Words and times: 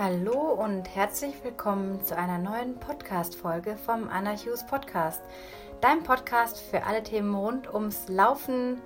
Hallo 0.00 0.52
und 0.52 0.94
herzlich 0.94 1.34
willkommen 1.42 2.04
zu 2.04 2.16
einer 2.16 2.38
neuen 2.38 2.78
Podcast-Folge 2.78 3.76
vom 3.76 4.08
Anna 4.08 4.30
Hughes 4.36 4.64
Podcast. 4.64 5.20
Dein 5.80 6.04
Podcast 6.04 6.60
für 6.60 6.84
alle 6.84 7.02
Themen 7.02 7.34
rund 7.34 7.74
ums 7.74 8.06
Laufen 8.06 8.80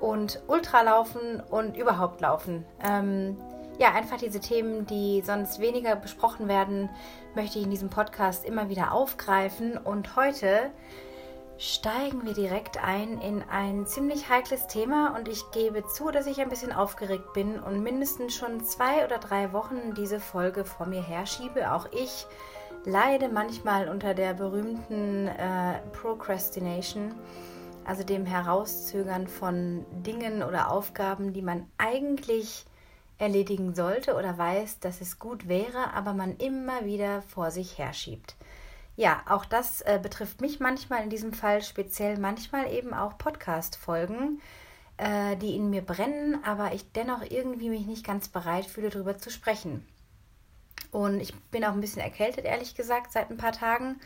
und 0.00 0.42
Ultralaufen 0.46 1.40
und 1.50 1.76
überhaupt 1.76 2.22
Laufen. 2.22 2.64
Ähm, 2.82 3.36
ja, 3.78 3.92
einfach 3.92 4.16
diese 4.16 4.40
Themen, 4.40 4.86
die 4.86 5.20
sonst 5.20 5.60
weniger 5.60 5.96
besprochen 5.96 6.48
werden, 6.48 6.88
möchte 7.34 7.58
ich 7.58 7.66
in 7.66 7.70
diesem 7.70 7.90
Podcast 7.90 8.46
immer 8.46 8.70
wieder 8.70 8.92
aufgreifen. 8.92 9.76
Und 9.76 10.16
heute 10.16 10.70
steigen 11.64 12.26
wir 12.26 12.34
direkt 12.34 12.82
ein 12.84 13.18
in 13.22 13.42
ein 13.42 13.86
ziemlich 13.86 14.28
heikles 14.28 14.66
Thema 14.66 15.16
und 15.16 15.28
ich 15.28 15.50
gebe 15.50 15.86
zu, 15.86 16.10
dass 16.10 16.26
ich 16.26 16.40
ein 16.40 16.50
bisschen 16.50 16.72
aufgeregt 16.72 17.32
bin 17.32 17.58
und 17.58 17.82
mindestens 17.82 18.34
schon 18.34 18.62
zwei 18.64 19.02
oder 19.04 19.16
drei 19.16 19.54
Wochen 19.54 19.94
diese 19.94 20.20
Folge 20.20 20.66
vor 20.66 20.84
mir 20.84 21.02
herschiebe. 21.02 21.72
Auch 21.72 21.86
ich 21.90 22.26
leide 22.84 23.30
manchmal 23.30 23.88
unter 23.88 24.12
der 24.12 24.34
berühmten 24.34 25.26
äh, 25.26 25.80
Procrastination, 25.92 27.14
also 27.86 28.04
dem 28.04 28.26
Herauszögern 28.26 29.26
von 29.26 29.86
Dingen 30.02 30.42
oder 30.42 30.70
Aufgaben, 30.70 31.32
die 31.32 31.42
man 31.42 31.66
eigentlich 31.78 32.66
erledigen 33.16 33.74
sollte 33.74 34.16
oder 34.16 34.36
weiß, 34.36 34.80
dass 34.80 35.00
es 35.00 35.18
gut 35.18 35.48
wäre, 35.48 35.94
aber 35.94 36.12
man 36.12 36.36
immer 36.36 36.84
wieder 36.84 37.22
vor 37.22 37.50
sich 37.50 37.78
herschiebt. 37.78 38.36
Ja, 38.96 39.22
auch 39.28 39.44
das 39.44 39.80
äh, 39.80 39.98
betrifft 40.00 40.40
mich 40.40 40.60
manchmal, 40.60 41.02
in 41.02 41.10
diesem 41.10 41.32
Fall 41.32 41.62
speziell 41.62 42.16
manchmal 42.18 42.72
eben 42.72 42.94
auch 42.94 43.18
Podcast-Folgen, 43.18 44.40
äh, 44.98 45.36
die 45.36 45.56
in 45.56 45.68
mir 45.70 45.82
brennen, 45.82 46.38
aber 46.44 46.74
ich 46.74 46.92
dennoch 46.92 47.22
irgendwie 47.28 47.70
mich 47.70 47.86
nicht 47.86 48.06
ganz 48.06 48.28
bereit 48.28 48.66
fühle, 48.66 48.90
darüber 48.90 49.18
zu 49.18 49.30
sprechen. 49.30 49.84
Und 50.92 51.18
ich 51.18 51.34
bin 51.50 51.64
auch 51.64 51.72
ein 51.72 51.80
bisschen 51.80 52.02
erkältet, 52.02 52.44
ehrlich 52.44 52.76
gesagt, 52.76 53.10
seit 53.10 53.30
ein 53.30 53.36
paar 53.36 53.50
Tagen. 53.50 53.98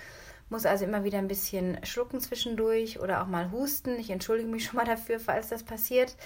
Muss 0.48 0.64
also 0.64 0.86
immer 0.86 1.04
wieder 1.04 1.18
ein 1.18 1.28
bisschen 1.28 1.84
schlucken 1.84 2.22
zwischendurch 2.22 2.98
oder 2.98 3.22
auch 3.22 3.26
mal 3.26 3.50
husten. 3.52 3.98
Ich 3.98 4.08
entschuldige 4.08 4.48
mich 4.48 4.64
schon 4.66 4.76
mal 4.76 4.86
dafür, 4.86 5.20
falls 5.20 5.50
das 5.50 5.64
passiert. 5.64 6.16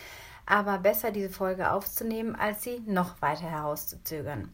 Aber 0.47 0.78
besser 0.78 1.11
diese 1.11 1.31
Folge 1.31 1.72
aufzunehmen, 1.72 2.37
als 2.37 2.62
sie 2.62 2.81
noch 2.87 3.20
weiter 3.20 3.50
herauszuzögern. 3.50 4.53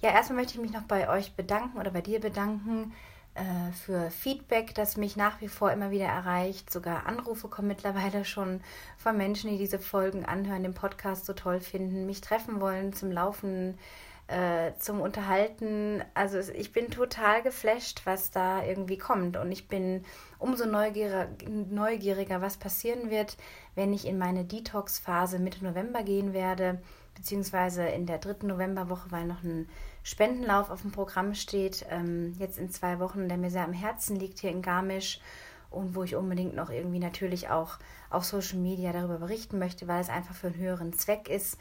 Ja, 0.00 0.10
erstmal 0.10 0.38
möchte 0.38 0.54
ich 0.54 0.60
mich 0.60 0.72
noch 0.72 0.82
bei 0.82 1.08
euch 1.08 1.34
bedanken 1.34 1.78
oder 1.78 1.90
bei 1.90 2.02
dir 2.02 2.20
bedanken 2.20 2.92
äh, 3.38 3.72
für 3.72 4.10
Feedback, 4.10 4.74
das 4.74 4.96
mich 4.96 5.16
nach 5.16 5.40
wie 5.40 5.48
vor 5.48 5.70
immer 5.70 5.90
wieder 5.90 6.06
erreicht. 6.06 6.70
Sogar 6.70 7.06
Anrufe 7.06 7.48
kommen 7.48 7.68
mittlerweile 7.68 8.24
schon 8.24 8.60
von 8.96 9.16
Menschen, 9.16 9.50
die 9.50 9.58
diese 9.58 9.78
Folgen 9.78 10.24
anhören, 10.24 10.64
den 10.64 10.74
Podcast 10.74 11.24
so 11.24 11.32
toll 11.32 11.60
finden, 11.60 12.06
mich 12.06 12.20
treffen 12.20 12.60
wollen 12.60 12.92
zum 12.92 13.12
Laufen, 13.12 13.78
äh, 14.26 14.72
zum 14.78 15.00
Unterhalten. 15.00 16.02
Also 16.14 16.38
ich 16.52 16.72
bin 16.72 16.90
total 16.90 17.42
geflasht, 17.42 18.02
was 18.04 18.30
da 18.30 18.64
irgendwie 18.64 18.98
kommt. 18.98 19.36
Und 19.36 19.52
ich 19.52 19.68
bin 19.68 20.04
umso 20.38 20.66
neugieriger, 20.66 21.28
neugieriger 21.48 22.42
was 22.42 22.56
passieren 22.56 23.08
wird, 23.08 23.36
wenn 23.74 23.92
ich 23.92 24.06
in 24.06 24.18
meine 24.18 24.44
Detox-Phase 24.44 25.38
Mitte 25.38 25.64
November 25.64 26.02
gehen 26.02 26.32
werde, 26.32 26.82
beziehungsweise 27.14 27.86
in 27.86 28.06
der 28.06 28.18
dritten 28.18 28.48
Novemberwoche, 28.48 29.10
weil 29.10 29.26
noch 29.26 29.42
ein 29.42 29.68
Spendenlauf 30.08 30.70
auf 30.70 30.80
dem 30.80 30.90
Programm 30.90 31.34
steht, 31.34 31.84
ähm, 31.90 32.32
jetzt 32.38 32.56
in 32.56 32.70
zwei 32.70 32.98
Wochen, 32.98 33.28
der 33.28 33.36
mir 33.36 33.50
sehr 33.50 33.64
am 33.64 33.74
Herzen 33.74 34.16
liegt 34.16 34.38
hier 34.38 34.50
in 34.50 34.62
Garmisch 34.62 35.20
und 35.68 35.94
wo 35.94 36.02
ich 36.02 36.16
unbedingt 36.16 36.56
noch 36.56 36.70
irgendwie 36.70 36.98
natürlich 36.98 37.50
auch 37.50 37.76
auf 38.08 38.24
Social 38.24 38.56
Media 38.56 38.90
darüber 38.90 39.18
berichten 39.18 39.58
möchte, 39.58 39.86
weil 39.86 40.00
es 40.00 40.08
einfach 40.08 40.34
für 40.34 40.46
einen 40.46 40.56
höheren 40.56 40.94
Zweck 40.94 41.28
ist. 41.28 41.58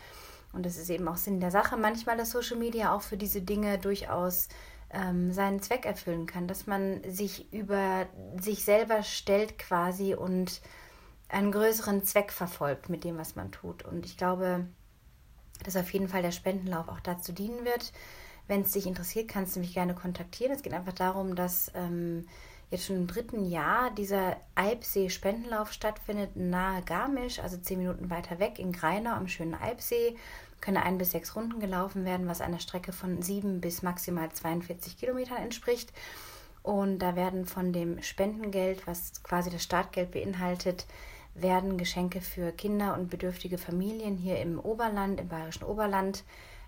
Und 0.53 0.65
das 0.65 0.77
ist 0.77 0.89
eben 0.89 1.09
auch 1.09 1.17
Sinn 1.17 1.41
der 1.41 1.51
Sache, 1.51 1.75
manchmal, 1.75 2.15
dass 2.15 2.31
Social 2.31 2.55
Media 2.55 2.95
auch 2.95 3.01
für 3.01 3.17
diese 3.17 3.41
Dinge 3.41 3.79
durchaus 3.79 4.47
ähm, 4.91 5.33
seinen 5.33 5.61
Zweck 5.61 5.85
erfüllen 5.85 6.25
kann, 6.25 6.47
dass 6.47 6.67
man 6.67 7.01
sich 7.03 7.51
über 7.51 8.05
sich 8.39 8.63
selber 8.63 9.03
stellt 9.03 9.59
quasi 9.59 10.15
und 10.15 10.61
einen 11.27 11.51
größeren 11.51 12.05
Zweck 12.05 12.31
verfolgt 12.31 12.87
mit 12.87 13.03
dem, 13.03 13.17
was 13.17 13.35
man 13.35 13.51
tut. 13.51 13.83
Und 13.83 14.05
ich 14.05 14.15
glaube, 14.15 14.67
dass 15.65 15.75
auf 15.75 15.91
jeden 15.91 16.07
Fall 16.07 16.21
der 16.21 16.31
Spendenlauf 16.31 16.87
auch 16.87 17.01
dazu 17.01 17.33
dienen 17.33 17.65
wird, 17.65 17.91
wenn 18.47 18.61
es 18.61 18.71
dich 18.71 18.87
interessiert, 18.87 19.27
kannst 19.27 19.55
du 19.55 19.59
mich 19.59 19.73
gerne 19.73 19.93
kontaktieren. 19.93 20.53
Es 20.53 20.63
geht 20.63 20.73
einfach 20.73 20.93
darum, 20.93 21.35
dass 21.35 21.71
ähm, 21.75 22.25
jetzt 22.71 22.85
schon 22.85 22.97
im 22.97 23.07
dritten 23.07 23.45
Jahr 23.45 23.91
dieser 23.91 24.37
Alpsee-Spendenlauf 24.55 25.71
stattfindet, 25.71 26.35
nahe 26.35 26.81
Garmisch, 26.81 27.39
also 27.39 27.57
zehn 27.57 27.79
Minuten 27.79 28.09
weiter 28.09 28.39
weg 28.39 28.59
in 28.59 28.71
Greinau 28.71 29.11
am 29.11 29.27
schönen 29.27 29.53
Alpsee. 29.53 30.15
Können 30.59 30.77
ein 30.77 30.97
bis 30.97 31.11
sechs 31.11 31.35
Runden 31.35 31.59
gelaufen 31.59 32.03
werden, 32.03 32.27
was 32.27 32.41
einer 32.41 32.59
Strecke 32.59 32.91
von 32.91 33.21
sieben 33.21 33.61
bis 33.61 33.83
maximal 33.83 34.31
42 34.31 34.97
Kilometern 34.97 35.37
entspricht. 35.37 35.93
Und 36.63 36.99
da 36.99 37.15
werden 37.15 37.45
von 37.45 37.71
dem 37.71 38.01
Spendengeld, 38.01 38.87
was 38.87 39.23
quasi 39.23 39.49
das 39.49 39.63
Startgeld 39.63 40.11
beinhaltet, 40.11 40.85
werden 41.33 41.77
Geschenke 41.77 42.19
für 42.19 42.51
Kinder 42.51 42.95
und 42.95 43.09
bedürftige 43.09 43.57
Familien 43.57 44.17
hier 44.17 44.39
im 44.39 44.59
Oberland, 44.59 45.19
im 45.21 45.27
bayerischen 45.29 45.63
Oberland, 45.63 46.23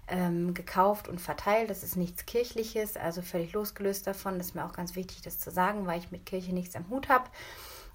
ähm, 0.10 0.54
gekauft 0.54 1.08
und 1.08 1.22
verteilt. 1.22 1.70
Das 1.70 1.84
ist 1.84 1.96
nichts 1.96 2.26
Kirchliches, 2.26 2.98
also 2.98 3.22
völlig 3.22 3.54
losgelöst 3.54 4.08
davon. 4.08 4.38
Das 4.38 4.48
ist 4.48 4.56
mir 4.56 4.66
auch 4.66 4.74
ganz 4.74 4.96
wichtig, 4.96 5.22
das 5.22 5.40
zu 5.40 5.52
sagen, 5.52 5.86
weil 5.86 6.00
ich 6.00 6.12
mit 6.12 6.26
Kirche 6.26 6.54
nichts 6.54 6.76
am 6.76 6.90
Hut 6.90 7.10
habe 7.10 7.30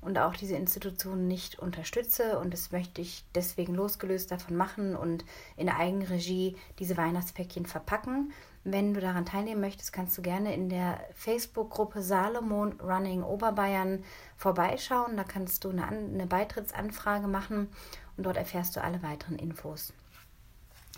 und 0.05 0.19
auch 0.19 0.35
diese 0.35 0.55
Institutionen 0.55 1.27
nicht 1.27 1.59
unterstütze. 1.59 2.39
Und 2.39 2.53
das 2.53 2.73
möchte 2.73 3.01
ich 3.01 3.25
deswegen 3.35 3.75
losgelöst 3.75 4.31
davon 4.31 4.57
machen 4.57 4.95
und 4.97 5.25
in 5.57 5.69
Eigenregie 5.69 6.57
diese 6.79 6.97
Weihnachtspäckchen 6.97 7.67
verpacken. 7.67 8.33
Wenn 8.65 8.95
du 8.95 9.01
daran 9.01 9.27
teilnehmen 9.27 9.61
möchtest, 9.61 9.93
kannst 9.93 10.17
du 10.17 10.23
gerne 10.23 10.55
in 10.55 10.69
der 10.69 11.01
Facebook-Gruppe 11.15 12.03
Salomon 12.03 12.81
Running 12.81 13.23
Oberbayern 13.23 14.05
vorbeischauen. 14.37 15.17
Da 15.17 15.25
kannst 15.25 15.65
du 15.65 15.71
eine, 15.71 15.87
eine 15.87 16.27
Beitrittsanfrage 16.27 17.27
machen 17.27 17.69
und 18.17 18.25
dort 18.25 18.37
erfährst 18.37 18.77
du 18.77 18.83
alle 18.83 19.03
weiteren 19.03 19.37
Infos. 19.37 19.93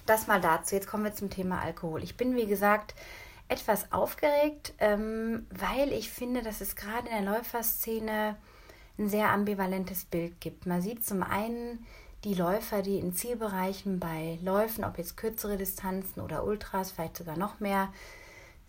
Das 0.06 0.28
mal 0.28 0.40
dazu. 0.40 0.76
Jetzt 0.76 0.86
kommen 0.86 1.04
wir 1.04 1.14
zum 1.14 1.30
Thema 1.30 1.60
Alkohol. 1.60 2.02
Ich 2.02 2.16
bin, 2.16 2.36
wie 2.36 2.46
gesagt, 2.46 2.94
etwas 3.48 3.92
aufgeregt, 3.92 4.74
ähm, 4.78 5.46
weil 5.50 5.92
ich 5.92 6.10
finde, 6.10 6.42
dass 6.42 6.60
es 6.60 6.76
gerade 6.76 7.08
in 7.08 7.24
der 7.24 7.34
Läuferszene 7.34 8.36
ein 8.98 9.08
sehr 9.08 9.30
ambivalentes 9.30 10.04
Bild 10.04 10.40
gibt. 10.40 10.66
Man 10.66 10.80
sieht 10.80 11.04
zum 11.04 11.22
einen 11.22 11.84
die 12.24 12.34
Läufer, 12.34 12.82
die 12.82 12.98
in 12.98 13.14
Zielbereichen 13.14 14.00
bei 14.00 14.38
Läufen, 14.42 14.84
ob 14.84 14.98
jetzt 14.98 15.16
kürzere 15.16 15.56
Distanzen 15.56 16.20
oder 16.20 16.44
Ultras, 16.44 16.92
vielleicht 16.92 17.16
sogar 17.16 17.36
noch 17.36 17.60
mehr, 17.60 17.92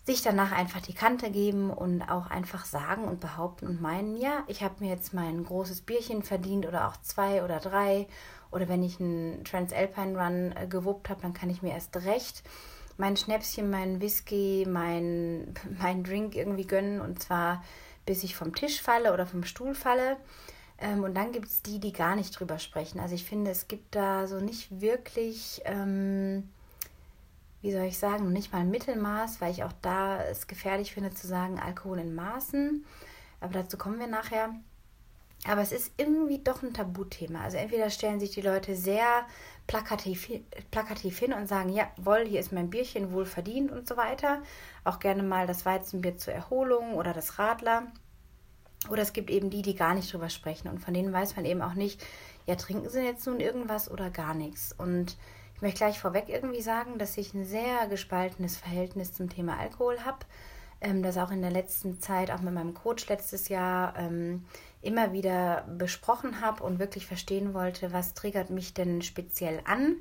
sich 0.06 0.22
danach 0.22 0.52
einfach 0.52 0.82
die 0.82 0.94
Kante 0.94 1.32
geben 1.32 1.70
und 1.70 2.02
auch 2.04 2.30
einfach 2.30 2.66
sagen 2.66 3.04
und 3.04 3.20
behaupten 3.20 3.68
und 3.68 3.82
meinen, 3.82 4.16
ja, 4.16 4.44
ich 4.48 4.64
habe 4.64 4.76
mir 4.80 4.90
jetzt 4.90 5.14
mein 5.14 5.44
großes 5.44 5.82
Bierchen 5.82 6.24
verdient 6.24 6.66
oder 6.66 6.88
auch 6.88 6.98
zwei 7.02 7.44
oder 7.44 7.60
drei 7.60 8.08
oder 8.52 8.68
wenn 8.68 8.84
ich 8.84 9.00
einen 9.00 9.44
Transalpine 9.44 10.18
Run 10.18 10.54
äh, 10.56 10.68
gewuppt 10.68 11.10
habe, 11.10 11.22
dann 11.22 11.34
kann 11.34 11.50
ich 11.50 11.62
mir 11.62 11.72
erst 11.74 11.96
recht 11.98 12.44
mein 12.98 13.16
Schnäpschen, 13.16 13.70
mein 13.70 14.02
Whisky, 14.02 14.66
mein, 14.68 15.54
mein 15.80 16.04
Drink 16.04 16.36
irgendwie 16.36 16.68
gönnen 16.68 17.02
und 17.02 17.22
zwar 17.22 17.64
bis 18.06 18.24
ich 18.24 18.36
vom 18.36 18.56
Tisch 18.56 18.82
falle 18.82 19.14
oder 19.14 19.26
vom 19.26 19.44
Stuhl 19.44 19.76
falle. 19.76 20.18
Ähm, 20.80 21.04
und 21.04 21.14
dann 21.14 21.34
gibt 21.34 21.48
es 21.48 21.62
die, 21.62 21.80
die 21.80 21.92
gar 21.92 22.16
nicht 22.16 22.40
drüber 22.40 22.58
sprechen. 22.58 23.00
Also 23.00 23.16
ich 23.16 23.26
finde, 23.26 23.52
es 23.52 23.68
gibt 23.68 23.96
da 23.96 24.28
so 24.28 24.40
nicht 24.40 24.80
wirklich, 24.80 25.62
ähm, 25.66 26.50
wie 27.62 27.74
soll 27.74 27.84
ich 27.84 27.98
sagen, 27.98 28.32
nicht 28.32 28.54
mal 28.54 28.60
ein 28.60 28.72
Mittelmaß, 28.72 29.42
weil 29.42 29.52
ich 29.52 29.64
auch 29.64 29.74
da 29.82 30.24
es 30.24 30.48
gefährlich 30.48 30.94
finde 30.94 31.14
zu 31.14 31.28
sagen, 31.28 31.60
Alkohol 31.60 32.00
in 32.00 32.16
Maßen. 32.16 32.86
Aber 33.42 33.54
dazu 33.54 33.78
kommen 33.78 34.00
wir 34.00 34.08
nachher. 34.08 34.56
Aber 35.46 35.62
es 35.62 35.72
ist 35.72 35.94
irgendwie 35.98 36.40
doch 36.40 36.64
ein 36.64 36.74
Tabuthema. 36.74 37.42
Also 37.42 37.58
entweder 37.58 37.90
stellen 37.90 38.20
sich 38.20 38.32
die 38.32 38.42
Leute 38.42 38.76
sehr 38.76 39.26
plakativ, 39.68 40.30
plakativ 40.72 41.20
hin 41.20 41.34
und 41.34 41.48
sagen, 41.48 41.70
jawohl, 41.70 42.26
hier 42.26 42.40
ist 42.40 42.52
mein 42.52 42.70
Bierchen 42.70 43.12
wohl 43.12 43.26
verdient 43.26 43.72
und 43.72 43.88
so 43.88 43.98
weiter. 43.98 44.42
Auch 44.84 45.00
gerne 45.00 45.24
mal 45.24 45.48
das 45.48 45.66
Weizenbier 45.66 46.18
zur 46.18 46.34
Erholung 46.34 46.96
oder 46.96 47.14
das 47.14 47.38
Radler. 47.40 47.88
Oder 48.90 49.02
es 49.02 49.14
gibt 49.14 49.30
eben 49.30 49.50
die, 49.50 49.62
die 49.62 49.76
gar 49.76 49.94
nicht 49.94 50.12
drüber 50.12 50.30
sprechen. 50.30 50.70
Und 50.70 50.80
von 50.80 50.94
denen 50.94 51.14
weiß 51.14 51.36
man 51.36 51.46
eben 51.46 51.62
auch 51.62 51.74
nicht, 51.74 52.04
ja, 52.46 52.56
trinken 52.56 52.90
sie 52.90 53.02
jetzt 53.02 53.28
nun 53.28 53.40
irgendwas 53.40 53.92
oder 53.92 54.10
gar 54.10 54.34
nichts. 54.34 54.74
Und 54.78 55.18
ich 55.56 55.62
möchte 55.62 55.80
gleich 55.80 56.00
vorweg 56.00 56.26
irgendwie 56.30 56.62
sagen, 56.62 56.98
dass 56.98 57.18
ich 57.18 57.34
ein 57.34 57.46
sehr 57.46 57.88
gespaltenes 57.88 58.58
Verhältnis 58.58 59.14
zum 59.14 59.30
Thema 59.30 59.58
Alkohol 59.58 60.06
habe. 60.06 60.20
Ähm, 60.80 61.02
das 61.02 61.18
auch 61.18 61.32
in 61.32 61.42
der 61.42 61.52
letzten 61.52 62.00
Zeit, 62.00 62.32
auch 62.32 62.42
mit 62.42 62.54
meinem 62.54 62.74
Coach 62.74 63.08
letztes 63.10 63.50
Jahr, 63.50 63.98
ähm, 63.98 64.46
immer 64.82 65.12
wieder 65.12 65.66
besprochen 65.78 66.42
habe 66.42 66.64
und 66.64 66.80
wirklich 66.80 67.08
verstehen 67.08 67.54
wollte, 67.54 67.92
was 67.94 68.14
triggert 68.14 68.50
mich 68.50 68.74
denn 68.74 69.02
speziell 69.02 69.62
an. 69.66 69.98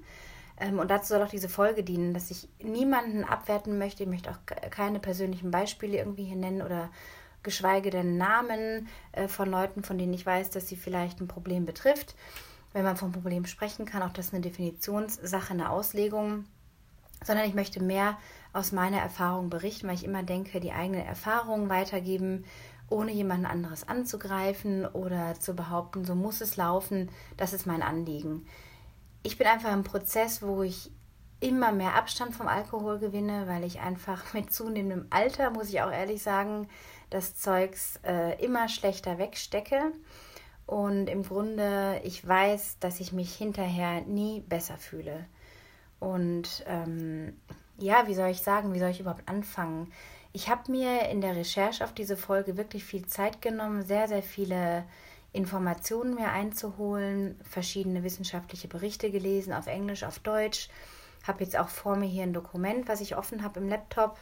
Ähm, 0.58 0.78
und 0.78 0.90
dazu 0.90 1.08
soll 1.08 1.22
auch 1.22 1.30
diese 1.30 1.48
Folge 1.48 1.82
dienen, 1.82 2.14
dass 2.14 2.30
ich 2.30 2.48
niemanden 2.62 3.24
abwerten 3.24 3.78
möchte. 3.78 4.02
Ich 4.02 4.08
möchte 4.08 4.30
auch 4.30 4.38
keine 4.70 5.00
persönlichen 5.00 5.50
Beispiele 5.50 5.98
irgendwie 5.98 6.24
hier 6.24 6.36
nennen 6.36 6.62
oder 6.62 6.90
geschweige 7.42 7.90
denn 7.90 8.16
Namen 8.18 8.88
äh, 9.12 9.28
von 9.28 9.50
Leuten, 9.50 9.82
von 9.82 9.98
denen 9.98 10.12
ich 10.12 10.26
weiß, 10.26 10.50
dass 10.50 10.68
sie 10.68 10.76
vielleicht 10.76 11.20
ein 11.20 11.28
Problem 11.28 11.64
betrifft. 11.64 12.14
Wenn 12.72 12.84
man 12.84 12.96
vom 12.96 13.12
Problem 13.12 13.46
sprechen 13.46 13.86
kann, 13.86 14.02
auch 14.02 14.12
das 14.12 14.26
ist 14.26 14.34
eine 14.34 14.42
Definitionssache, 14.42 15.52
eine 15.52 15.70
Auslegung. 15.70 16.44
sondern 17.24 17.46
ich 17.46 17.54
möchte 17.54 17.82
mehr 17.82 18.18
aus 18.56 18.72
meiner 18.72 18.98
Erfahrung 18.98 19.50
berichten, 19.50 19.86
weil 19.86 19.94
ich 19.94 20.04
immer 20.04 20.22
denke, 20.22 20.60
die 20.60 20.72
eigene 20.72 21.04
Erfahrung 21.04 21.68
weitergeben, 21.68 22.44
ohne 22.88 23.12
jemand 23.12 23.46
anderes 23.46 23.86
anzugreifen 23.86 24.86
oder 24.86 25.34
zu 25.38 25.54
behaupten, 25.54 26.04
so 26.04 26.14
muss 26.14 26.40
es 26.40 26.56
laufen, 26.56 27.10
das 27.36 27.52
ist 27.52 27.66
mein 27.66 27.82
Anliegen. 27.82 28.46
Ich 29.22 29.38
bin 29.38 29.46
einfach 29.46 29.72
im 29.72 29.84
Prozess, 29.84 30.42
wo 30.42 30.62
ich 30.62 30.90
immer 31.40 31.72
mehr 31.72 31.94
Abstand 31.94 32.34
vom 32.34 32.48
Alkohol 32.48 32.98
gewinne, 32.98 33.46
weil 33.46 33.64
ich 33.64 33.80
einfach 33.80 34.32
mit 34.34 34.52
zunehmendem 34.52 35.06
Alter, 35.10 35.50
muss 35.50 35.68
ich 35.68 35.82
auch 35.82 35.90
ehrlich 35.90 36.22
sagen, 36.22 36.68
das 37.10 37.36
Zeugs 37.36 38.00
äh, 38.04 38.42
immer 38.42 38.68
schlechter 38.68 39.18
wegstecke. 39.18 39.92
Und 40.66 41.08
im 41.08 41.22
Grunde, 41.22 42.00
ich 42.02 42.26
weiß, 42.26 42.78
dass 42.80 42.98
ich 42.98 43.12
mich 43.12 43.36
hinterher 43.36 44.00
nie 44.00 44.40
besser 44.40 44.76
fühle. 44.78 45.26
Und 46.00 46.64
ähm, 46.66 47.36
ja, 47.78 48.06
wie 48.06 48.14
soll 48.14 48.30
ich 48.30 48.40
sagen, 48.40 48.72
wie 48.72 48.78
soll 48.78 48.90
ich 48.90 49.00
überhaupt 49.00 49.28
anfangen? 49.28 49.92
Ich 50.32 50.48
habe 50.48 50.70
mir 50.70 51.08
in 51.08 51.20
der 51.20 51.34
Recherche 51.36 51.84
auf 51.84 51.92
diese 51.92 52.16
Folge 52.16 52.56
wirklich 52.56 52.84
viel 52.84 53.06
Zeit 53.06 53.40
genommen, 53.40 53.82
sehr, 53.82 54.08
sehr 54.08 54.22
viele 54.22 54.84
Informationen 55.32 56.14
mir 56.14 56.30
einzuholen, 56.30 57.38
verschiedene 57.42 58.02
wissenschaftliche 58.02 58.68
Berichte 58.68 59.10
gelesen, 59.10 59.52
auf 59.52 59.66
Englisch, 59.66 60.04
auf 60.04 60.18
Deutsch. 60.18 60.68
Habe 61.26 61.44
jetzt 61.44 61.58
auch 61.58 61.68
vor 61.68 61.96
mir 61.96 62.06
hier 62.06 62.22
ein 62.22 62.32
Dokument, 62.32 62.88
was 62.88 63.00
ich 63.00 63.16
offen 63.16 63.42
habe 63.42 63.60
im 63.60 63.68
Laptop. 63.68 64.18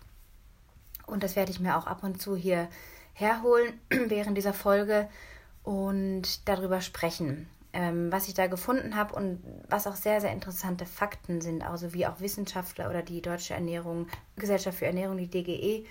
Und 1.06 1.22
das 1.22 1.36
werde 1.36 1.50
ich 1.50 1.60
mir 1.60 1.76
auch 1.76 1.86
ab 1.86 2.02
und 2.02 2.20
zu 2.20 2.36
hier 2.36 2.68
herholen 3.12 3.80
während 3.88 4.36
dieser 4.36 4.54
Folge 4.54 5.08
und 5.62 6.48
darüber 6.48 6.80
sprechen, 6.80 7.48
ähm, 7.74 8.12
was 8.12 8.28
ich 8.28 8.34
da 8.34 8.46
gefunden 8.46 8.94
habe 8.94 9.16
und 9.16 9.42
was 9.68 9.88
auch 9.88 9.96
sehr, 9.96 10.20
sehr 10.20 10.30
interessante 10.30 10.86
Fakten 10.86 11.40
sind, 11.40 11.62
also 11.62 11.92
wie 11.92 12.06
auch 12.06 12.20
Wissenschaftler 12.20 12.88
oder 12.88 13.02
die 13.02 13.20
Deutsche 13.20 13.54
Ernährung, 13.54 14.06
Gesellschaft 14.36 14.78
für 14.78 14.86
Ernährung, 14.86 15.18
die 15.18 15.28
DGE, 15.28 15.84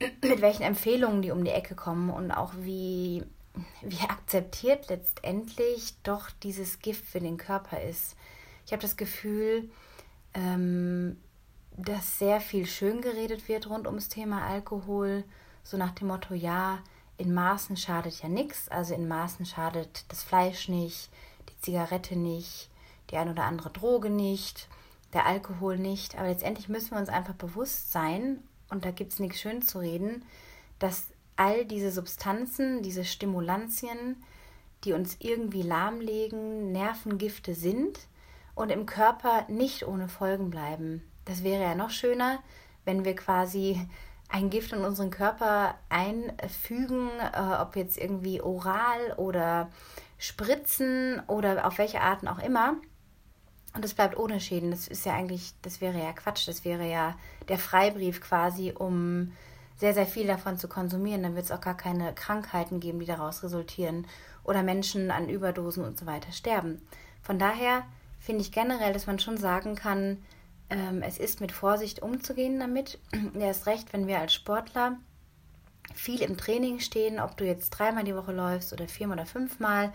mit 0.22 0.40
welchen 0.42 0.64
Empfehlungen 0.64 1.22
die 1.22 1.30
um 1.30 1.44
die 1.44 1.52
Ecke 1.52 1.76
kommen 1.76 2.10
und 2.10 2.32
auch 2.32 2.52
wie, 2.58 3.22
wie 3.80 4.08
akzeptiert 4.08 4.88
letztendlich 4.88 5.94
doch 6.02 6.30
dieses 6.42 6.80
Gift 6.80 7.04
für 7.04 7.20
den 7.20 7.36
Körper 7.36 7.80
ist. 7.80 8.16
Ich 8.66 8.72
habe 8.72 8.82
das 8.82 8.96
Gefühl, 8.96 9.70
ähm, 10.34 11.16
dass 11.76 12.18
sehr 12.18 12.40
viel 12.40 12.66
schön 12.66 13.02
geredet 13.02 13.46
wird 13.46 13.70
rund 13.70 13.86
ums 13.86 14.08
Thema 14.08 14.44
Alkohol, 14.48 15.22
so 15.62 15.76
nach 15.76 15.92
dem 15.92 16.08
Motto, 16.08 16.34
ja, 16.34 16.80
in 17.18 17.34
Maßen 17.34 17.76
schadet 17.76 18.22
ja 18.22 18.28
nichts, 18.28 18.68
also 18.68 18.94
in 18.94 19.08
Maßen 19.08 19.44
schadet 19.44 20.04
das 20.08 20.22
Fleisch 20.22 20.68
nicht, 20.68 21.10
die 21.50 21.60
Zigarette 21.60 22.16
nicht, 22.16 22.70
die 23.10 23.16
ein 23.16 23.28
oder 23.28 23.44
andere 23.44 23.70
Droge 23.70 24.08
nicht, 24.08 24.68
der 25.12 25.26
Alkohol 25.26 25.78
nicht, 25.78 26.16
aber 26.16 26.28
letztendlich 26.28 26.68
müssen 26.68 26.92
wir 26.92 26.98
uns 26.98 27.08
einfach 27.08 27.34
bewusst 27.34 27.92
sein, 27.92 28.42
und 28.70 28.84
da 28.84 28.90
gibt 28.90 29.12
es 29.12 29.18
nichts 29.18 29.40
schön 29.40 29.62
zu 29.62 29.78
reden, 29.78 30.24
dass 30.78 31.06
all 31.36 31.64
diese 31.64 31.90
Substanzen, 31.90 32.82
diese 32.82 33.04
Stimulantien, 33.04 34.22
die 34.84 34.92
uns 34.92 35.16
irgendwie 35.20 35.62
lahmlegen, 35.62 36.70
Nervengifte 36.72 37.54
sind 37.54 37.98
und 38.54 38.70
im 38.70 38.86
Körper 38.86 39.46
nicht 39.48 39.86
ohne 39.86 40.08
Folgen 40.08 40.50
bleiben. 40.50 41.02
Das 41.24 41.42
wäre 41.42 41.62
ja 41.62 41.74
noch 41.74 41.90
schöner, 41.90 42.40
wenn 42.84 43.04
wir 43.04 43.16
quasi 43.16 43.88
ein 44.28 44.50
Gift 44.50 44.72
in 44.72 44.84
unseren 44.84 45.10
Körper 45.10 45.74
einfügen, 45.88 47.08
äh, 47.32 47.60
ob 47.60 47.76
jetzt 47.76 47.98
irgendwie 47.98 48.40
oral 48.40 49.14
oder 49.16 49.70
spritzen 50.18 51.22
oder 51.26 51.66
auf 51.66 51.78
welche 51.78 52.00
Arten 52.00 52.28
auch 52.28 52.38
immer. 52.38 52.74
Und 53.74 53.84
es 53.84 53.94
bleibt 53.94 54.18
ohne 54.18 54.40
Schäden. 54.40 54.70
Das 54.70 54.88
ist 54.88 55.06
ja 55.06 55.14
eigentlich, 55.14 55.54
das 55.62 55.80
wäre 55.80 55.98
ja 55.98 56.12
Quatsch. 56.12 56.48
Das 56.48 56.64
wäre 56.64 56.88
ja 56.88 57.16
der 57.48 57.58
Freibrief 57.58 58.20
quasi, 58.20 58.72
um 58.72 59.32
sehr, 59.76 59.94
sehr 59.94 60.06
viel 60.06 60.26
davon 60.26 60.58
zu 60.58 60.68
konsumieren. 60.68 61.22
Dann 61.22 61.36
wird 61.36 61.44
es 61.44 61.52
auch 61.52 61.60
gar 61.60 61.76
keine 61.76 62.12
Krankheiten 62.14 62.80
geben, 62.80 62.98
die 62.98 63.06
daraus 63.06 63.42
resultieren. 63.42 64.06
Oder 64.42 64.62
Menschen 64.62 65.10
an 65.10 65.28
Überdosen 65.28 65.84
und 65.84 65.98
so 65.98 66.06
weiter 66.06 66.32
sterben. 66.32 66.82
Von 67.22 67.38
daher 67.38 67.84
finde 68.18 68.40
ich 68.42 68.52
generell, 68.52 68.92
dass 68.92 69.06
man 69.06 69.18
schon 69.18 69.36
sagen 69.36 69.74
kann, 69.74 70.18
ähm, 70.70 71.02
es 71.02 71.18
ist 71.18 71.40
mit 71.40 71.52
Vorsicht 71.52 72.02
umzugehen 72.02 72.60
damit. 72.60 72.98
Erst 73.38 73.66
recht, 73.66 73.92
wenn 73.92 74.06
wir 74.06 74.18
als 74.18 74.34
Sportler 74.34 74.98
viel 75.94 76.22
im 76.22 76.36
Training 76.36 76.80
stehen, 76.80 77.18
ob 77.18 77.36
du 77.36 77.44
jetzt 77.44 77.70
dreimal 77.70 78.04
die 78.04 78.14
Woche 78.14 78.32
läufst 78.32 78.72
oder 78.72 78.88
viermal 78.88 79.18
oder 79.18 79.26
fünfmal, 79.26 79.92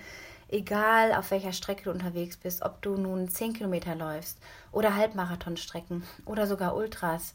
egal 0.49 1.13
auf 1.13 1.31
welcher 1.31 1.53
Strecke 1.53 1.85
du 1.85 1.91
unterwegs 1.91 2.37
bist, 2.37 2.63
ob 2.63 2.81
du 2.81 2.97
nun 2.97 3.27
zehn 3.27 3.53
Kilometer 3.53 3.95
läufst 3.95 4.39
oder 4.71 4.95
Halbmarathonstrecken 4.95 6.03
oder 6.25 6.47
sogar 6.47 6.75
Ultras. 6.75 7.33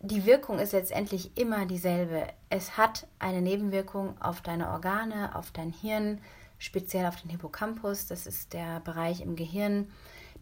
Die 0.00 0.26
Wirkung 0.26 0.58
ist 0.58 0.72
letztendlich 0.72 1.36
immer 1.36 1.66
dieselbe. 1.66 2.26
Es 2.50 2.76
hat 2.76 3.06
eine 3.20 3.40
Nebenwirkung 3.40 4.20
auf 4.20 4.40
deine 4.40 4.70
Organe, 4.70 5.36
auf 5.36 5.52
dein 5.52 5.72
Hirn, 5.72 6.20
speziell 6.58 7.06
auf 7.06 7.20
den 7.20 7.30
Hippocampus. 7.30 8.06
Das 8.06 8.26
ist 8.26 8.52
der 8.52 8.80
Bereich 8.80 9.20
im 9.20 9.36
Gehirn, 9.36 9.88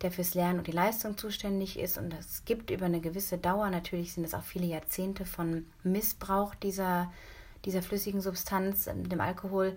der 0.02 0.11
fürs 0.11 0.35
Lernen 0.35 0.58
und 0.58 0.67
die 0.67 0.73
Leistung 0.73 1.19
zuständig 1.19 1.79
ist. 1.79 1.99
Und 1.99 2.14
es 2.14 2.44
gibt 2.44 2.70
über 2.70 2.87
eine 2.87 3.00
gewisse 3.00 3.38
Dauer, 3.38 3.70
natürlich 3.70 4.14
sind 4.14 4.25
es 4.25 4.35
auch 4.35 4.43
viele 4.43 4.67
Jahrzehnte 4.67 5.25
von 5.25 5.67
Missbrauch 5.82 6.55
dieser, 6.55 7.12
dieser 7.64 7.82
flüssigen 7.82 8.20
Substanz, 8.20 8.85
dem 8.87 9.20
Alkohol, 9.20 9.76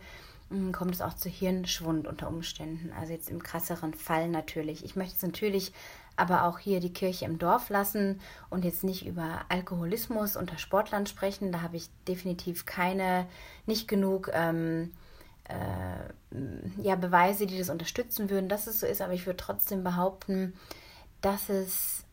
hm, 0.49 0.71
kommt 0.71 0.95
es 0.95 1.01
auch 1.01 1.15
zu 1.15 1.29
Hirnschwund 1.29 2.07
unter 2.07 2.27
Umständen. 2.27 2.91
Also 2.99 3.13
jetzt 3.13 3.29
im 3.29 3.41
krasseren 3.41 3.93
Fall 3.93 4.29
natürlich. 4.29 4.85
Ich 4.85 4.95
möchte 4.95 5.13
jetzt 5.13 5.23
natürlich 5.23 5.73
aber 6.15 6.43
auch 6.45 6.59
hier 6.59 6.79
die 6.79 6.93
Kirche 6.93 7.25
im 7.25 7.39
Dorf 7.39 7.69
lassen 7.69 8.19
und 8.49 8.65
jetzt 8.65 8.83
nicht 8.83 9.05
über 9.05 9.41
Alkoholismus 9.49 10.35
unter 10.35 10.57
Sportlern 10.57 11.07
sprechen. 11.07 11.51
Da 11.51 11.61
habe 11.61 11.77
ich 11.77 11.89
definitiv 12.07 12.65
keine, 12.65 13.25
nicht 13.65 13.87
genug 13.87 14.29
ähm, 14.33 14.91
äh, 15.45 16.81
ja, 16.81 16.95
Beweise, 16.95 17.45
die 17.45 17.57
das 17.57 17.69
unterstützen 17.69 18.29
würden, 18.29 18.49
dass 18.49 18.67
es 18.67 18.79
so 18.79 18.85
ist, 18.85 19.01
aber 19.01 19.13
ich 19.13 19.25
würde 19.25 19.37
trotzdem 19.37 19.83
behaupten, 19.83 20.53
dass 21.21 21.49
es 21.49 22.05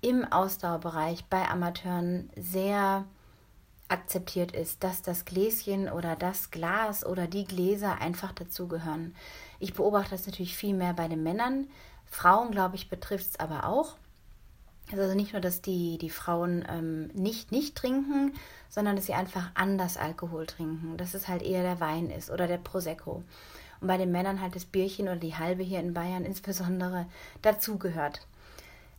im 0.00 0.24
Ausdauerbereich 0.24 1.26
bei 1.26 1.48
Amateuren 1.48 2.30
sehr 2.36 3.04
akzeptiert 3.88 4.52
ist, 4.52 4.84
dass 4.84 5.02
das 5.02 5.24
Gläschen 5.24 5.88
oder 5.90 6.16
das 6.16 6.50
Glas 6.50 7.04
oder 7.04 7.26
die 7.26 7.44
Gläser 7.44 8.00
einfach 8.00 8.32
dazugehören. 8.32 9.14
Ich 9.58 9.74
beobachte 9.74 10.12
das 10.12 10.26
natürlich 10.26 10.56
viel 10.56 10.74
mehr 10.74 10.94
bei 10.94 11.08
den 11.08 11.22
Männern. 11.22 11.68
Frauen, 12.06 12.50
glaube 12.50 12.76
ich, 12.76 12.88
betrifft 12.88 13.26
es 13.26 13.40
aber 13.40 13.64
auch. 13.64 13.96
Also 14.98 15.14
nicht 15.14 15.32
nur, 15.32 15.40
dass 15.40 15.62
die, 15.62 15.98
die 15.98 16.10
Frauen 16.10 16.64
ähm, 16.68 17.08
nicht 17.14 17.52
nicht 17.52 17.76
trinken, 17.76 18.34
sondern 18.68 18.96
dass 18.96 19.06
sie 19.06 19.14
einfach 19.14 19.50
anders 19.54 19.96
Alkohol 19.96 20.46
trinken. 20.46 20.96
Dass 20.96 21.14
es 21.14 21.28
halt 21.28 21.42
eher 21.42 21.62
der 21.62 21.80
Wein 21.80 22.10
ist 22.10 22.30
oder 22.30 22.46
der 22.46 22.58
Prosecco. 22.58 23.22
Und 23.80 23.88
bei 23.88 23.96
den 23.96 24.12
Männern 24.12 24.40
halt 24.40 24.54
das 24.56 24.64
Bierchen 24.64 25.08
oder 25.08 25.16
die 25.16 25.36
halbe 25.36 25.62
hier 25.62 25.80
in 25.80 25.94
Bayern 25.94 26.24
insbesondere 26.24 27.06
dazugehört. 27.42 28.26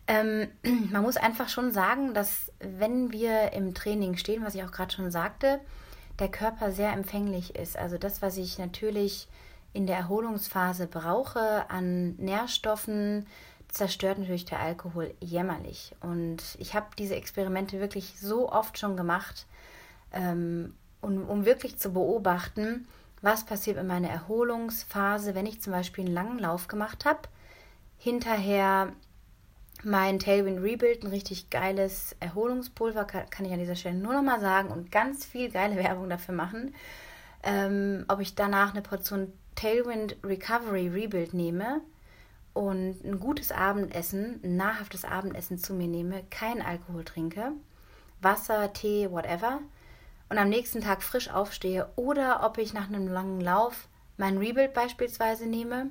Ähm, 0.08 0.48
man 0.92 1.04
muss 1.04 1.18
einfach 1.18 1.50
schon 1.50 1.72
sagen, 1.72 2.14
dass 2.14 2.52
wenn 2.60 3.12
wir 3.12 3.54
im 3.54 3.74
Training 3.74 4.18
stehen, 4.18 4.44
was 4.44 4.56
ich 4.56 4.64
auch 4.64 4.72
gerade 4.72 4.94
schon 4.94 5.12
sagte, 5.12 5.60
der 6.20 6.30
Körper 6.30 6.72
sehr 6.72 6.94
empfänglich 6.94 7.56
ist. 7.56 7.78
Also 7.78 7.98
das, 7.98 8.22
was 8.22 8.38
ich 8.38 8.60
natürlich 8.60 9.28
in 9.74 9.88
der 9.88 9.98
Erholungsphase 9.98 10.88
brauche 10.88 11.70
an 11.70 12.16
Nährstoffen, 12.18 13.26
zerstört 13.72 14.20
natürlich 14.20 14.46
der 14.46 14.60
Alkohol 14.60 15.14
jämmerlich. 15.20 15.96
Und 16.02 16.42
ich 16.60 16.76
habe 16.76 16.88
diese 16.98 17.16
Experimente 17.16 17.80
wirklich 17.80 18.20
so 18.20 18.52
oft 18.52 18.78
schon 18.78 18.98
gemacht, 18.98 19.48
ähm, 20.12 20.76
um, 21.02 21.28
um 21.28 21.46
wirklich 21.46 21.78
zu 21.80 21.94
beobachten, 21.94 22.88
was 23.22 23.46
passiert 23.46 23.78
in 23.78 23.88
meiner 23.88 24.10
Erholungsphase, 24.10 25.36
wenn 25.36 25.46
ich 25.46 25.62
zum 25.62 25.74
Beispiel 25.74 26.06
einen 26.06 26.14
langen 26.14 26.40
Lauf 26.40 26.68
gemacht 26.68 27.06
habe, 27.06 27.22
hinterher 27.98 28.94
mein 29.84 30.20
Tailwind 30.20 30.62
Rebuild, 30.62 31.04
ein 31.04 31.10
richtig 31.10 31.50
geiles 31.50 32.16
Erholungspulver, 32.20 33.06
kann, 33.06 33.30
kann 33.30 33.46
ich 33.46 33.54
an 33.54 33.60
dieser 33.60 33.76
Stelle 33.76 33.96
nur 33.96 34.14
noch 34.14 34.22
mal 34.22 34.40
sagen 34.40 34.70
und 34.70 34.92
ganz 34.92 35.26
viel 35.26 35.50
geile 35.50 35.76
Werbung 35.84 36.10
dafür 36.10 36.36
machen. 36.36 36.76
Ähm, 37.44 38.06
ob 38.08 38.20
ich 38.20 38.36
danach 38.36 38.72
eine 38.72 38.82
Portion 38.82 39.34
Tailwind 39.56 40.18
Recovery 40.24 40.90
Rebuild 40.90 41.34
nehme 41.34 41.82
und 42.54 43.04
ein 43.04 43.20
gutes 43.20 43.52
Abendessen, 43.52 44.40
ein 44.44 44.58
nahrhaftes 44.58 45.06
Abendessen 45.06 45.58
zu 45.58 45.74
mir 45.74 45.88
nehme, 45.88 46.24
kein 46.30 46.62
Alkohol 46.62 47.04
trinke, 47.04 47.52
Wasser, 48.22 48.74
Tee, 48.74 49.10
whatever, 49.10 49.60
und 50.30 50.38
am 50.38 50.50
nächsten 50.50 50.82
Tag 50.82 51.04
frisch 51.04 51.30
aufstehe 51.30 51.90
oder 51.96 52.46
ob 52.46 52.58
ich 52.58 52.74
nach 52.74 52.88
einem 52.88 53.08
langen 53.08 53.42
Lauf 53.42 53.88
mein 54.18 54.38
Rebuild 54.38 54.74
beispielsweise 54.74 55.46
nehme. 55.46 55.90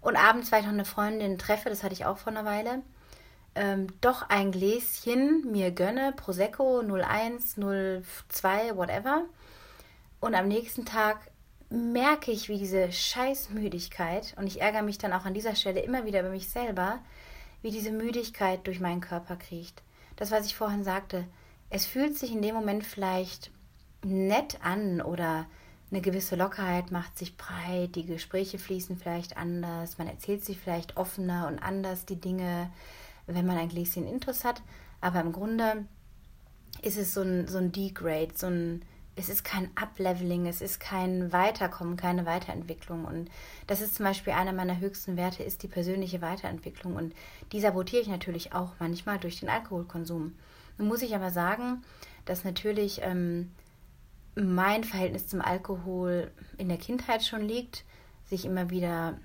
Und 0.00 0.16
abends 0.16 0.48
vielleicht 0.48 0.66
noch 0.66 0.72
eine 0.72 0.84
Freundin 0.84 1.38
treffe, 1.38 1.68
das 1.68 1.82
hatte 1.82 1.92
ich 1.92 2.06
auch 2.06 2.18
vor 2.18 2.32
einer 2.32 2.44
Weile, 2.44 2.82
ähm, 3.54 3.88
doch 4.00 4.28
ein 4.28 4.52
Gläschen 4.52 5.50
mir 5.50 5.72
gönne, 5.72 6.12
Prosecco 6.12 6.80
01, 6.80 7.56
02, 7.56 8.76
whatever, 8.76 9.24
und 10.20 10.34
am 10.34 10.48
nächsten 10.48 10.84
Tag 10.84 11.27
merke 11.70 12.30
ich, 12.30 12.48
wie 12.48 12.58
diese 12.58 12.90
Scheißmüdigkeit, 12.90 14.34
und 14.36 14.46
ich 14.46 14.60
ärgere 14.60 14.82
mich 14.82 14.98
dann 14.98 15.12
auch 15.12 15.24
an 15.24 15.34
dieser 15.34 15.54
Stelle 15.54 15.80
immer 15.80 16.06
wieder 16.06 16.20
über 16.20 16.30
mich 16.30 16.48
selber, 16.48 17.00
wie 17.62 17.70
diese 17.70 17.90
Müdigkeit 17.90 18.66
durch 18.66 18.80
meinen 18.80 19.00
Körper 19.00 19.36
kriecht. 19.36 19.82
Das, 20.16 20.30
was 20.30 20.46
ich 20.46 20.56
vorhin 20.56 20.84
sagte, 20.84 21.26
es 21.70 21.84
fühlt 21.84 22.16
sich 22.16 22.32
in 22.32 22.42
dem 22.42 22.54
Moment 22.54 22.84
vielleicht 22.84 23.50
nett 24.04 24.58
an 24.62 25.00
oder 25.00 25.46
eine 25.90 26.00
gewisse 26.00 26.36
Lockerheit 26.36 26.90
macht 26.90 27.16
sich 27.16 27.36
breit, 27.36 27.94
die 27.94 28.04
Gespräche 28.04 28.58
fließen 28.58 28.96
vielleicht 28.96 29.36
anders, 29.36 29.98
man 29.98 30.06
erzählt 30.06 30.44
sich 30.44 30.58
vielleicht 30.58 30.96
offener 30.96 31.46
und 31.46 31.58
anders 31.58 32.04
die 32.04 32.20
Dinge, 32.20 32.70
wenn 33.26 33.46
man 33.46 33.56
ein 33.56 33.68
Gläschen 33.68 34.06
Intus 34.06 34.44
hat. 34.44 34.62
Aber 35.00 35.20
im 35.20 35.32
Grunde 35.32 35.86
ist 36.82 36.98
es 36.98 37.14
so 37.14 37.22
ein, 37.22 37.48
so 37.48 37.58
ein 37.58 37.72
Degrade, 37.72 38.32
so 38.34 38.46
ein, 38.46 38.82
es 39.18 39.28
ist 39.28 39.44
kein 39.44 39.70
Upleveling, 39.74 40.46
es 40.46 40.60
ist 40.60 40.78
kein 40.78 41.32
Weiterkommen, 41.32 41.96
keine 41.96 42.24
Weiterentwicklung. 42.24 43.04
Und 43.04 43.30
das 43.66 43.80
ist 43.80 43.96
zum 43.96 44.04
Beispiel 44.04 44.32
einer 44.32 44.52
meiner 44.52 44.78
höchsten 44.78 45.16
Werte, 45.16 45.42
ist 45.42 45.62
die 45.62 45.68
persönliche 45.68 46.22
Weiterentwicklung. 46.22 46.94
Und 46.96 47.14
die 47.52 47.60
sabotiere 47.60 48.02
ich 48.02 48.08
natürlich 48.08 48.52
auch 48.52 48.72
manchmal 48.78 49.18
durch 49.18 49.40
den 49.40 49.48
Alkoholkonsum. 49.48 50.34
Nun 50.78 50.88
muss 50.88 51.02
ich 51.02 51.14
aber 51.14 51.30
sagen, 51.30 51.82
dass 52.24 52.44
natürlich 52.44 53.00
ähm, 53.02 53.50
mein 54.36 54.84
Verhältnis 54.84 55.26
zum 55.26 55.40
Alkohol 55.40 56.30
in 56.56 56.68
der 56.68 56.78
Kindheit 56.78 57.24
schon 57.24 57.42
liegt, 57.42 57.84
sich 58.26 58.44
immer 58.44 58.70
wieder 58.70 59.18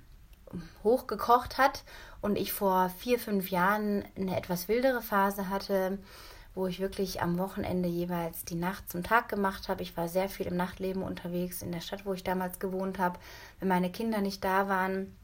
hochgekocht 0.83 1.57
hat 1.57 1.83
und 2.21 2.37
ich 2.37 2.53
vor 2.53 2.89
vier, 2.97 3.19
fünf 3.19 3.49
Jahren 3.49 4.05
eine 4.15 4.37
etwas 4.37 4.67
wildere 4.67 5.01
Phase 5.01 5.49
hatte, 5.49 5.99
wo 6.55 6.67
ich 6.67 6.79
wirklich 6.79 7.21
am 7.21 7.37
Wochenende 7.37 7.89
jeweils 7.89 8.45
die 8.45 8.55
Nacht 8.55 8.89
zum 8.89 9.03
Tag 9.03 9.29
gemacht 9.29 9.69
habe. 9.69 9.81
Ich 9.81 9.97
war 9.97 10.07
sehr 10.07 10.29
viel 10.29 10.45
im 10.45 10.55
Nachtleben 10.55 11.01
unterwegs 11.01 11.61
in 11.61 11.71
der 11.71 11.81
Stadt, 11.81 12.05
wo 12.05 12.13
ich 12.13 12.23
damals 12.23 12.59
gewohnt 12.59 12.99
habe. 12.99 13.19
Wenn 13.59 13.69
meine 13.69 13.91
Kinder 13.91 14.21
nicht 14.21 14.43
da 14.43 14.67
waren, 14.67 15.15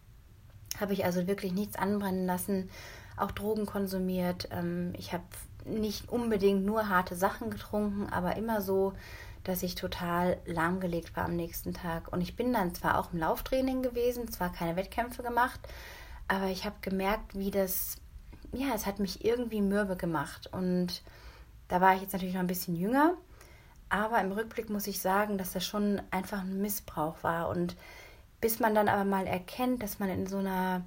habe 0.80 0.94
ich 0.94 1.06
also 1.06 1.28
wirklich 1.28 1.52
nichts 1.54 1.76
anbrennen 1.76 2.26
lassen, 2.26 2.70
auch 3.18 3.32
Drogen 3.32 3.66
konsumiert. 3.66 4.50
Ähm, 4.52 4.94
ich 4.98 5.14
habe 5.14 5.24
nicht 5.66 6.10
unbedingt 6.10 6.66
nur 6.66 6.90
harte 6.90 7.16
Sachen 7.16 7.50
getrunken, 7.52 8.08
aber 8.12 8.38
immer 8.38 8.62
so, 8.62 8.94
dass 9.44 9.64
ich 9.64 9.76
total 9.76 10.38
lahmgelegt 10.46 11.16
war 11.16 11.26
am 11.26 11.36
nächsten 11.36 11.74
Tag. 11.74 12.12
Und 12.12 12.22
ich 12.22 12.36
bin 12.36 12.54
dann 12.54 12.74
zwar 12.76 12.98
auch 12.98 13.14
im 13.14 13.20
Lauftraining 13.20 13.82
gewesen, 13.82 14.32
zwar 14.32 14.52
keine 14.52 14.76
Wettkämpfe 14.76 15.24
gemacht, 15.24 15.60
aber 16.28 16.48
ich 16.48 16.66
habe 16.66 16.76
gemerkt, 16.82 17.38
wie 17.38 17.52
das, 17.52 17.98
ja, 18.54 18.74
es 18.74 18.86
hat 18.86 19.00
mich 19.00 19.24
irgendwie 19.24 19.62
mürbe 19.62 19.96
gemacht. 19.96 20.48
Und 20.52 21.02
da 21.68 21.82
war 21.82 21.96
ich 21.96 22.02
jetzt 22.02 22.14
natürlich 22.14 22.34
noch 22.34 22.42
ein 22.42 22.48
bisschen 22.48 22.76
jünger, 22.76 23.14
aber 23.90 24.20
im 24.22 24.32
Rückblick 24.32 24.70
muss 24.70 24.88
ich 24.88 25.00
sagen, 25.00 25.38
dass 25.38 25.54
das 25.54 25.66
schon 25.66 26.02
einfach 26.12 26.42
ein 26.42 26.62
Missbrauch 26.62 27.24
war. 27.24 27.50
Und 27.50 27.76
bis 28.42 28.60
man 28.60 28.76
dann 28.76 28.88
aber 28.88 29.06
mal 29.06 29.28
erkennt, 29.28 29.84
dass 29.84 30.00
man 30.00 30.10
in 30.10 30.28
so 30.28 30.38
einer 30.38 30.84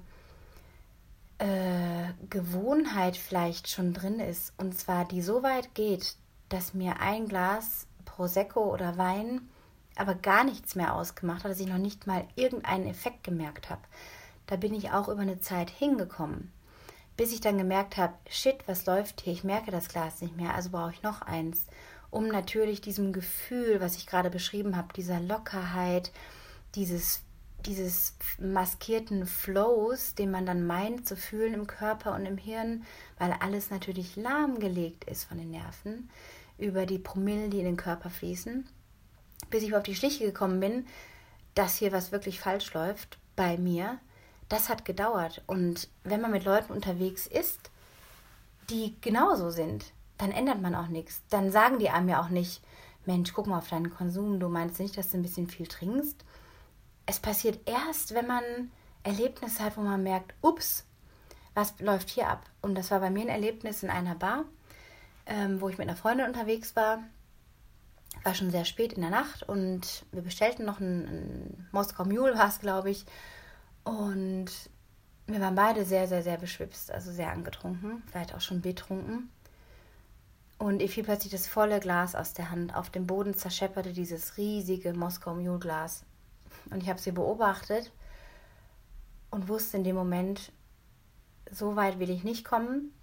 äh, 1.39 2.07
Gewohnheit 2.29 3.17
vielleicht 3.17 3.69
schon 3.69 3.93
drin 3.93 4.19
ist, 4.19 4.53
und 4.57 4.77
zwar 4.77 5.05
die 5.05 5.21
so 5.21 5.43
weit 5.43 5.75
geht, 5.75 6.15
dass 6.49 6.73
mir 6.73 6.99
ein 6.99 7.27
Glas 7.27 7.87
Prosecco 8.05 8.71
oder 8.73 8.97
Wein 8.97 9.49
aber 9.95 10.15
gar 10.15 10.43
nichts 10.43 10.75
mehr 10.75 10.95
ausgemacht 10.95 11.43
hat, 11.43 11.51
dass 11.51 11.59
ich 11.59 11.67
noch 11.67 11.77
nicht 11.77 12.07
mal 12.07 12.25
irgendeinen 12.35 12.87
Effekt 12.87 13.23
gemerkt 13.23 13.69
habe. 13.69 13.81
Da 14.47 14.55
bin 14.55 14.73
ich 14.73 14.91
auch 14.91 15.07
über 15.07 15.21
eine 15.21 15.39
Zeit 15.39 15.69
hingekommen, 15.69 16.51
bis 17.17 17.33
ich 17.33 17.41
dann 17.41 17.57
gemerkt 17.57 17.97
habe, 17.97 18.13
shit, 18.27 18.57
was 18.67 18.85
läuft 18.85 19.21
hier? 19.21 19.33
Ich 19.33 19.43
merke 19.43 19.71
das 19.71 19.89
Glas 19.89 20.21
nicht 20.21 20.35
mehr, 20.35 20.53
also 20.53 20.69
brauche 20.71 20.91
ich 20.91 21.03
noch 21.03 21.21
eins, 21.21 21.65
um 22.09 22.27
natürlich 22.27 22.81
diesem 22.81 23.13
Gefühl, 23.13 23.81
was 23.81 23.95
ich 23.97 24.07
gerade 24.07 24.29
beschrieben 24.29 24.75
habe, 24.75 24.93
dieser 24.93 25.19
Lockerheit, 25.19 26.11
dieses 26.75 27.21
dieses 27.65 28.15
maskierten 28.39 29.25
Flows, 29.25 30.15
den 30.15 30.31
man 30.31 30.45
dann 30.45 30.65
meint 30.65 31.07
zu 31.07 31.15
fühlen 31.15 31.53
im 31.53 31.67
Körper 31.67 32.13
und 32.13 32.25
im 32.25 32.37
Hirn, 32.37 32.83
weil 33.17 33.33
alles 33.39 33.69
natürlich 33.69 34.15
lahmgelegt 34.15 35.05
ist 35.05 35.25
von 35.25 35.37
den 35.37 35.51
Nerven, 35.51 36.09
über 36.57 36.85
die 36.85 36.99
Promille, 36.99 37.49
die 37.49 37.59
in 37.59 37.65
den 37.65 37.77
Körper 37.77 38.09
fließen, 38.09 38.67
bis 39.49 39.63
ich 39.63 39.75
auf 39.75 39.83
die 39.83 39.95
Schliche 39.95 40.25
gekommen 40.25 40.59
bin, 40.59 40.85
dass 41.55 41.77
hier 41.77 41.91
was 41.91 42.11
wirklich 42.11 42.39
falsch 42.39 42.73
läuft 42.73 43.17
bei 43.35 43.57
mir. 43.57 43.99
Das 44.49 44.69
hat 44.69 44.85
gedauert. 44.85 45.41
Und 45.47 45.89
wenn 46.03 46.21
man 46.21 46.31
mit 46.31 46.45
Leuten 46.45 46.73
unterwegs 46.73 47.27
ist, 47.27 47.71
die 48.69 48.95
genauso 49.01 49.49
sind, 49.49 49.93
dann 50.17 50.31
ändert 50.31 50.61
man 50.61 50.75
auch 50.75 50.87
nichts. 50.87 51.21
Dann 51.29 51.51
sagen 51.51 51.79
die 51.79 51.89
einem 51.89 52.09
ja 52.09 52.21
auch 52.21 52.29
nicht, 52.29 52.61
Mensch, 53.05 53.33
guck 53.33 53.47
mal 53.47 53.57
auf 53.57 53.69
deinen 53.69 53.89
Konsum, 53.89 54.39
du 54.39 54.47
meinst 54.47 54.79
nicht, 54.79 54.97
dass 54.97 55.09
du 55.09 55.17
ein 55.17 55.23
bisschen 55.23 55.47
viel 55.47 55.67
trinkst. 55.67 56.23
Es 57.05 57.19
passiert 57.19 57.67
erst, 57.67 58.13
wenn 58.13 58.27
man 58.27 58.43
Erlebnisse 59.03 59.63
hat, 59.63 59.75
wo 59.75 59.81
man 59.81 60.03
merkt, 60.03 60.33
ups, 60.41 60.85
was 61.53 61.77
läuft 61.79 62.09
hier 62.09 62.29
ab? 62.29 62.43
Und 62.61 62.75
das 62.75 62.91
war 62.91 62.99
bei 62.99 63.09
mir 63.09 63.23
ein 63.23 63.29
Erlebnis 63.29 63.83
in 63.83 63.89
einer 63.89 64.15
Bar 64.15 64.45
ähm, 65.25 65.61
wo 65.61 65.69
ich 65.69 65.77
mit 65.77 65.87
einer 65.87 65.97
Freundin 65.97 66.27
unterwegs 66.27 66.75
war. 66.75 67.03
War 68.23 68.35
schon 68.35 68.51
sehr 68.51 68.65
spät 68.65 68.93
in 68.93 69.01
der 69.01 69.09
Nacht 69.09 69.43
und 69.43 70.05
wir 70.11 70.21
bestellten 70.21 70.65
noch 70.65 70.79
einen, 70.79 71.07
einen 71.07 71.67
Moskau 71.71 72.05
Mule, 72.05 72.37
war 72.37 72.47
es, 72.47 72.59
glaube 72.59 72.89
ich. 72.91 73.05
Und 73.83 74.49
wir 75.27 75.39
waren 75.39 75.55
beide 75.55 75.85
sehr, 75.85 76.07
sehr, 76.07 76.23
sehr 76.23 76.37
beschwipst, 76.37 76.91
also 76.91 77.11
sehr 77.11 77.31
angetrunken, 77.31 78.03
vielleicht 78.07 78.33
auch 78.33 78.41
schon 78.41 78.61
betrunken. 78.61 79.29
Und 80.57 80.81
ihr 80.81 80.89
fiel 80.89 81.03
plötzlich 81.03 81.31
das 81.31 81.47
volle 81.47 81.79
Glas 81.79 82.15
aus 82.15 82.33
der 82.33 82.49
Hand. 82.49 82.75
Auf 82.75 82.89
dem 82.89 83.07
Boden 83.07 83.33
zerschepperte 83.33 83.91
dieses 83.91 84.37
riesige 84.37 84.93
Moskau 84.93 85.35
Mule 85.35 85.59
Glas. 85.59 86.05
Und 86.69 86.81
ich 86.83 86.89
habe 86.89 86.99
sie 86.99 87.11
beobachtet 87.11 87.91
und 89.31 89.49
wusste 89.49 89.77
in 89.77 89.83
dem 89.83 89.95
Moment, 89.95 90.51
so 91.51 91.75
weit 91.75 91.99
will 91.99 92.09
ich 92.09 92.23
nicht 92.23 92.45
kommen 92.45 92.93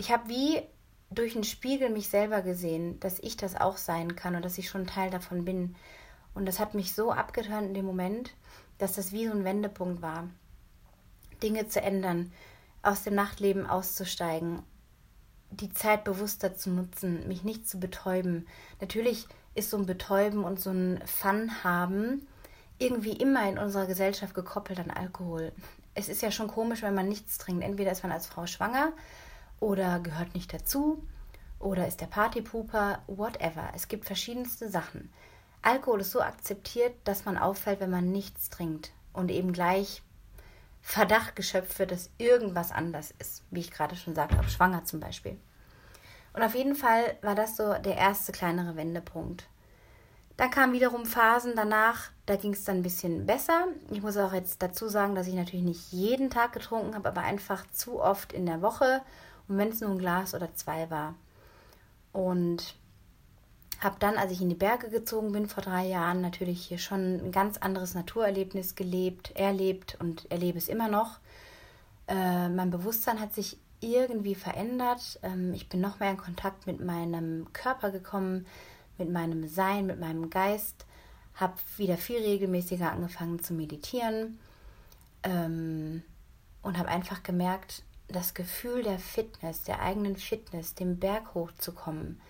ich 0.00 0.10
habe 0.10 0.30
wie 0.30 0.62
durch 1.10 1.34
einen 1.34 1.44
Spiegel 1.44 1.90
mich 1.90 2.08
selber 2.08 2.40
gesehen, 2.40 2.98
dass 3.00 3.18
ich 3.18 3.36
das 3.36 3.54
auch 3.54 3.76
sein 3.76 4.16
kann 4.16 4.34
und 4.34 4.42
dass 4.42 4.56
ich 4.56 4.70
schon 4.70 4.86
Teil 4.86 5.10
davon 5.10 5.44
bin. 5.44 5.76
Und 6.34 6.46
das 6.46 6.58
hat 6.58 6.74
mich 6.74 6.94
so 6.94 7.12
abgetönt 7.12 7.68
in 7.68 7.74
dem 7.74 7.84
Moment, 7.84 8.34
dass 8.78 8.94
das 8.94 9.12
wie 9.12 9.26
so 9.26 9.32
ein 9.32 9.44
Wendepunkt 9.44 10.02
war. 10.02 10.28
Dinge 11.42 11.68
zu 11.68 11.80
ändern, 11.80 12.32
aus 12.82 13.02
dem 13.02 13.14
Nachtleben 13.14 13.66
auszusteigen, 13.66 14.62
die 15.50 15.72
Zeit 15.72 16.04
bewusster 16.04 16.54
zu 16.54 16.70
nutzen, 16.70 17.26
mich 17.28 17.44
nicht 17.44 17.68
zu 17.68 17.80
betäuben. 17.80 18.46
Natürlich 18.80 19.26
ist 19.54 19.70
so 19.70 19.76
ein 19.76 19.86
Betäuben 19.86 20.44
und 20.44 20.60
so 20.60 20.70
ein 20.70 21.00
Fun 21.06 21.64
haben 21.64 22.26
irgendwie 22.78 23.12
immer 23.12 23.48
in 23.48 23.58
unserer 23.58 23.86
Gesellschaft 23.86 24.34
gekoppelt 24.34 24.80
an 24.80 24.90
Alkohol. 24.90 25.52
Es 25.94 26.08
ist 26.08 26.22
ja 26.22 26.30
schon 26.30 26.48
komisch, 26.48 26.82
wenn 26.82 26.94
man 26.94 27.08
nichts 27.08 27.36
trinkt. 27.36 27.62
Entweder 27.62 27.92
ist 27.92 28.02
man 28.02 28.12
als 28.12 28.26
Frau 28.26 28.46
schwanger 28.46 28.92
oder 29.58 30.00
gehört 30.00 30.34
nicht 30.34 30.52
dazu 30.54 31.06
oder 31.58 31.86
ist 31.86 32.00
der 32.00 32.06
Partypooper, 32.06 33.02
whatever. 33.06 33.70
Es 33.74 33.88
gibt 33.88 34.06
verschiedenste 34.06 34.70
Sachen. 34.70 35.12
Alkohol 35.62 36.00
ist 36.00 36.12
so 36.12 36.20
akzeptiert, 36.20 36.94
dass 37.04 37.24
man 37.24 37.36
auffällt, 37.36 37.80
wenn 37.80 37.90
man 37.90 38.10
nichts 38.10 38.50
trinkt 38.50 38.92
und 39.12 39.30
eben 39.30 39.52
gleich 39.52 40.02
Verdacht 40.82 41.36
geschöpft 41.36 41.78
wird, 41.78 41.90
dass 41.90 42.10
irgendwas 42.18 42.72
anders 42.72 43.12
ist, 43.18 43.42
wie 43.50 43.60
ich 43.60 43.70
gerade 43.70 43.96
schon 43.96 44.14
sagte, 44.14 44.40
auch 44.40 44.48
schwanger 44.48 44.84
zum 44.84 45.00
Beispiel. 45.00 45.38
Und 46.32 46.42
auf 46.42 46.54
jeden 46.54 46.74
Fall 46.74 47.16
war 47.22 47.34
das 47.34 47.56
so 47.56 47.74
der 47.74 47.96
erste 47.96 48.32
kleinere 48.32 48.76
Wendepunkt. 48.76 49.46
Dann 50.36 50.50
kamen 50.50 50.72
wiederum 50.72 51.04
Phasen 51.04 51.52
danach, 51.54 52.10
da 52.24 52.36
ging 52.36 52.54
es 52.54 52.64
dann 52.64 52.76
ein 52.76 52.82
bisschen 52.82 53.26
besser. 53.26 53.66
Ich 53.90 54.00
muss 54.00 54.16
auch 54.16 54.32
jetzt 54.32 54.62
dazu 54.62 54.88
sagen, 54.88 55.14
dass 55.14 55.26
ich 55.26 55.34
natürlich 55.34 55.64
nicht 55.64 55.92
jeden 55.92 56.30
Tag 56.30 56.52
getrunken 56.52 56.94
habe, 56.94 57.10
aber 57.10 57.20
einfach 57.22 57.70
zu 57.72 58.00
oft 58.00 58.32
in 58.32 58.46
der 58.46 58.62
Woche 58.62 59.02
und 59.48 59.58
wenn 59.58 59.68
es 59.68 59.82
nur 59.82 59.90
ein 59.90 59.98
Glas 59.98 60.34
oder 60.34 60.54
zwei 60.54 60.88
war. 60.88 61.14
Und 62.12 62.74
habe 63.80 63.96
dann, 63.98 64.16
als 64.16 64.30
ich 64.30 64.42
in 64.42 64.50
die 64.50 64.54
Berge 64.54 64.90
gezogen 64.90 65.32
bin 65.32 65.48
vor 65.48 65.62
drei 65.62 65.86
Jahren, 65.86 66.20
natürlich 66.20 66.66
hier 66.66 66.78
schon 66.78 67.16
ein 67.16 67.32
ganz 67.32 67.56
anderes 67.56 67.94
Naturerlebnis 67.94 68.74
gelebt, 68.74 69.32
erlebt 69.36 69.96
und 70.00 70.30
erlebe 70.30 70.58
es 70.58 70.68
immer 70.68 70.88
noch. 70.88 71.18
Äh, 72.06 72.48
mein 72.50 72.70
Bewusstsein 72.70 73.20
hat 73.20 73.32
sich 73.32 73.56
irgendwie 73.80 74.34
verändert. 74.34 75.18
Ähm, 75.22 75.54
ich 75.54 75.68
bin 75.68 75.80
noch 75.80 75.98
mehr 75.98 76.10
in 76.10 76.18
Kontakt 76.18 76.66
mit 76.66 76.84
meinem 76.84 77.50
Körper 77.54 77.90
gekommen, 77.90 78.46
mit 78.98 79.10
meinem 79.10 79.48
Sein, 79.48 79.86
mit 79.86 79.98
meinem 79.98 80.28
Geist, 80.28 80.84
habe 81.34 81.54
wieder 81.78 81.96
viel 81.96 82.18
regelmäßiger 82.18 82.92
angefangen 82.92 83.42
zu 83.42 83.54
meditieren 83.54 84.38
ähm, 85.22 86.02
und 86.60 86.76
habe 86.76 86.90
einfach 86.90 87.22
gemerkt, 87.22 87.82
das 88.08 88.34
Gefühl 88.34 88.82
der 88.82 88.98
Fitness, 88.98 89.64
der 89.64 89.80
eigenen 89.80 90.16
Fitness, 90.16 90.74
den 90.74 90.98
Berg 90.98 91.32
hochzukommen, 91.32 92.20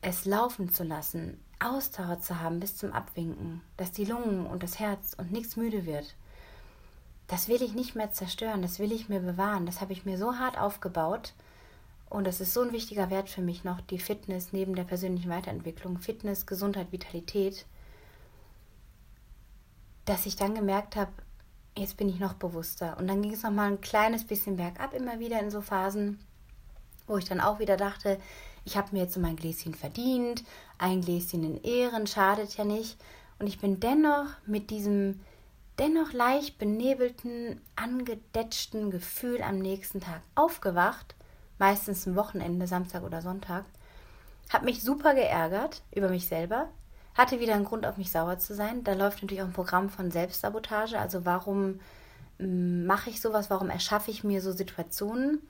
es 0.00 0.24
laufen 0.24 0.70
zu 0.70 0.84
lassen, 0.84 1.42
Ausdauer 1.60 2.20
zu 2.20 2.40
haben 2.40 2.60
bis 2.60 2.76
zum 2.76 2.92
Abwinken, 2.92 3.62
dass 3.76 3.90
die 3.90 4.04
Lungen 4.04 4.46
und 4.46 4.62
das 4.62 4.78
Herz 4.78 5.14
und 5.18 5.32
nichts 5.32 5.56
müde 5.56 5.86
wird. 5.86 6.14
Das 7.26 7.48
will 7.48 7.62
ich 7.62 7.74
nicht 7.74 7.94
mehr 7.94 8.12
zerstören, 8.12 8.62
das 8.62 8.78
will 8.78 8.92
ich 8.92 9.08
mir 9.08 9.20
bewahren, 9.20 9.66
das 9.66 9.80
habe 9.80 9.92
ich 9.92 10.04
mir 10.04 10.16
so 10.16 10.36
hart 10.36 10.56
aufgebaut 10.56 11.34
und 12.08 12.26
das 12.26 12.40
ist 12.40 12.54
so 12.54 12.62
ein 12.62 12.72
wichtiger 12.72 13.10
Wert 13.10 13.28
für 13.28 13.42
mich 13.42 13.64
noch, 13.64 13.80
die 13.80 13.98
Fitness 13.98 14.52
neben 14.52 14.74
der 14.74 14.84
persönlichen 14.84 15.30
Weiterentwicklung, 15.30 15.98
Fitness, 15.98 16.46
Gesundheit, 16.46 16.90
Vitalität, 16.90 17.66
dass 20.06 20.24
ich 20.24 20.36
dann 20.36 20.54
gemerkt 20.54 20.96
habe, 20.96 21.12
jetzt 21.76 21.98
bin 21.98 22.08
ich 22.08 22.18
noch 22.18 22.32
bewusster. 22.32 22.96
Und 22.98 23.08
dann 23.08 23.20
ging 23.20 23.32
es 23.32 23.42
nochmal 23.42 23.70
ein 23.70 23.80
kleines 23.80 24.26
bisschen 24.26 24.56
bergab, 24.56 24.94
immer 24.94 25.18
wieder 25.18 25.38
in 25.40 25.50
so 25.50 25.60
Phasen, 25.60 26.18
wo 27.06 27.18
ich 27.18 27.26
dann 27.26 27.40
auch 27.40 27.58
wieder 27.58 27.76
dachte, 27.76 28.18
ich 28.68 28.76
habe 28.76 28.88
mir 28.92 29.04
jetzt 29.04 29.14
so 29.14 29.20
mein 29.20 29.36
Gläschen 29.36 29.72
verdient, 29.72 30.44
ein 30.76 31.00
Gläschen 31.00 31.42
in 31.42 31.62
Ehren 31.62 32.06
schadet 32.06 32.58
ja 32.58 32.64
nicht. 32.64 32.98
Und 33.38 33.46
ich 33.46 33.58
bin 33.58 33.80
dennoch 33.80 34.26
mit 34.44 34.68
diesem 34.68 35.20
dennoch 35.78 36.12
leicht 36.12 36.58
benebelten, 36.58 37.62
angedetschten 37.76 38.90
Gefühl 38.90 39.40
am 39.40 39.58
nächsten 39.58 40.02
Tag 40.02 40.20
aufgewacht, 40.34 41.14
meistens 41.58 42.06
am 42.06 42.14
Wochenende, 42.14 42.66
Samstag 42.66 43.04
oder 43.04 43.22
Sonntag, 43.22 43.64
habe 44.50 44.66
mich 44.66 44.82
super 44.82 45.14
geärgert 45.14 45.80
über 45.94 46.10
mich 46.10 46.26
selber, 46.28 46.68
hatte 47.14 47.40
wieder 47.40 47.54
einen 47.54 47.64
Grund 47.64 47.86
auf 47.86 47.96
mich 47.96 48.10
sauer 48.10 48.38
zu 48.38 48.54
sein. 48.54 48.84
Da 48.84 48.92
läuft 48.92 49.22
natürlich 49.22 49.40
auch 49.40 49.46
ein 49.46 49.52
Programm 49.54 49.88
von 49.88 50.10
Selbstsabotage, 50.10 50.98
also 50.98 51.24
warum 51.24 51.80
mm, 52.38 52.84
mache 52.84 53.08
ich 53.08 53.22
sowas, 53.22 53.48
warum 53.48 53.70
erschaffe 53.70 54.10
ich 54.10 54.24
mir 54.24 54.42
so 54.42 54.52
Situationen? 54.52 55.40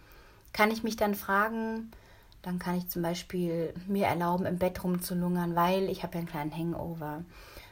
Kann 0.52 0.70
ich 0.70 0.84
mich 0.84 0.94
dann 0.94 1.16
fragen, 1.16 1.90
dann 2.48 2.58
kann 2.58 2.76
ich 2.76 2.88
zum 2.88 3.02
Beispiel 3.02 3.74
mir 3.86 4.06
erlauben, 4.06 4.46
im 4.46 4.58
Bett 4.58 4.82
rumzulungern, 4.82 5.54
weil 5.54 5.88
ich 5.88 6.02
habe 6.02 6.14
ja 6.14 6.18
einen 6.20 6.28
kleinen 6.28 6.56
Hangover 6.56 7.24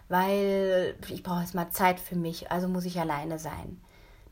weil 0.09 0.97
ich 1.09 1.23
brauche 1.23 1.41
jetzt 1.41 1.55
mal 1.55 1.71
Zeit 1.71 1.99
für 2.01 2.17
mich, 2.17 2.51
also 2.51 2.69
muss 2.69 2.85
ich 2.85 3.01
alleine 3.01 3.39
sein. 3.39 3.81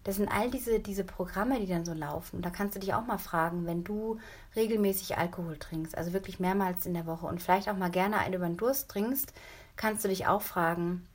Das 0.05 0.17
sind 0.17 0.29
all 0.29 0.51
diese, 0.51 0.81
diese 0.81 1.03
Programme, 1.03 1.59
die 1.59 1.67
dann 1.67 1.87
so 1.87 1.95
laufen. 1.95 2.43
Da 2.43 2.51
kannst 2.51 2.77
du 2.77 2.81
dich 2.81 2.93
auch 2.93 3.07
mal 3.07 3.19
fragen, 3.19 3.65
wenn 3.67 3.85
du 3.85 4.19
regelmäßig 4.55 5.17
Alkohol 5.17 5.57
trinkst, 5.57 5.97
also 5.97 6.13
wirklich 6.13 6.39
mehrmals 6.39 6.85
in 6.85 6.95
der 6.95 7.07
Woche 7.07 7.27
und 7.27 7.43
vielleicht 7.43 7.69
auch 7.69 7.77
mal 7.77 7.91
gerne 7.91 8.19
einen 8.19 8.35
über 8.35 8.47
den 8.47 8.59
Durst 8.59 8.91
trinkst, 8.91 9.33
kannst 9.77 10.05
du 10.05 10.09
dich 10.09 10.27
auch 10.27 10.43
fragen, 10.43 11.07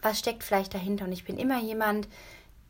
was 0.00 0.18
steckt 0.18 0.42
vielleicht 0.42 0.72
dahinter? 0.72 1.04
Und 1.04 1.12
ich 1.12 1.24
bin 1.24 1.36
immer 1.36 1.60
jemand, 1.60 2.08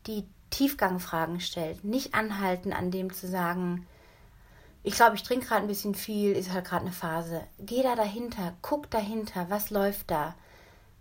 die 0.07 0.27
Tiefgangfragen 0.51 1.41
stellt, 1.41 1.85
nicht 1.85 2.15
anhalten 2.15 2.73
an 2.73 2.91
dem 2.91 3.13
zu 3.13 3.29
sagen, 3.29 3.87
ich 4.83 4.95
glaube, 4.95 5.17
ich 5.17 5.23
trinke 5.23 5.47
gerade 5.47 5.63
ein 5.63 5.69
bisschen 5.69 5.95
viel, 5.95 6.33
ist 6.33 6.53
halt 6.53 6.67
gerade 6.67 6.87
eine 6.87 6.93
Phase. 6.93 7.43
Geh 7.59 7.83
da 7.83 7.97
dahinter, 7.97 8.55
guck 8.63 8.91
dahinter, 8.91 9.51
was 9.51 9.71
läuft 9.71 10.11
da? 10.11 10.35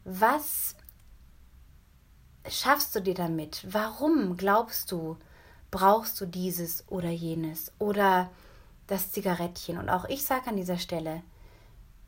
Was 0.03 0.75
schaffst 2.49 2.95
du 2.95 3.01
dir 3.01 3.13
damit? 3.13 3.65
Warum 3.69 4.37
glaubst 4.37 4.91
du, 4.91 5.17
brauchst 5.71 6.19
du 6.19 6.25
dieses 6.25 6.89
oder 6.89 7.09
jenes 7.09 7.71
oder 7.79 8.29
das 8.87 9.11
Zigarettchen? 9.11 9.77
Und 9.77 9.89
auch 9.89 10.05
ich 10.05 10.25
sage 10.25 10.47
an 10.47 10.57
dieser 10.57 10.77
Stelle, 10.77 11.21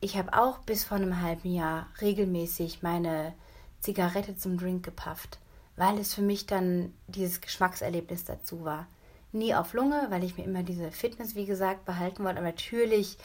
ich 0.00 0.16
habe 0.16 0.32
auch 0.32 0.58
bis 0.58 0.84
vor 0.84 0.96
einem 0.96 1.20
halben 1.20 1.52
Jahr 1.52 1.86
regelmäßig 2.00 2.82
meine 2.82 3.34
Zigarette 3.80 4.36
zum 4.36 4.56
Drink 4.58 4.84
gepafft, 4.84 5.38
weil 5.76 5.98
es 5.98 6.14
für 6.14 6.22
mich 6.22 6.46
dann 6.46 6.94
dieses 7.06 7.40
Geschmackserlebnis 7.40 8.24
dazu 8.24 8.64
war. 8.64 8.86
Nie 9.32 9.54
auf 9.54 9.72
Lunge, 9.74 10.06
weil 10.10 10.24
ich 10.24 10.36
mir 10.36 10.44
immer 10.44 10.62
diese 10.62 10.90
Fitness, 10.90 11.34
wie 11.34 11.46
gesagt, 11.46 11.84
behalten 11.84 12.24
wollte. 12.24 12.38
Aber 12.38 12.48
natürlich 12.48 13.16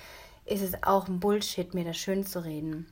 ist 0.45 0.61
es 0.61 0.83
auch 0.83 1.07
ein 1.07 1.19
Bullshit, 1.19 1.73
mir 1.73 1.83
das 1.83 1.97
schön 1.97 2.25
zu 2.25 2.43
reden. 2.43 2.87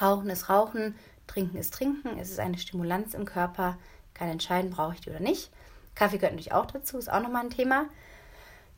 Rauchen 0.00 0.30
ist 0.30 0.48
Rauchen, 0.48 0.94
Trinken 1.26 1.56
ist 1.56 1.74
Trinken. 1.74 2.18
Es 2.18 2.30
ist 2.30 2.40
eine 2.40 2.58
Stimulanz 2.58 3.14
im 3.14 3.24
Körper. 3.24 3.78
Kann 4.14 4.28
entscheiden, 4.28 4.70
brauche 4.70 4.94
ich 4.94 5.00
die 5.00 5.10
oder 5.10 5.20
nicht. 5.20 5.50
Kaffee 5.94 6.18
gehört 6.18 6.32
natürlich 6.32 6.52
auch 6.52 6.66
dazu, 6.66 6.98
ist 6.98 7.10
auch 7.10 7.22
nochmal 7.22 7.44
ein 7.44 7.50
Thema. 7.50 7.86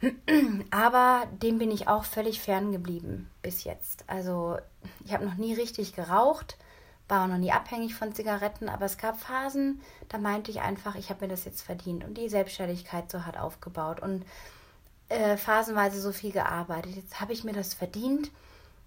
Aber 0.71 1.27
dem 1.31 1.59
bin 1.59 1.71
ich 1.71 1.89
auch 1.89 2.05
völlig 2.05 2.41
fern 2.41 2.73
geblieben 2.73 3.31
bis 3.43 3.65
jetzt. 3.65 4.05
Also 4.09 4.59
ich 5.05 5.13
habe 5.13 5.25
noch 5.25 5.37
nie 5.37 5.55
richtig 5.55 5.95
geraucht, 5.95 6.57
war 7.09 7.25
auch 7.25 7.29
noch 7.29 7.39
nie 7.39 7.53
abhängig 7.53 7.95
von 7.95 8.15
Zigaretten, 8.15 8.69
aber 8.69 8.87
es 8.87 8.99
gab 8.99 9.21
Phasen, 9.21 9.81
da 10.09 10.19
meinte 10.19 10.51
ich 10.51 10.61
einfach, 10.61 10.95
ich 10.95 11.11
habe 11.11 11.25
mir 11.25 11.31
das 11.31 11.45
jetzt 11.45 11.63
verdient 11.63 12.05
und 12.05 12.17
die 12.17 12.29
Selbstständigkeit 12.29 13.11
so 13.11 13.25
hart 13.27 13.39
aufgebaut 13.39 14.01
und 14.01 14.25
äh, 15.09 15.37
phasenweise 15.37 16.01
so 16.01 16.13
viel 16.13 16.33
gearbeitet. 16.33 16.97
Jetzt 16.97 17.21
habe 17.21 17.33
ich 17.33 17.45
mir 17.45 17.53
das 17.53 17.75
verdient 17.75 18.31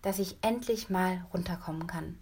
dass 0.05 0.19
ich 0.19 0.37
endlich 0.43 0.91
mal 0.91 1.25
runterkommen 1.33 1.87
kann. 1.87 2.19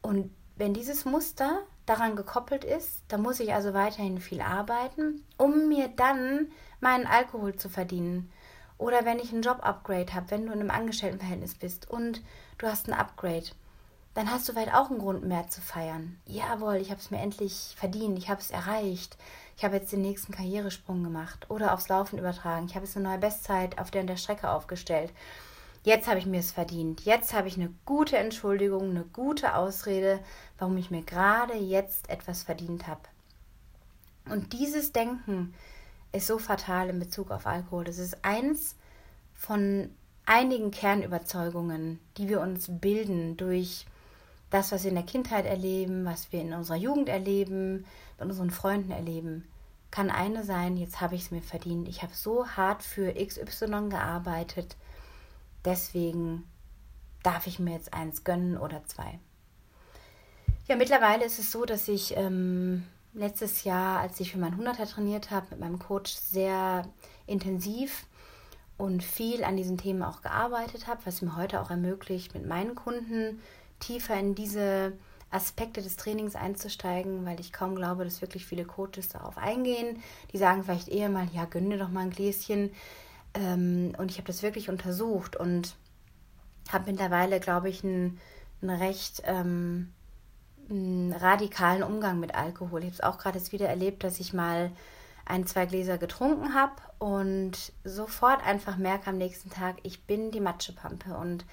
Und 0.00 0.30
wenn 0.56 0.72
dieses 0.72 1.04
Muster 1.04 1.60
daran 1.84 2.16
gekoppelt 2.16 2.64
ist, 2.64 3.02
dann 3.08 3.20
muss 3.20 3.40
ich 3.40 3.52
also 3.52 3.74
weiterhin 3.74 4.20
viel 4.20 4.40
arbeiten, 4.40 5.22
um 5.36 5.68
mir 5.68 5.88
dann 5.88 6.48
meinen 6.80 7.06
Alkohol 7.06 7.56
zu 7.56 7.68
verdienen. 7.68 8.32
Oder 8.78 9.04
wenn 9.04 9.18
ich 9.18 9.32
ein 9.32 9.42
Job-Upgrade 9.42 10.14
habe, 10.14 10.30
wenn 10.30 10.46
du 10.46 10.52
in 10.52 10.60
einem 10.60 10.70
Angestelltenverhältnis 10.70 11.54
bist 11.56 11.90
und 11.90 12.22
du 12.56 12.66
hast 12.66 12.88
ein 12.88 12.94
Upgrade, 12.94 13.48
dann 14.14 14.30
hast 14.30 14.48
du 14.48 14.52
vielleicht 14.52 14.74
auch 14.74 14.90
einen 14.90 14.98
Grund 14.98 15.24
mehr 15.24 15.48
zu 15.48 15.60
feiern. 15.60 16.18
Jawohl, 16.26 16.76
ich 16.76 16.90
habe 16.90 17.00
es 17.00 17.10
mir 17.10 17.20
endlich 17.20 17.74
verdient, 17.76 18.18
ich 18.18 18.28
habe 18.28 18.40
es 18.40 18.50
erreicht, 18.50 19.16
ich 19.56 19.64
habe 19.64 19.76
jetzt 19.76 19.92
den 19.92 20.02
nächsten 20.02 20.32
Karrieresprung 20.32 21.02
gemacht 21.02 21.50
oder 21.50 21.74
aufs 21.74 21.88
Laufen 21.88 22.18
übertragen, 22.18 22.66
ich 22.66 22.74
habe 22.74 22.86
jetzt 22.86 22.96
eine 22.96 23.08
neue 23.08 23.18
Bestzeit 23.18 23.78
auf 23.78 23.90
der 23.90 24.02
und 24.02 24.08
der 24.08 24.16
Strecke 24.16 24.50
aufgestellt 24.50 25.12
Jetzt 25.84 26.08
habe 26.08 26.18
ich 26.18 26.24
mir 26.24 26.40
es 26.40 26.50
verdient. 26.50 27.02
Jetzt 27.02 27.34
habe 27.34 27.46
ich 27.46 27.56
eine 27.56 27.70
gute 27.84 28.16
Entschuldigung, 28.16 28.88
eine 28.88 29.04
gute 29.04 29.54
Ausrede, 29.54 30.18
warum 30.58 30.78
ich 30.78 30.90
mir 30.90 31.02
gerade 31.02 31.54
jetzt 31.54 32.08
etwas 32.08 32.42
verdient 32.42 32.88
habe. 32.88 33.02
Und 34.30 34.54
dieses 34.54 34.92
Denken 34.92 35.52
ist 36.12 36.26
so 36.26 36.38
fatal 36.38 36.88
in 36.88 36.98
Bezug 36.98 37.30
auf 37.30 37.46
Alkohol. 37.46 37.84
Das 37.84 37.98
ist 37.98 38.24
eins 38.24 38.76
von 39.34 39.90
einigen 40.24 40.70
Kernüberzeugungen, 40.70 42.00
die 42.16 42.30
wir 42.30 42.40
uns 42.40 42.66
bilden 42.70 43.36
durch 43.36 43.84
das, 44.54 44.72
was 44.72 44.84
wir 44.84 44.90
in 44.90 44.96
der 44.96 45.04
Kindheit 45.04 45.46
erleben, 45.46 46.04
was 46.04 46.32
wir 46.32 46.40
in 46.40 46.52
unserer 46.52 46.76
Jugend 46.76 47.08
erleben, 47.08 47.84
bei 48.18 48.24
unseren 48.24 48.50
Freunden 48.50 48.90
erleben. 48.90 49.46
Kann 49.90 50.10
eine 50.10 50.44
sein, 50.44 50.76
jetzt 50.76 51.00
habe 51.00 51.14
ich 51.14 51.22
es 51.22 51.30
mir 51.30 51.42
verdient. 51.42 51.88
Ich 51.88 52.02
habe 52.02 52.14
so 52.14 52.46
hart 52.48 52.82
für 52.82 53.12
XY 53.12 53.88
gearbeitet 53.90 54.76
Deswegen 55.64 56.46
darf 57.22 57.46
ich 57.46 57.58
mir 57.58 57.72
jetzt 57.72 57.94
eins 57.94 58.24
gönnen 58.24 58.58
oder 58.58 58.84
zwei. 58.84 59.18
Ja, 60.68 60.76
mittlerweile 60.76 61.24
ist 61.24 61.38
es 61.38 61.50
so, 61.50 61.64
dass 61.64 61.88
ich 61.88 62.16
ähm, 62.16 62.84
letztes 63.14 63.64
Jahr, 63.64 64.00
als 64.00 64.20
ich 64.20 64.32
für 64.32 64.38
meinen 64.38 64.60
100er 64.60 64.88
trainiert 64.88 65.30
habe, 65.30 65.46
mit 65.50 65.60
meinem 65.60 65.78
Coach 65.78 66.12
sehr 66.12 66.86
intensiv 67.26 68.06
und 68.76 69.02
viel 69.02 69.44
an 69.44 69.56
diesen 69.56 69.78
Themen 69.78 70.02
auch 70.02 70.20
gearbeitet 70.20 70.86
habe, 70.86 71.00
was 71.04 71.22
mir 71.22 71.36
heute 71.36 71.60
auch 71.60 71.70
ermöglicht, 71.70 72.34
mit 72.34 72.46
meinen 72.46 72.74
Kunden 72.74 73.40
tiefer 73.86 74.18
in 74.18 74.34
diese 74.34 74.92
Aspekte 75.30 75.82
des 75.82 75.96
Trainings 75.96 76.36
einzusteigen, 76.36 77.26
weil 77.26 77.40
ich 77.40 77.52
kaum 77.52 77.74
glaube, 77.74 78.04
dass 78.04 78.22
wirklich 78.22 78.46
viele 78.46 78.64
Coaches 78.64 79.08
darauf 79.08 79.36
eingehen. 79.36 80.02
Die 80.32 80.38
sagen 80.38 80.62
vielleicht 80.62 80.88
eher 80.88 81.08
mal, 81.08 81.28
ja, 81.32 81.44
gönn 81.44 81.70
doch 81.76 81.88
mal 81.88 82.00
ein 82.00 82.10
Gläschen. 82.10 82.72
Ähm, 83.34 83.94
und 83.98 84.10
ich 84.10 84.18
habe 84.18 84.28
das 84.28 84.42
wirklich 84.42 84.68
untersucht 84.68 85.36
und 85.36 85.74
habe 86.72 86.90
mittlerweile, 86.90 87.40
glaube 87.40 87.68
ich, 87.68 87.82
einen, 87.82 88.20
einen 88.62 88.78
recht 88.78 89.22
ähm, 89.24 89.92
einen 90.70 91.12
radikalen 91.12 91.82
Umgang 91.82 92.20
mit 92.20 92.34
Alkohol. 92.34 92.80
Ich 92.80 92.86
habe 92.86 92.94
es 92.94 93.00
auch 93.02 93.18
gerade 93.18 93.52
wieder 93.52 93.68
erlebt, 93.68 94.04
dass 94.04 94.20
ich 94.20 94.32
mal 94.32 94.70
ein, 95.26 95.46
zwei 95.46 95.66
Gläser 95.66 95.98
getrunken 95.98 96.54
habe 96.54 96.74
und 96.98 97.72
sofort 97.82 98.44
einfach 98.46 98.76
merke 98.76 99.10
am 99.10 99.18
nächsten 99.18 99.50
Tag, 99.50 99.76
ich 99.82 100.04
bin 100.04 100.30
die 100.30 100.40
Matschepampe. 100.40 101.16
Und 101.16 101.44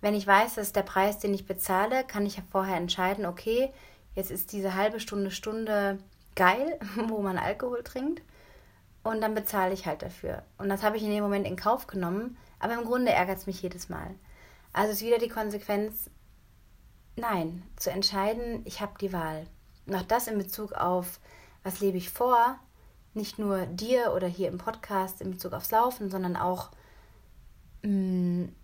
wenn 0.00 0.14
ich 0.14 0.26
weiß, 0.26 0.54
dass 0.54 0.72
der 0.72 0.82
Preis, 0.82 1.18
den 1.18 1.34
ich 1.34 1.46
bezahle, 1.46 2.04
kann 2.04 2.26
ich 2.26 2.36
ja 2.36 2.42
vorher 2.50 2.76
entscheiden, 2.76 3.26
okay, 3.26 3.72
jetzt 4.14 4.30
ist 4.30 4.52
diese 4.52 4.74
halbe 4.74 5.00
Stunde, 5.00 5.30
Stunde 5.30 5.98
geil, 6.34 6.78
wo 7.08 7.20
man 7.20 7.38
Alkohol 7.38 7.82
trinkt 7.82 8.22
und 9.02 9.20
dann 9.20 9.34
bezahle 9.34 9.74
ich 9.74 9.86
halt 9.86 10.02
dafür. 10.02 10.42
Und 10.58 10.68
das 10.68 10.82
habe 10.82 10.96
ich 10.96 11.02
in 11.02 11.10
dem 11.10 11.22
Moment 11.22 11.46
in 11.46 11.56
Kauf 11.56 11.86
genommen, 11.86 12.36
aber 12.58 12.74
im 12.74 12.84
Grunde 12.84 13.12
ärgert 13.12 13.38
es 13.38 13.46
mich 13.46 13.62
jedes 13.62 13.88
Mal. 13.88 14.14
Also 14.72 14.92
ist 14.92 15.02
wieder 15.02 15.18
die 15.18 15.28
Konsequenz, 15.28 16.10
nein, 17.16 17.62
zu 17.76 17.90
entscheiden, 17.90 18.62
ich 18.64 18.80
habe 18.80 18.92
die 19.00 19.12
Wahl. 19.12 19.46
Und 19.86 19.96
auch 19.96 20.02
das 20.02 20.28
in 20.28 20.38
Bezug 20.38 20.72
auf, 20.72 21.20
was 21.62 21.80
lebe 21.80 21.98
ich 21.98 22.10
vor, 22.10 22.58
nicht 23.12 23.38
nur 23.38 23.66
dir 23.66 24.12
oder 24.14 24.28
hier 24.28 24.48
im 24.48 24.58
Podcast 24.58 25.20
in 25.20 25.32
Bezug 25.32 25.52
aufs 25.52 25.72
Laufen, 25.72 26.10
sondern 26.10 26.36
auch 26.36 26.70
mh, 27.82 27.90
mm, 27.90 28.54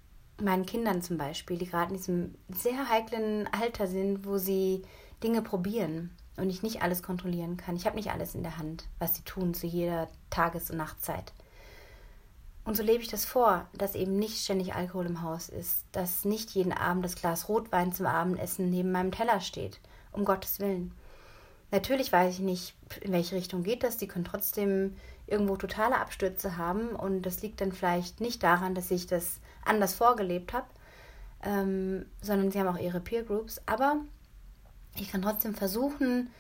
meinen 0.40 0.66
Kindern 0.66 1.02
zum 1.02 1.16
Beispiel, 1.18 1.58
die 1.58 1.66
gerade 1.66 1.92
in 1.92 1.96
diesem 1.96 2.34
sehr 2.48 2.88
heiklen 2.88 3.48
Alter 3.52 3.86
sind, 3.86 4.26
wo 4.26 4.38
sie 4.38 4.82
Dinge 5.22 5.42
probieren 5.42 6.10
und 6.36 6.50
ich 6.50 6.62
nicht 6.62 6.82
alles 6.82 7.02
kontrollieren 7.02 7.56
kann. 7.56 7.76
Ich 7.76 7.86
habe 7.86 7.96
nicht 7.96 8.10
alles 8.10 8.34
in 8.34 8.42
der 8.42 8.58
Hand, 8.58 8.86
was 8.98 9.16
sie 9.16 9.22
tun 9.22 9.54
zu 9.54 9.66
jeder 9.66 10.08
Tages- 10.30 10.70
und 10.70 10.76
Nachtzeit. 10.76 11.32
Und 12.64 12.76
so 12.76 12.82
lebe 12.82 13.02
ich 13.02 13.08
das 13.08 13.24
vor, 13.24 13.68
dass 13.74 13.94
eben 13.94 14.18
nicht 14.18 14.42
ständig 14.42 14.74
Alkohol 14.74 15.06
im 15.06 15.22
Haus 15.22 15.48
ist, 15.48 15.84
dass 15.92 16.24
nicht 16.24 16.50
jeden 16.50 16.72
Abend 16.72 17.04
das 17.04 17.14
Glas 17.14 17.48
Rotwein 17.48 17.92
zum 17.92 18.06
Abendessen 18.06 18.70
neben 18.70 18.90
meinem 18.90 19.12
Teller 19.12 19.40
steht, 19.40 19.80
um 20.12 20.24
Gottes 20.24 20.58
Willen. 20.58 20.92
Natürlich 21.70 22.12
weiß 22.12 22.34
ich 22.34 22.40
nicht, 22.40 22.74
in 23.00 23.12
welche 23.12 23.34
Richtung 23.34 23.62
geht 23.62 23.82
das. 23.82 23.96
Die 23.96 24.06
können 24.06 24.24
trotzdem 24.24 24.96
irgendwo 25.26 25.56
totale 25.56 25.98
Abstürze 25.98 26.56
haben 26.56 26.90
und 26.90 27.22
das 27.22 27.42
liegt 27.42 27.60
dann 27.60 27.72
vielleicht 27.72 28.20
nicht 28.20 28.42
daran, 28.42 28.74
dass 28.74 28.90
ich 28.90 29.06
das 29.06 29.40
anders 29.64 29.94
vorgelebt 29.94 30.52
habe, 30.52 30.66
ähm, 31.42 32.06
sondern 32.22 32.50
sie 32.50 32.60
haben 32.60 32.68
auch 32.68 32.80
ihre 32.80 33.00
Peer 33.00 33.24
Groups. 33.24 33.60
Aber 33.66 33.96
ich 34.94 35.10
kann 35.10 35.22
trotzdem 35.22 35.54
versuchen, 35.54 36.30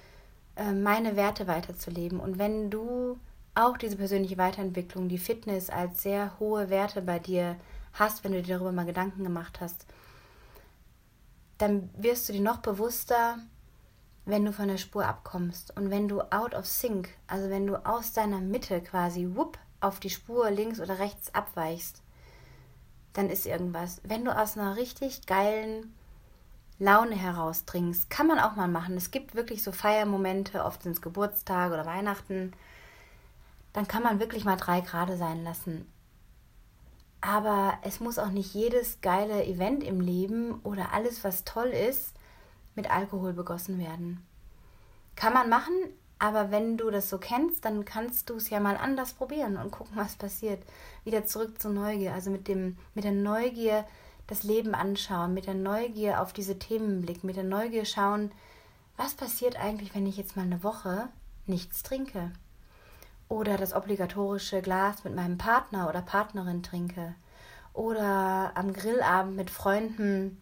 äh, 0.54 0.72
meine 0.72 1.16
Werte 1.16 1.46
weiterzuleben. 1.46 2.20
Und 2.20 2.38
wenn 2.38 2.70
du 2.70 3.18
auch 3.54 3.76
diese 3.76 3.96
persönliche 3.96 4.38
Weiterentwicklung, 4.38 5.08
die 5.08 5.18
Fitness 5.18 5.70
als 5.70 6.02
sehr 6.02 6.38
hohe 6.38 6.70
Werte 6.70 7.02
bei 7.02 7.18
dir 7.18 7.56
hast, 7.94 8.22
wenn 8.22 8.32
du 8.32 8.42
dir 8.42 8.54
darüber 8.54 8.72
mal 8.72 8.86
Gedanken 8.86 9.24
gemacht 9.24 9.60
hast, 9.60 9.86
dann 11.58 11.90
wirst 11.96 12.28
du 12.28 12.32
dir 12.32 12.42
noch 12.42 12.58
bewusster, 12.58 13.38
wenn 14.26 14.44
du 14.44 14.52
von 14.52 14.68
der 14.68 14.76
Spur 14.76 15.06
abkommst 15.06 15.74
und 15.76 15.90
wenn 15.90 16.08
du 16.08 16.20
out 16.20 16.52
of 16.52 16.66
sync, 16.66 17.08
also 17.28 17.48
wenn 17.48 17.66
du 17.66 17.76
aus 17.86 18.12
deiner 18.12 18.40
Mitte 18.40 18.82
quasi 18.82 19.28
whoop, 19.34 19.56
auf 19.80 20.00
die 20.00 20.10
Spur 20.10 20.50
links 20.50 20.80
oder 20.80 20.98
rechts 20.98 21.32
abweichst, 21.32 22.02
dann 23.12 23.30
ist 23.30 23.46
irgendwas. 23.46 24.00
Wenn 24.02 24.24
du 24.24 24.36
aus 24.36 24.58
einer 24.58 24.76
richtig 24.76 25.26
geilen 25.26 25.94
Laune 26.78 27.14
heraus 27.14 27.64
trinkst, 27.66 28.10
kann 28.10 28.26
man 28.26 28.40
auch 28.40 28.56
mal 28.56 28.68
machen. 28.68 28.96
Es 28.96 29.12
gibt 29.12 29.36
wirklich 29.36 29.62
so 29.62 29.70
Feiermomente, 29.70 30.64
oft 30.64 30.82
sind 30.82 30.92
es 30.92 31.00
Geburtstage 31.00 31.74
oder 31.74 31.86
Weihnachten. 31.86 32.52
Dann 33.72 33.86
kann 33.86 34.02
man 34.02 34.18
wirklich 34.18 34.44
mal 34.44 34.56
drei 34.56 34.80
Grade 34.80 35.16
sein 35.16 35.44
lassen. 35.44 35.90
Aber 37.20 37.78
es 37.82 38.00
muss 38.00 38.18
auch 38.18 38.30
nicht 38.30 38.54
jedes 38.54 39.00
geile 39.00 39.44
Event 39.46 39.84
im 39.84 40.00
Leben 40.00 40.60
oder 40.64 40.92
alles, 40.92 41.22
was 41.22 41.44
toll 41.44 41.68
ist, 41.68 42.15
mit 42.76 42.90
Alkohol 42.90 43.32
begossen 43.32 43.78
werden. 43.78 44.24
Kann 45.16 45.32
man 45.32 45.48
machen, 45.48 45.74
aber 46.18 46.50
wenn 46.50 46.76
du 46.76 46.90
das 46.90 47.10
so 47.10 47.18
kennst, 47.18 47.64
dann 47.64 47.84
kannst 47.84 48.30
du 48.30 48.36
es 48.36 48.48
ja 48.48 48.60
mal 48.60 48.76
anders 48.76 49.14
probieren 49.14 49.56
und 49.56 49.70
gucken, 49.70 49.96
was 49.96 50.16
passiert. 50.16 50.62
Wieder 51.04 51.26
zurück 51.26 51.60
zur 51.60 51.72
Neugier, 51.72 52.14
also 52.14 52.30
mit, 52.30 52.48
dem, 52.48 52.76
mit 52.94 53.04
der 53.04 53.12
Neugier 53.12 53.84
das 54.26 54.42
Leben 54.42 54.74
anschauen, 54.74 55.34
mit 55.34 55.46
der 55.46 55.54
Neugier 55.54 56.20
auf 56.20 56.32
diese 56.32 56.58
Themen 56.58 57.02
blicken, 57.02 57.26
mit 57.26 57.36
der 57.36 57.44
Neugier 57.44 57.84
schauen, 57.84 58.32
was 58.96 59.14
passiert 59.14 59.56
eigentlich, 59.56 59.94
wenn 59.94 60.06
ich 60.06 60.16
jetzt 60.16 60.36
mal 60.36 60.42
eine 60.42 60.62
Woche 60.62 61.08
nichts 61.46 61.82
trinke? 61.82 62.32
Oder 63.28 63.56
das 63.56 63.74
obligatorische 63.74 64.62
Glas 64.62 65.04
mit 65.04 65.14
meinem 65.14 65.36
Partner 65.36 65.88
oder 65.88 66.00
Partnerin 66.00 66.62
trinke. 66.62 67.14
Oder 67.72 68.52
am 68.54 68.72
Grillabend 68.72 69.36
mit 69.36 69.50
Freunden, 69.50 70.40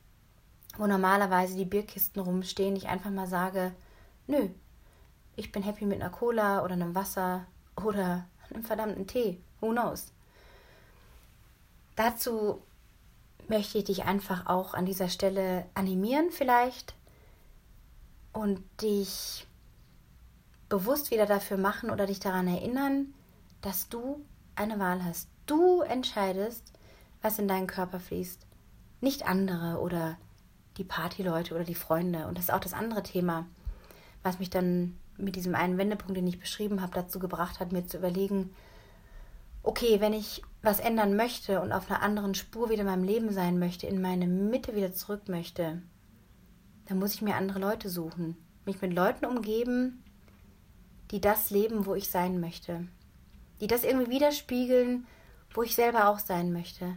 wo 0.76 0.86
normalerweise 0.86 1.56
die 1.56 1.64
Bierkisten 1.64 2.22
rumstehen, 2.22 2.76
ich 2.76 2.88
einfach 2.88 3.10
mal 3.10 3.26
sage, 3.26 3.72
nö, 4.26 4.48
ich 5.36 5.52
bin 5.52 5.62
happy 5.62 5.86
mit 5.86 6.00
einer 6.00 6.10
Cola 6.10 6.62
oder 6.64 6.74
einem 6.74 6.94
Wasser 6.94 7.46
oder 7.76 8.26
einem 8.50 8.64
verdammten 8.64 9.06
Tee. 9.06 9.40
Who 9.60 9.70
knows? 9.70 10.12
Dazu 11.96 12.62
möchte 13.48 13.78
ich 13.78 13.84
dich 13.84 14.04
einfach 14.04 14.46
auch 14.46 14.74
an 14.74 14.86
dieser 14.86 15.08
Stelle 15.08 15.66
animieren 15.74 16.30
vielleicht 16.30 16.94
und 18.32 18.62
dich 18.80 19.46
bewusst 20.68 21.10
wieder 21.10 21.26
dafür 21.26 21.56
machen 21.56 21.90
oder 21.90 22.06
dich 22.06 22.20
daran 22.20 22.48
erinnern, 22.48 23.14
dass 23.60 23.88
du 23.88 24.24
eine 24.56 24.78
Wahl 24.78 25.04
hast. 25.04 25.28
Du 25.46 25.82
entscheidest, 25.82 26.72
was 27.22 27.38
in 27.38 27.48
deinen 27.48 27.66
Körper 27.66 28.00
fließt. 28.00 28.46
Nicht 29.00 29.26
andere 29.26 29.80
oder 29.80 30.16
die 30.76 30.84
Partyleute 30.84 31.54
oder 31.54 31.64
die 31.64 31.74
Freunde. 31.74 32.26
Und 32.26 32.38
das 32.38 32.46
ist 32.46 32.52
auch 32.52 32.60
das 32.60 32.72
andere 32.72 33.02
Thema, 33.02 33.46
was 34.22 34.38
mich 34.38 34.50
dann 34.50 34.98
mit 35.16 35.36
diesem 35.36 35.54
einen 35.54 35.78
Wendepunkt, 35.78 36.16
den 36.16 36.26
ich 36.26 36.40
beschrieben 36.40 36.80
habe, 36.80 36.94
dazu 36.94 37.18
gebracht 37.18 37.60
hat, 37.60 37.72
mir 37.72 37.86
zu 37.86 37.98
überlegen, 37.98 38.50
okay, 39.62 40.00
wenn 40.00 40.12
ich 40.12 40.42
was 40.62 40.80
ändern 40.80 41.16
möchte 41.16 41.60
und 41.60 41.72
auf 41.72 41.90
einer 41.90 42.02
anderen 42.02 42.34
Spur 42.34 42.70
wieder 42.70 42.80
in 42.80 42.86
meinem 42.86 43.04
Leben 43.04 43.32
sein 43.32 43.58
möchte, 43.58 43.86
in 43.86 44.00
meine 44.00 44.26
Mitte 44.26 44.74
wieder 44.74 44.92
zurück 44.92 45.28
möchte, 45.28 45.82
dann 46.86 46.98
muss 46.98 47.14
ich 47.14 47.22
mir 47.22 47.36
andere 47.36 47.58
Leute 47.58 47.88
suchen, 47.88 48.36
mich 48.64 48.80
mit 48.80 48.92
Leuten 48.92 49.24
umgeben, 49.24 50.02
die 51.10 51.20
das 51.20 51.50
leben, 51.50 51.86
wo 51.86 51.94
ich 51.94 52.10
sein 52.10 52.40
möchte, 52.40 52.86
die 53.60 53.66
das 53.66 53.84
irgendwie 53.84 54.10
widerspiegeln, 54.10 55.06
wo 55.52 55.62
ich 55.62 55.74
selber 55.74 56.08
auch 56.08 56.18
sein 56.18 56.52
möchte. 56.52 56.96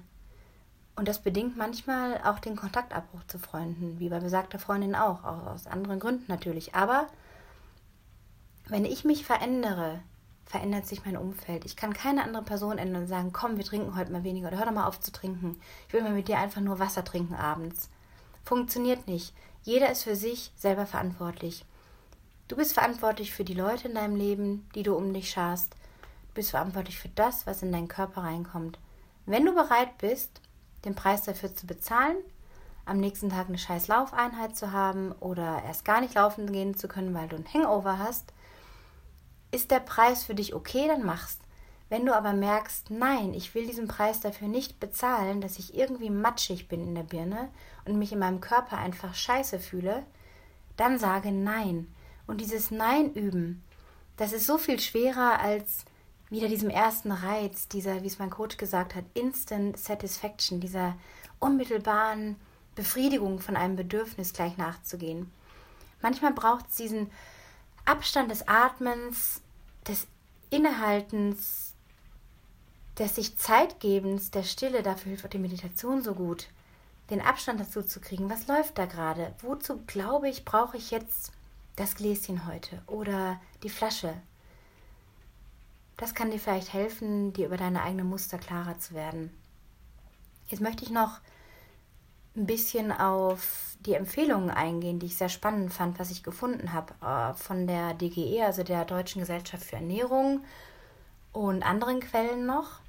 Und 0.97 1.07
das 1.07 1.19
bedingt 1.19 1.55
manchmal 1.55 2.19
auch 2.23 2.39
den 2.39 2.55
Kontaktabbruch 2.55 3.23
zu 3.27 3.37
Freunden, 3.37 3.99
wie 3.99 4.09
bei 4.09 4.19
besagter 4.19 4.57
Freundin 4.57 4.95
auch, 4.95 5.23
auch 5.23 5.45
aus 5.45 5.67
anderen 5.67 5.99
Gründen 5.99 6.25
natürlich. 6.27 6.73
Aber 6.73 7.05
wenn 8.67 8.83
ich 8.83 9.05
mich 9.05 9.23
verändere, 9.23 9.99
verändert 10.45 10.87
sich 10.87 11.05
mein 11.05 11.15
Umfeld. 11.15 11.65
Ich 11.65 11.75
kann 11.75 11.93
keine 11.93 12.23
andere 12.23 12.41
Person 12.41 12.79
ändern 12.79 13.03
und 13.03 13.07
sagen, 13.07 13.31
komm, 13.31 13.57
wir 13.57 13.63
trinken 13.63 13.95
heute 13.95 14.11
mal 14.11 14.23
weniger 14.23 14.47
oder 14.47 14.57
hör 14.57 14.65
doch 14.65 14.73
mal 14.73 14.87
auf 14.87 14.99
zu 14.99 15.11
trinken. 15.11 15.59
Ich 15.87 15.93
will 15.93 16.01
mal 16.01 16.13
mit 16.13 16.29
dir 16.29 16.39
einfach 16.39 16.61
nur 16.61 16.79
Wasser 16.79 17.05
trinken 17.05 17.35
abends. 17.35 17.91
Funktioniert 18.43 19.07
nicht. 19.07 19.35
Jeder 19.61 19.91
ist 19.91 20.03
für 20.03 20.15
sich 20.15 20.51
selber 20.55 20.87
verantwortlich. 20.87 21.63
Du 22.47 22.55
bist 22.55 22.73
verantwortlich 22.73 23.33
für 23.33 23.43
die 23.43 23.53
Leute 23.53 23.87
in 23.87 23.93
deinem 23.93 24.15
Leben, 24.15 24.67
die 24.73 24.81
du 24.81 24.95
um 24.95 25.13
dich 25.13 25.29
scharst. 25.29 25.73
Du 26.29 26.33
bist 26.33 26.49
verantwortlich 26.49 26.97
für 26.97 27.09
das, 27.09 27.45
was 27.45 27.61
in 27.61 27.71
deinen 27.71 27.87
Körper 27.87 28.23
reinkommt. 28.23 28.79
Wenn 29.27 29.45
du 29.45 29.53
bereit 29.53 29.95
bist, 29.99 30.41
den 30.85 30.95
Preis 30.95 31.23
dafür 31.23 31.53
zu 31.55 31.67
bezahlen, 31.67 32.17
am 32.85 32.97
nächsten 32.97 33.29
Tag 33.29 33.47
eine 33.47 33.57
scheiß 33.57 33.87
Laufeinheit 33.87 34.55
zu 34.55 34.71
haben 34.71 35.11
oder 35.13 35.61
erst 35.65 35.83
gar 35.83 36.01
nicht 36.01 36.13
laufen 36.15 36.51
gehen 36.51 36.75
zu 36.75 36.87
können, 36.87 37.13
weil 37.13 37.27
du 37.27 37.35
ein 37.35 37.53
Hangover 37.53 37.99
hast, 37.99 38.33
ist 39.51 39.71
der 39.71 39.79
Preis 39.79 40.23
für 40.23 40.35
dich 40.35 40.53
okay, 40.53 40.87
dann 40.87 41.05
machst. 41.05 41.41
Wenn 41.89 42.05
du 42.05 42.13
aber 42.13 42.33
merkst, 42.33 42.91
nein, 42.91 43.33
ich 43.33 43.55
will 43.55 43.65
diesen 43.65 43.87
Preis 43.87 44.19
dafür 44.19 44.47
nicht 44.47 44.79
bezahlen, 44.79 45.39
dass 45.39 45.57
ich 45.57 45.75
irgendwie 45.75 46.09
matschig 46.09 46.67
bin 46.67 46.85
in 46.85 46.95
der 46.95 47.03
Birne 47.03 47.49
und 47.85 47.97
mich 47.97 48.11
in 48.11 48.19
meinem 48.19 48.41
Körper 48.41 48.77
einfach 48.77 49.15
scheiße 49.15 49.59
fühle, 49.59 50.05
dann 50.75 50.99
sage 50.99 51.31
nein. 51.31 51.93
Und 52.25 52.41
dieses 52.41 52.71
Nein 52.71 53.13
üben, 53.13 53.63
das 54.17 54.33
ist 54.33 54.45
so 54.45 54.57
viel 54.57 54.79
schwerer 54.79 55.39
als 55.39 55.85
wieder 56.29 56.47
diesem 56.47 56.69
ersten 56.69 57.11
Reiz, 57.11 57.67
dieser, 57.67 58.03
wie 58.03 58.07
es 58.07 58.19
mein 58.19 58.29
Coach 58.29 58.57
gesagt 58.57 58.95
hat, 58.95 59.05
Instant 59.13 59.77
Satisfaction, 59.77 60.59
dieser 60.59 60.95
unmittelbaren 61.39 62.35
Befriedigung 62.75 63.39
von 63.39 63.55
einem 63.55 63.75
Bedürfnis 63.75 64.33
gleich 64.33 64.57
nachzugehen. 64.57 65.31
Manchmal 66.01 66.33
braucht 66.33 66.69
es 66.69 66.75
diesen 66.75 67.09
Abstand 67.85 68.29
des 68.29 68.47
Atmens, 68.47 69.41
des 69.87 70.07
Innehaltens, 70.49 71.73
des 72.99 73.15
sich 73.15 73.37
Zeitgebens, 73.37 74.31
der 74.31 74.43
Stille, 74.43 74.83
dafür 74.83 75.11
hilft 75.11 75.31
die 75.33 75.39
Meditation 75.39 76.01
so 76.01 76.13
gut, 76.13 76.47
den 77.09 77.21
Abstand 77.21 77.59
dazu 77.59 77.83
zu 77.83 77.99
kriegen. 77.99 78.29
Was 78.29 78.47
läuft 78.47 78.77
da 78.77 78.85
gerade? 78.85 79.33
Wozu 79.41 79.81
glaube 79.87 80.29
ich, 80.29 80.45
brauche 80.45 80.77
ich 80.77 80.91
jetzt 80.91 81.31
das 81.75 81.95
Gläschen 81.95 82.45
heute 82.47 82.81
oder 82.87 83.39
die 83.63 83.69
Flasche? 83.69 84.13
Das 85.97 86.13
kann 86.13 86.29
dir 86.29 86.39
vielleicht 86.39 86.73
helfen, 86.73 87.33
dir 87.33 87.47
über 87.47 87.57
deine 87.57 87.81
eigenen 87.81 88.07
Muster 88.07 88.37
klarer 88.37 88.77
zu 88.77 88.93
werden. 88.93 89.31
Jetzt 90.47 90.61
möchte 90.61 90.83
ich 90.83 90.91
noch 90.91 91.19
ein 92.35 92.45
bisschen 92.45 92.91
auf 92.91 93.75
die 93.79 93.95
Empfehlungen 93.95 94.51
eingehen, 94.51 94.99
die 94.99 95.07
ich 95.07 95.17
sehr 95.17 95.29
spannend 95.29 95.73
fand, 95.73 95.99
was 95.99 96.11
ich 96.11 96.23
gefunden 96.23 96.71
habe 96.71 96.93
äh, 97.01 97.33
von 97.33 97.65
der 97.65 97.95
DGE, 97.95 98.43
also 98.43 98.63
der 98.63 98.85
Deutschen 98.85 99.21
Gesellschaft 99.21 99.63
für 99.63 99.77
Ernährung 99.77 100.43
und 101.33 101.63
anderen 101.63 101.99
Quellen 101.99 102.45
noch. 102.45 102.79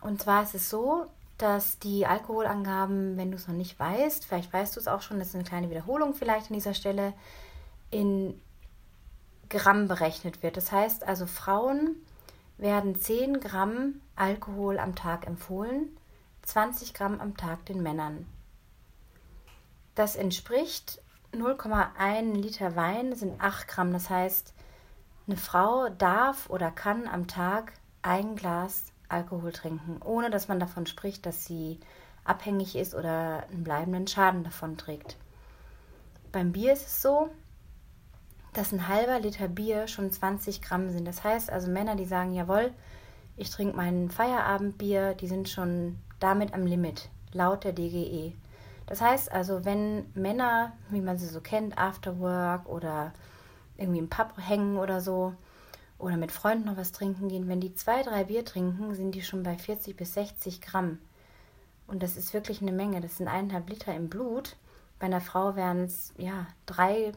Und 0.00 0.22
zwar 0.22 0.44
ist 0.44 0.54
es 0.54 0.70
so, 0.70 1.06
dass 1.36 1.80
die 1.80 2.06
Alkoholangaben, 2.06 3.16
wenn 3.16 3.32
du 3.32 3.36
es 3.36 3.48
noch 3.48 3.54
nicht 3.54 3.78
weißt, 3.78 4.24
vielleicht 4.24 4.52
weißt 4.52 4.76
du 4.76 4.80
es 4.80 4.88
auch 4.88 5.02
schon, 5.02 5.18
das 5.18 5.28
ist 5.28 5.34
eine 5.34 5.44
kleine 5.44 5.70
Wiederholung 5.70 6.14
vielleicht 6.14 6.48
an 6.50 6.54
dieser 6.54 6.74
Stelle, 6.74 7.14
in 7.90 8.40
Gramm 9.52 9.86
berechnet 9.86 10.42
wird. 10.42 10.56
Das 10.56 10.72
heißt 10.72 11.04
also, 11.04 11.26
Frauen 11.26 11.96
werden 12.56 12.96
10 12.96 13.40
Gramm 13.40 14.00
Alkohol 14.16 14.78
am 14.78 14.94
Tag 14.94 15.26
empfohlen 15.26 15.96
20 16.42 16.94
Gramm 16.94 17.20
am 17.20 17.36
Tag 17.36 17.64
den 17.66 17.82
Männern. 17.82 18.26
Das 19.94 20.16
entspricht 20.16 21.00
0,1 21.32 22.34
Liter 22.34 22.74
Wein 22.76 23.14
sind 23.14 23.40
8 23.40 23.68
Gramm. 23.68 23.92
Das 23.92 24.10
heißt, 24.10 24.54
eine 25.26 25.36
Frau 25.36 25.88
darf 25.90 26.50
oder 26.50 26.70
kann 26.70 27.06
am 27.06 27.28
Tag 27.28 27.74
ein 28.02 28.36
Glas 28.36 28.86
Alkohol 29.08 29.52
trinken, 29.52 30.00
ohne 30.02 30.30
dass 30.30 30.48
man 30.48 30.58
davon 30.58 30.86
spricht, 30.86 31.26
dass 31.26 31.44
sie 31.44 31.78
abhängig 32.24 32.76
ist 32.76 32.94
oder 32.94 33.44
einen 33.50 33.62
bleibenden 33.62 34.06
Schaden 34.06 34.42
davon 34.42 34.76
trägt. 34.76 35.16
Beim 36.32 36.52
Bier 36.52 36.72
ist 36.72 36.86
es 36.86 37.02
so, 37.02 37.30
dass 38.52 38.72
ein 38.72 38.88
halber 38.88 39.18
Liter 39.20 39.48
Bier 39.48 39.88
schon 39.88 40.10
20 40.10 40.62
Gramm 40.62 40.90
sind. 40.90 41.06
Das 41.06 41.24
heißt 41.24 41.50
also 41.50 41.70
Männer, 41.70 41.96
die 41.96 42.04
sagen, 42.04 42.34
jawohl, 42.34 42.72
ich 43.36 43.50
trinke 43.50 43.76
mein 43.76 44.10
Feierabendbier, 44.10 45.14
die 45.14 45.26
sind 45.26 45.48
schon 45.48 45.98
damit 46.20 46.52
am 46.54 46.66
Limit, 46.66 47.08
laut 47.32 47.64
der 47.64 47.72
DGE. 47.72 48.34
Das 48.86 49.00
heißt 49.00 49.32
also, 49.32 49.64
wenn 49.64 50.04
Männer, 50.14 50.72
wie 50.90 51.00
man 51.00 51.16
sie 51.16 51.26
so 51.26 51.40
kennt, 51.40 51.78
after 51.78 52.18
work 52.20 52.68
oder 52.68 53.12
irgendwie 53.78 54.00
im 54.00 54.10
Pub 54.10 54.34
hängen 54.38 54.76
oder 54.76 55.00
so, 55.00 55.34
oder 56.02 56.16
mit 56.16 56.32
Freunden 56.32 56.66
noch 56.66 56.76
was 56.76 56.92
trinken 56.92 57.28
gehen, 57.28 57.48
wenn 57.48 57.60
die 57.60 57.74
zwei, 57.74 58.02
drei 58.02 58.24
Bier 58.24 58.44
trinken, 58.44 58.94
sind 58.94 59.14
die 59.14 59.22
schon 59.22 59.44
bei 59.44 59.56
40 59.56 59.96
bis 59.96 60.14
60 60.14 60.60
Gramm. 60.60 60.98
Und 61.86 62.02
das 62.02 62.16
ist 62.16 62.34
wirklich 62.34 62.60
eine 62.60 62.72
Menge. 62.72 63.00
Das 63.00 63.18
sind 63.18 63.28
eineinhalb 63.28 63.70
Liter 63.70 63.94
im 63.94 64.08
Blut. 64.08 64.56
Bei 64.98 65.06
einer 65.06 65.20
Frau 65.20 65.54
wären 65.54 65.84
es 65.84 66.12
ja 66.18 66.46
drei 66.66 67.12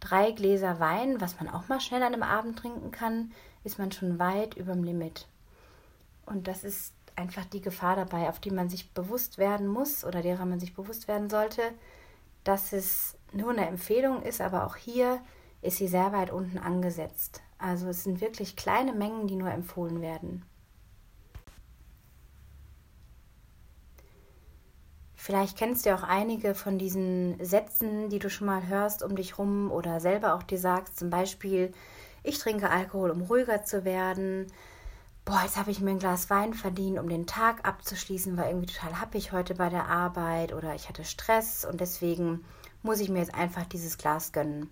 drei 0.00 0.32
Gläser 0.32 0.80
Wein, 0.80 1.20
was 1.20 1.40
man 1.40 1.48
auch 1.48 1.68
mal 1.68 1.80
schnell 1.80 2.02
an 2.02 2.12
einem 2.12 2.22
Abend 2.22 2.58
trinken 2.58 2.90
kann, 2.90 3.32
ist 3.64 3.78
man 3.78 3.92
schon 3.92 4.18
weit 4.18 4.54
über 4.56 4.72
dem 4.72 4.84
Limit. 4.84 5.26
Und 6.26 6.48
das 6.48 6.64
ist 6.64 6.94
einfach 7.16 7.44
die 7.44 7.60
Gefahr 7.60 7.96
dabei, 7.96 8.28
auf 8.28 8.38
die 8.38 8.50
man 8.50 8.68
sich 8.68 8.92
bewusst 8.92 9.38
werden 9.38 9.66
muss 9.66 10.04
oder 10.04 10.22
derer 10.22 10.44
man 10.44 10.60
sich 10.60 10.74
bewusst 10.74 11.08
werden 11.08 11.28
sollte, 11.28 11.62
dass 12.44 12.72
es 12.72 13.16
nur 13.32 13.50
eine 13.50 13.66
Empfehlung 13.66 14.22
ist, 14.22 14.40
aber 14.40 14.66
auch 14.66 14.76
hier 14.76 15.20
ist 15.60 15.78
sie 15.78 15.88
sehr 15.88 16.12
weit 16.12 16.30
unten 16.30 16.58
angesetzt. 16.58 17.42
Also 17.58 17.88
es 17.88 18.04
sind 18.04 18.20
wirklich 18.20 18.56
kleine 18.56 18.92
Mengen, 18.92 19.26
die 19.26 19.36
nur 19.36 19.50
empfohlen 19.50 20.00
werden. 20.00 20.44
Vielleicht 25.28 25.58
kennst 25.58 25.84
du 25.84 25.94
auch 25.94 26.04
einige 26.04 26.54
von 26.54 26.78
diesen 26.78 27.36
Sätzen, 27.44 28.08
die 28.08 28.18
du 28.18 28.30
schon 28.30 28.46
mal 28.46 28.66
hörst 28.66 29.02
um 29.02 29.14
dich 29.14 29.36
rum 29.36 29.70
oder 29.70 30.00
selber 30.00 30.32
auch 30.32 30.42
dir 30.42 30.56
sagst. 30.56 30.98
Zum 30.98 31.10
Beispiel, 31.10 31.74
ich 32.22 32.38
trinke 32.38 32.70
Alkohol, 32.70 33.10
um 33.10 33.20
ruhiger 33.20 33.62
zu 33.62 33.84
werden. 33.84 34.46
Boah, 35.26 35.42
jetzt 35.44 35.58
habe 35.58 35.70
ich 35.70 35.82
mir 35.82 35.90
ein 35.90 35.98
Glas 35.98 36.30
Wein 36.30 36.54
verdient, 36.54 36.98
um 36.98 37.10
den 37.10 37.26
Tag 37.26 37.68
abzuschließen, 37.68 38.38
war 38.38 38.48
irgendwie 38.48 38.72
total 38.72 39.02
happig 39.02 39.32
heute 39.32 39.54
bei 39.54 39.68
der 39.68 39.90
Arbeit 39.90 40.54
oder 40.54 40.74
ich 40.74 40.88
hatte 40.88 41.04
Stress 41.04 41.66
und 41.66 41.82
deswegen 41.82 42.42
muss 42.82 43.00
ich 43.00 43.10
mir 43.10 43.18
jetzt 43.18 43.34
einfach 43.34 43.66
dieses 43.66 43.98
Glas 43.98 44.32
gönnen. 44.32 44.70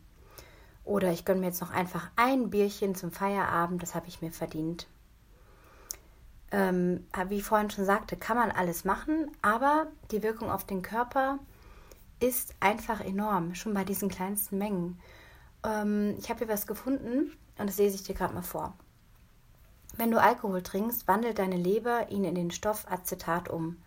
Oder 0.86 1.12
ich 1.12 1.26
gönne 1.26 1.40
mir 1.40 1.48
jetzt 1.48 1.60
noch 1.60 1.70
einfach 1.70 2.08
ein 2.16 2.48
Bierchen 2.48 2.94
zum 2.94 3.10
Feierabend, 3.10 3.82
das 3.82 3.94
habe 3.94 4.08
ich 4.08 4.22
mir 4.22 4.32
verdient. 4.32 4.86
Ähm, 6.52 7.06
wie 7.28 7.38
ich 7.38 7.44
vorhin 7.44 7.70
schon 7.70 7.84
sagte, 7.84 8.16
kann 8.16 8.36
man 8.36 8.52
alles 8.52 8.84
machen, 8.84 9.30
aber 9.42 9.88
die 10.10 10.22
Wirkung 10.22 10.50
auf 10.50 10.64
den 10.64 10.82
Körper 10.82 11.38
ist 12.20 12.54
einfach 12.60 13.00
enorm, 13.00 13.54
schon 13.54 13.74
bei 13.74 13.84
diesen 13.84 14.08
kleinsten 14.08 14.58
Mengen. 14.58 15.00
Ähm, 15.64 16.14
ich 16.18 16.30
habe 16.30 16.40
hier 16.40 16.48
was 16.48 16.66
gefunden 16.66 17.32
und 17.58 17.68
das 17.68 17.78
lese 17.78 17.96
ich 17.96 18.04
dir 18.04 18.14
gerade 18.14 18.34
mal 18.34 18.42
vor. 18.42 18.74
Wenn 19.96 20.10
du 20.10 20.20
Alkohol 20.20 20.62
trinkst, 20.62 21.08
wandelt 21.08 21.38
deine 21.38 21.56
Leber 21.56 22.10
ihn 22.10 22.24
in 22.24 22.34
den 22.34 22.50
Stoff 22.50 22.86
Acetat 22.90 23.48
um 23.48 23.78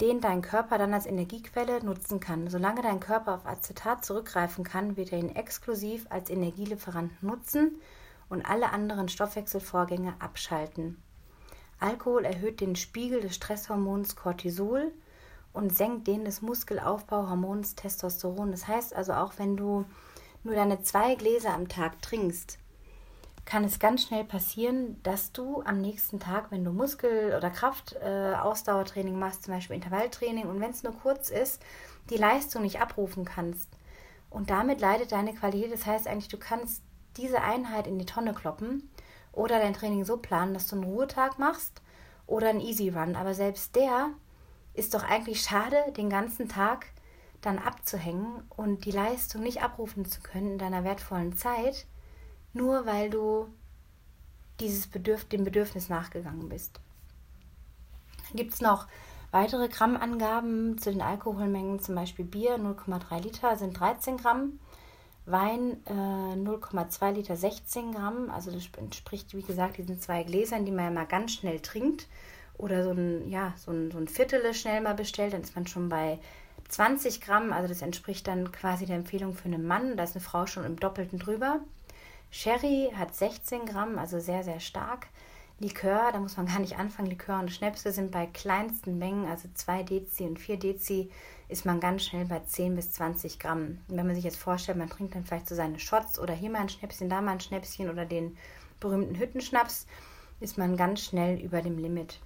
den 0.00 0.20
dein 0.20 0.42
Körper 0.42 0.76
dann 0.76 0.92
als 0.92 1.06
Energiequelle 1.06 1.84
nutzen 1.84 2.18
kann. 2.18 2.48
Solange 2.48 2.82
dein 2.82 3.00
Körper 3.00 3.34
auf 3.34 3.46
Acetat 3.46 4.04
zurückgreifen 4.04 4.64
kann, 4.64 4.96
wird 4.96 5.12
er 5.12 5.18
ihn 5.18 5.34
exklusiv 5.34 6.06
als 6.10 6.30
Energielieferanten 6.30 7.16
nutzen 7.26 7.80
und 8.28 8.44
alle 8.44 8.70
anderen 8.70 9.08
Stoffwechselvorgänge 9.08 10.14
abschalten. 10.18 11.02
Alkohol 11.80 12.24
erhöht 12.24 12.60
den 12.60 12.76
Spiegel 12.76 13.20
des 13.20 13.34
Stresshormons 13.34 14.16
Cortisol 14.16 14.92
und 15.52 15.74
senkt 15.74 16.06
den 16.06 16.24
des 16.24 16.42
Muskelaufbauhormons 16.42 17.74
Testosteron. 17.74 18.50
Das 18.50 18.66
heißt 18.66 18.94
also 18.94 19.12
auch, 19.14 19.34
wenn 19.38 19.56
du 19.56 19.84
nur 20.42 20.54
deine 20.54 20.82
zwei 20.82 21.14
Gläser 21.14 21.54
am 21.54 21.68
Tag 21.68 22.02
trinkst, 22.02 22.58
kann 23.44 23.64
es 23.64 23.78
ganz 23.78 24.04
schnell 24.04 24.24
passieren, 24.24 25.02
dass 25.02 25.32
du 25.32 25.62
am 25.62 25.80
nächsten 25.80 26.18
Tag, 26.18 26.50
wenn 26.50 26.64
du 26.64 26.72
Muskel- 26.72 27.34
oder 27.36 27.50
Kraftausdauertraining 27.50 29.14
äh, 29.14 29.18
machst, 29.18 29.44
zum 29.44 29.54
Beispiel 29.54 29.76
Intervalltraining, 29.76 30.46
und 30.46 30.60
wenn 30.60 30.70
es 30.70 30.82
nur 30.82 30.94
kurz 30.94 31.30
ist, 31.30 31.62
die 32.10 32.16
Leistung 32.16 32.62
nicht 32.62 32.80
abrufen 32.80 33.24
kannst. 33.24 33.68
Und 34.30 34.50
damit 34.50 34.80
leidet 34.80 35.12
deine 35.12 35.34
Qualität. 35.34 35.72
Das 35.72 35.86
heißt 35.86 36.06
eigentlich, 36.06 36.28
du 36.28 36.38
kannst 36.38 36.82
diese 37.16 37.42
Einheit 37.42 37.86
in 37.86 37.98
die 37.98 38.06
Tonne 38.06 38.34
kloppen 38.34 38.90
oder 39.34 39.58
dein 39.58 39.74
Training 39.74 40.04
so 40.04 40.16
planen, 40.16 40.54
dass 40.54 40.68
du 40.68 40.76
einen 40.76 40.84
Ruhetag 40.84 41.38
machst 41.38 41.82
oder 42.26 42.48
einen 42.48 42.60
Easy 42.60 42.88
Run. 42.88 43.16
Aber 43.16 43.34
selbst 43.34 43.76
der 43.76 44.10
ist 44.74 44.94
doch 44.94 45.04
eigentlich 45.04 45.42
schade, 45.42 45.76
den 45.96 46.10
ganzen 46.10 46.48
Tag 46.48 46.86
dann 47.40 47.58
abzuhängen 47.58 48.42
und 48.56 48.84
die 48.84 48.90
Leistung 48.90 49.42
nicht 49.42 49.62
abrufen 49.62 50.04
zu 50.04 50.20
können 50.22 50.52
in 50.52 50.58
deiner 50.58 50.84
wertvollen 50.84 51.36
Zeit 51.36 51.86
nur 52.54 52.86
weil 52.86 53.10
du 53.10 53.48
dieses 54.60 54.86
Bedürf 54.86 55.24
dem 55.24 55.44
Bedürfnis 55.44 55.88
nachgegangen 55.88 56.48
bist. 56.48 56.80
Dann 58.28 58.36
gibt 58.36 58.54
es 58.54 58.60
noch 58.60 58.86
weitere 59.32 59.68
Grammangaben 59.68 60.78
zu 60.78 60.92
den 60.92 61.02
Alkoholmengen, 61.02 61.80
zum 61.80 61.96
Beispiel 61.96 62.24
Bier 62.24 62.56
0,3 62.56 63.20
Liter 63.20 63.56
sind 63.56 63.78
13 63.78 64.16
Gramm, 64.16 64.60
Wein 65.26 65.78
äh, 65.86 65.92
0,2 65.92 67.12
Liter 67.12 67.36
16 67.36 67.92
Gramm, 67.92 68.30
also 68.30 68.50
das 68.50 68.68
entspricht 68.76 69.34
wie 69.34 69.42
gesagt 69.42 69.78
diesen 69.78 70.00
zwei 70.00 70.22
Gläsern, 70.22 70.66
die 70.66 70.72
man 70.72 70.84
ja 70.84 70.90
mal 70.90 71.06
ganz 71.06 71.32
schnell 71.32 71.60
trinkt. 71.60 72.06
Oder 72.56 72.84
so 72.84 72.90
ein, 72.90 73.30
ja, 73.30 73.52
so 73.56 73.72
ein, 73.72 73.90
so 73.90 73.98
ein 73.98 74.06
Viertel 74.06 74.54
schnell 74.54 74.80
mal 74.80 74.94
bestellt, 74.94 75.32
dann 75.32 75.42
ist 75.42 75.56
man 75.56 75.66
schon 75.66 75.88
bei 75.88 76.20
20 76.68 77.20
Gramm, 77.20 77.52
also 77.52 77.68
das 77.68 77.82
entspricht 77.82 78.26
dann 78.26 78.52
quasi 78.52 78.86
der 78.86 78.96
Empfehlung 78.96 79.34
für 79.34 79.46
einen 79.46 79.66
Mann, 79.66 79.96
da 79.96 80.04
ist 80.04 80.14
eine 80.14 80.24
Frau 80.24 80.46
schon 80.46 80.64
im 80.64 80.78
Doppelten 80.78 81.18
drüber. 81.18 81.60
Sherry 82.30 82.92
hat 82.96 83.14
16 83.14 83.66
Gramm, 83.66 83.98
also 83.98 84.20
sehr, 84.20 84.44
sehr 84.44 84.60
stark. 84.60 85.08
Likör, 85.60 86.10
da 86.12 86.18
muss 86.18 86.36
man 86.36 86.46
gar 86.46 86.58
nicht 86.58 86.78
anfangen. 86.78 87.08
Likör 87.08 87.38
und 87.38 87.52
Schnäpse 87.52 87.92
sind 87.92 88.10
bei 88.10 88.26
kleinsten 88.26 88.98
Mengen, 88.98 89.26
also 89.26 89.48
2 89.54 89.84
Dezi 89.84 90.24
und 90.24 90.38
4 90.38 90.58
Dezi, 90.58 91.10
ist 91.48 91.64
man 91.64 91.78
ganz 91.78 92.04
schnell 92.04 92.24
bei 92.24 92.40
10 92.40 92.74
bis 92.74 92.92
20 92.92 93.38
Gramm. 93.38 93.78
Und 93.88 93.96
wenn 93.96 94.06
man 94.06 94.16
sich 94.16 94.24
jetzt 94.24 94.36
vorstellt, 94.36 94.78
man 94.78 94.90
trinkt 94.90 95.14
dann 95.14 95.24
vielleicht 95.24 95.48
so 95.48 95.54
seine 95.54 95.78
Shots 95.78 96.18
oder 96.18 96.34
hier 96.34 96.50
mal 96.50 96.60
ein 96.60 96.68
Schnäpschen, 96.68 97.08
da 97.08 97.20
mal 97.20 97.32
ein 97.32 97.40
Schnäpschen 97.40 97.88
oder 97.88 98.04
den 98.04 98.36
berühmten 98.80 99.14
Hüttenschnaps, 99.14 99.86
ist 100.40 100.58
man 100.58 100.76
ganz 100.76 101.02
schnell 101.02 101.38
über 101.40 101.62
dem 101.62 101.78
Limit. 101.78 102.20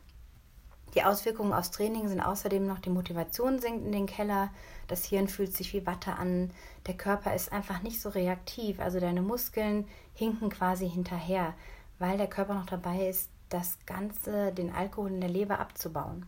Die 0.94 1.04
Auswirkungen 1.04 1.52
aufs 1.52 1.70
Training 1.70 2.08
sind 2.08 2.20
außerdem 2.20 2.66
noch, 2.66 2.78
die 2.78 2.88
Motivation 2.88 3.58
sinkt 3.60 3.84
in 3.84 3.92
den 3.92 4.06
Keller, 4.06 4.50
das 4.86 5.04
Hirn 5.04 5.28
fühlt 5.28 5.54
sich 5.54 5.74
wie 5.74 5.86
Watte 5.86 6.14
an, 6.14 6.50
der 6.86 6.96
Körper 6.96 7.34
ist 7.34 7.52
einfach 7.52 7.82
nicht 7.82 8.00
so 8.00 8.08
reaktiv, 8.08 8.80
also 8.80 8.98
deine 8.98 9.20
Muskeln 9.20 9.86
hinken 10.14 10.48
quasi 10.48 10.88
hinterher, 10.88 11.54
weil 11.98 12.18
der 12.18 12.28
Körper 12.28 12.54
noch 12.54 12.66
dabei 12.66 13.08
ist, 13.08 13.30
das 13.48 13.78
Ganze, 13.86 14.52
den 14.52 14.72
Alkohol 14.72 15.10
in 15.10 15.20
der 15.20 15.30
Leber 15.30 15.58
abzubauen. 15.58 16.26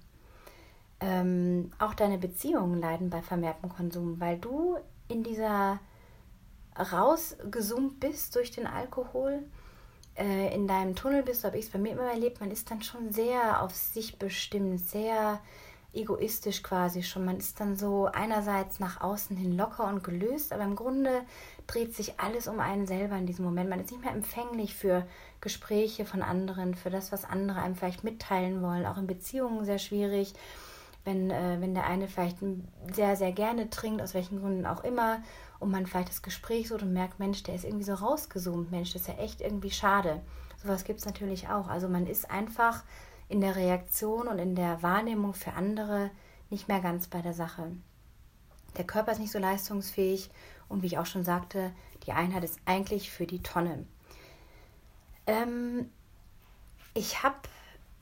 Ähm, 1.01 1.71
auch 1.79 1.95
deine 1.95 2.19
Beziehungen 2.19 2.81
leiden 2.81 3.11
bei 3.11 3.23
vermehrtem 3.23 3.71
Konsum, 3.71 4.21
weil 4.21 4.39
du 4.39 4.77
in 5.09 5.23
dieser 5.23 5.81
rausgesummt 6.79 8.01
bist 8.01 8.37
durch 8.37 8.51
den 8.51 8.67
Alkohol 8.67 9.43
äh, 10.17 10.55
in 10.55 10.67
deinem 10.67 10.95
Tunnel 10.95 11.23
bist, 11.23 11.43
so 11.43 11.49
habe 11.49 11.59
ich 11.59 11.67
es 11.67 11.71
bei 11.71 11.79
mir 11.79 11.93
immer 11.93 12.11
erlebt, 12.11 12.41
man 12.41 12.51
ist 12.51 12.71
dann 12.71 12.83
schon 12.83 13.11
sehr 13.11 13.63
auf 13.63 13.75
sich 13.75 14.19
bestimmt, 14.19 14.81
sehr 14.81 15.41
egoistisch 15.93 16.63
quasi 16.63 17.03
schon. 17.03 17.25
Man 17.25 17.39
ist 17.39 17.59
dann 17.61 17.77
so 17.77 18.07
einerseits 18.07 18.79
nach 18.79 19.01
außen 19.01 19.37
hin 19.37 19.57
locker 19.57 19.87
und 19.89 20.05
gelöst, 20.05 20.53
aber 20.53 20.63
im 20.63 20.77
Grunde 20.77 21.23
dreht 21.67 21.95
sich 21.95 22.21
alles 22.21 22.47
um 22.47 22.61
einen 22.61 22.87
selber 22.87 23.17
in 23.17 23.27
diesem 23.27 23.45
Moment. 23.45 23.71
Man 23.71 23.81
ist 23.81 23.91
nicht 23.91 24.05
mehr 24.05 24.13
empfänglich 24.13 24.77
für 24.77 25.07
Gespräche 25.41 26.05
von 26.05 26.23
anderen, 26.23 26.75
für 26.75 26.91
das, 26.91 27.13
was 27.13 27.25
andere 27.25 27.63
einem 27.63 27.77
vielleicht 27.77 28.05
mitteilen 28.05 28.63
wollen. 28.63 28.87
Auch 28.87 28.99
in 28.99 29.07
Beziehungen 29.07 29.65
sehr 29.65 29.79
schwierig. 29.79 30.35
Wenn, 31.05 31.31
äh, 31.31 31.57
wenn 31.61 31.75
der 31.75 31.87
eine 31.87 32.09
vielleicht 32.09 32.37
sehr, 32.93 33.17
sehr 33.17 33.33
gerne 33.33 33.71
trinkt, 33.71 34.03
aus 34.03 34.13
welchen 34.13 34.41
Gründen 34.41 34.67
auch 34.67 34.85
immer, 34.85 35.23
und 35.61 35.71
man 35.71 35.87
vielleicht 35.87 36.09
das 36.09 36.23
Gespräch 36.23 36.69
so 36.69 36.75
und 36.77 36.93
merkt, 36.93 37.21
Mensch, 37.21 37.43
der 37.43 37.55
ist 37.55 37.65
irgendwie 37.65 37.85
so 37.85 37.95
rausgezoomt, 37.95 38.71
Mensch, 38.71 38.93
das 38.93 39.03
ist 39.03 39.09
ja 39.09 39.15
echt 39.15 39.41
irgendwie 39.41 39.71
schade. 39.71 40.21
Sowas 40.61 40.85
gibt 40.85 41.01
es 41.01 41.07
natürlich 41.07 41.49
auch. 41.49 41.69
Also 41.69 41.89
man 41.89 42.07
ist 42.07 42.31
einfach 42.31 42.83
in 43.29 43.41
der 43.41 43.57
Reaktion 43.57 44.27
und 44.27 44.39
in 44.39 44.57
der 44.57 44.83
Wahrnehmung 44.83 45.35
für 45.35 45.53
andere 45.53 46.11
nicht 46.49 46.67
mehr 46.67 46.81
ganz 46.81 47.07
bei 47.07 47.23
der 47.23 47.35
Sache. 47.35 47.71
Der 48.77 48.85
Körper 48.85 49.13
ist 49.13 49.21
nicht 49.21 49.33
so 49.33 49.39
leistungsfähig 49.39 50.31
und 50.69 50.83
wie 50.83 50.87
ich 50.87 50.99
auch 50.99 51.07
schon 51.07 51.25
sagte, 51.25 51.73
die 52.07 52.13
Einheit 52.13 52.43
ist 52.43 52.59
eigentlich 52.65 53.11
für 53.11 53.27
die 53.27 53.43
Tonne. 53.43 53.87
Ähm, 55.31 55.89
ich 56.95 57.23
habe 57.23 57.37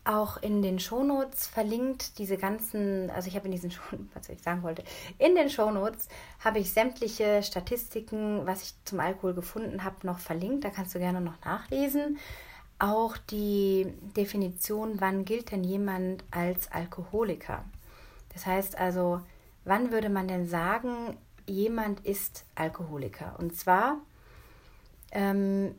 auch 0.05 0.39
in 0.39 0.63
den 0.63 0.79
Shownotes 0.79 1.47
verlinkt 1.47 2.19
diese 2.19 2.39
ganzen, 2.39 3.11
also 3.11 3.29
ich 3.29 3.37
habe 3.37 3.45
in 3.47 3.53
diesen 3.53 3.71
Shownotes, 3.71 4.09
was 4.15 4.29
ich 4.31 4.43
sagen 4.43 4.63
wollte, 4.63 4.83
in 5.19 5.35
den 5.35 5.51
Shownotes 5.51 6.09
habe 6.41 6.59
ich 6.59 6.73
sämtliche 6.73 7.43
Statistiken, 7.43 8.47
was 8.47 8.63
ich 8.63 8.75
zum 8.85 9.01
Alkohol 9.01 9.35
gefunden 9.35 9.85
habe, 9.85 10.07
noch 10.07 10.19
verlinkt. 10.19 10.65
Da 10.65 10.71
kannst 10.71 10.95
du 10.95 10.99
gerne 10.99 11.21
noch 11.21 11.39
nachlesen. 11.45 12.19
Auch 12.79 13.17
die 13.17 13.93
Definition, 14.17 15.01
wann 15.01 15.25
gilt 15.27 15.51
denn 15.51 15.65
jemand 15.65 16.25
als 16.31 16.73
Alkoholiker? 16.73 17.65
Das 18.33 18.47
heißt 18.47 18.79
also, 18.79 19.21
wann 19.65 19.91
würde 19.91 20.09
man 20.09 20.29
denn 20.29 20.47
sagen, 20.47 21.19
jemand 21.47 22.07
ist 22.07 22.47
Alkoholiker? 22.55 23.35
Und 23.39 23.57
zwar 23.57 23.99
ähm, 25.11 25.75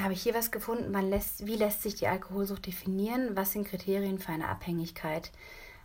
habe 0.00 0.14
ich 0.14 0.22
hier 0.22 0.34
was 0.34 0.50
gefunden, 0.50 0.92
lässt, 1.10 1.46
wie 1.46 1.56
lässt 1.56 1.82
sich 1.82 1.94
die 1.96 2.06
Alkoholsucht 2.06 2.66
definieren? 2.66 3.36
Was 3.36 3.52
sind 3.52 3.68
Kriterien 3.68 4.18
für 4.18 4.32
eine 4.32 4.48
Abhängigkeit? 4.48 5.30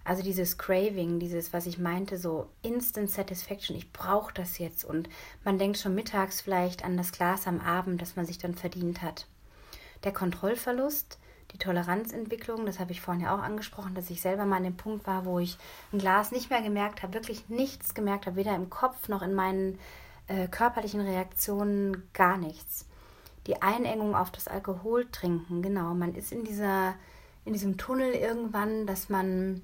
Also 0.07 0.23
dieses 0.23 0.57
Craving, 0.57 1.19
dieses, 1.19 1.51
was 1.51 1.65
ich 1.65 1.79
meinte, 1.79 2.17
so 2.17 2.47
Instant 2.61 3.11
Satisfaction, 3.11 3.75
ich 3.75 3.91
brauche 3.91 4.33
das 4.33 4.57
jetzt. 4.57 4.85
Und 4.85 5.09
man 5.43 5.59
denkt 5.59 5.77
schon 5.77 5.95
mittags 5.95 6.39
vielleicht 6.39 6.85
an 6.85 6.95
das 6.95 7.11
Glas 7.11 7.45
am 7.45 7.59
Abend, 7.59 8.01
das 8.01 8.15
man 8.15 8.25
sich 8.25 8.37
dann 8.37 8.55
verdient 8.55 9.01
hat. 9.01 9.27
Der 10.05 10.13
Kontrollverlust, 10.13 11.19
die 11.51 11.57
Toleranzentwicklung, 11.57 12.65
das 12.65 12.79
habe 12.79 12.93
ich 12.93 13.01
vorhin 13.01 13.23
ja 13.23 13.35
auch 13.35 13.41
angesprochen, 13.41 13.95
dass 13.95 14.09
ich 14.09 14.21
selber 14.21 14.45
mal 14.45 14.57
an 14.57 14.63
dem 14.63 14.77
Punkt 14.77 15.05
war, 15.05 15.25
wo 15.25 15.39
ich 15.39 15.57
ein 15.91 15.99
Glas 15.99 16.31
nicht 16.31 16.49
mehr 16.49 16.61
gemerkt 16.61 17.03
habe, 17.03 17.13
wirklich 17.13 17.49
nichts 17.49 17.93
gemerkt 17.93 18.27
habe, 18.27 18.37
weder 18.37 18.55
im 18.55 18.69
Kopf 18.69 19.09
noch 19.09 19.21
in 19.21 19.33
meinen 19.33 19.77
äh, 20.27 20.47
körperlichen 20.47 21.01
Reaktionen 21.01 22.07
gar 22.13 22.37
nichts. 22.37 22.86
Die 23.47 23.61
Einengung 23.61 24.15
auf 24.15 24.31
das 24.31 24.47
Alkoholtrinken, 24.47 25.61
genau, 25.61 25.93
man 25.93 26.13
ist 26.15 26.31
in 26.31 26.43
dieser 26.43 26.95
in 27.45 27.53
diesem 27.53 27.77
Tunnel 27.77 28.11
irgendwann, 28.11 28.85
dass 28.85 29.07
man 29.07 29.61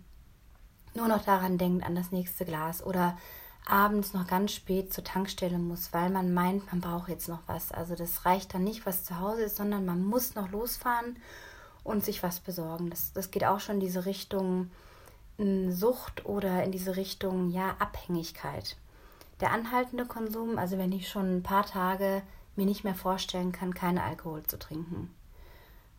nur 0.95 1.09
noch 1.09 1.25
daran 1.25 1.57
denkt, 1.57 1.85
an 1.85 1.95
das 1.95 2.11
nächste 2.11 2.45
Glas 2.45 2.81
oder 2.81 3.17
abends 3.65 4.13
noch 4.13 4.25
ganz 4.25 4.53
spät 4.53 4.93
zur 4.93 5.03
Tankstelle 5.03 5.57
muss, 5.57 5.91
weil 5.91 6.09
man 6.09 6.33
meint, 6.33 6.65
man 6.71 6.79
braucht 6.79 7.09
jetzt 7.09 7.27
noch 7.27 7.41
was. 7.47 7.73
Also 7.73 7.95
das 7.95 8.25
reicht 8.25 8.53
dann 8.53 8.63
nicht, 8.63 8.85
was 8.85 9.03
zu 9.03 9.19
Hause 9.19 9.43
ist, 9.43 9.57
sondern 9.57 9.85
man 9.85 10.01
muss 10.01 10.35
noch 10.35 10.49
losfahren 10.49 11.17
und 11.83 12.05
sich 12.05 12.23
was 12.23 12.39
besorgen. 12.39 12.89
Das, 12.89 13.11
das 13.11 13.31
geht 13.31 13.43
auch 13.43 13.59
schon 13.59 13.75
in 13.75 13.81
diese 13.81 14.05
Richtung 14.05 14.71
Sucht 15.69 16.25
oder 16.25 16.63
in 16.63 16.71
diese 16.71 16.95
Richtung 16.95 17.49
ja 17.49 17.75
Abhängigkeit. 17.79 18.77
Der 19.41 19.51
anhaltende 19.51 20.05
Konsum, 20.05 20.57
also 20.57 20.77
wenn 20.77 20.91
ich 20.91 21.09
schon 21.09 21.37
ein 21.37 21.43
paar 21.43 21.65
Tage 21.65 22.21
mir 22.55 22.65
nicht 22.65 22.83
mehr 22.83 22.95
vorstellen 22.95 23.51
kann, 23.51 23.73
keinen 23.73 23.97
Alkohol 23.97 24.43
zu 24.43 24.57
trinken. 24.59 25.13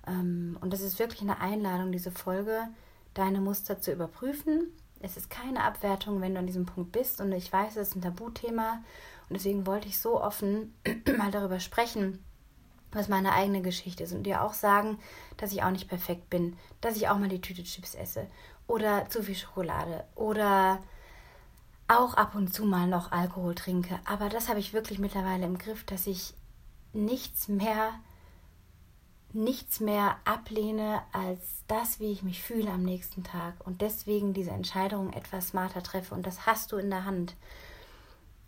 Ähm, 0.06 0.56
und 0.60 0.72
das 0.72 0.80
ist 0.80 0.98
wirklich 0.98 1.22
eine 1.22 1.40
Einladung, 1.40 1.92
diese 1.92 2.10
Folge, 2.10 2.68
deine 3.14 3.40
Muster 3.40 3.80
zu 3.80 3.92
überprüfen. 3.92 4.68
Es 5.00 5.16
ist 5.16 5.30
keine 5.30 5.62
Abwertung, 5.62 6.20
wenn 6.20 6.34
du 6.34 6.40
an 6.40 6.46
diesem 6.46 6.66
Punkt 6.66 6.92
bist. 6.92 7.20
Und 7.20 7.32
ich 7.32 7.52
weiß, 7.52 7.76
es 7.76 7.88
ist 7.88 7.96
ein 7.96 8.02
Tabuthema. 8.02 8.82
Und 9.28 9.34
deswegen 9.34 9.66
wollte 9.66 9.88
ich 9.88 9.98
so 9.98 10.20
offen 10.20 10.74
mal 11.18 11.30
darüber 11.30 11.60
sprechen, 11.60 12.22
was 12.92 13.08
meine 13.08 13.32
eigene 13.32 13.62
Geschichte 13.62 14.04
ist. 14.04 14.12
Und 14.12 14.24
dir 14.24 14.42
auch 14.42 14.54
sagen, 14.54 14.98
dass 15.36 15.52
ich 15.52 15.62
auch 15.62 15.70
nicht 15.70 15.88
perfekt 15.88 16.30
bin. 16.30 16.56
Dass 16.80 16.96
ich 16.96 17.08
auch 17.08 17.18
mal 17.18 17.28
die 17.28 17.40
Tüte 17.40 17.64
Chips 17.64 17.94
esse. 17.94 18.26
Oder 18.66 19.08
zu 19.08 19.22
viel 19.22 19.34
Schokolade. 19.34 20.04
Oder 20.14 20.80
auch 21.86 22.14
ab 22.14 22.34
und 22.34 22.52
zu 22.52 22.64
mal 22.64 22.86
noch 22.86 23.12
Alkohol 23.12 23.54
trinke. 23.54 23.98
Aber 24.04 24.28
das 24.28 24.48
habe 24.48 24.58
ich 24.58 24.72
wirklich 24.72 24.98
mittlerweile 24.98 25.44
im 25.44 25.58
Griff, 25.58 25.84
dass 25.84 26.06
ich 26.06 26.34
nichts 26.94 27.48
mehr 27.48 27.92
nichts 29.34 29.80
mehr 29.80 30.16
ablehne 30.24 31.02
als 31.12 31.64
das, 31.66 31.98
wie 31.98 32.12
ich 32.12 32.22
mich 32.22 32.40
fühle 32.40 32.70
am 32.70 32.84
nächsten 32.84 33.24
Tag 33.24 33.54
und 33.64 33.80
deswegen 33.80 34.32
diese 34.32 34.52
Entscheidung 34.52 35.12
etwas 35.12 35.48
smarter 35.48 35.82
treffe 35.82 36.14
und 36.14 36.24
das 36.24 36.46
hast 36.46 36.70
du 36.70 36.76
in 36.76 36.90
der 36.90 37.04
Hand. 37.04 37.34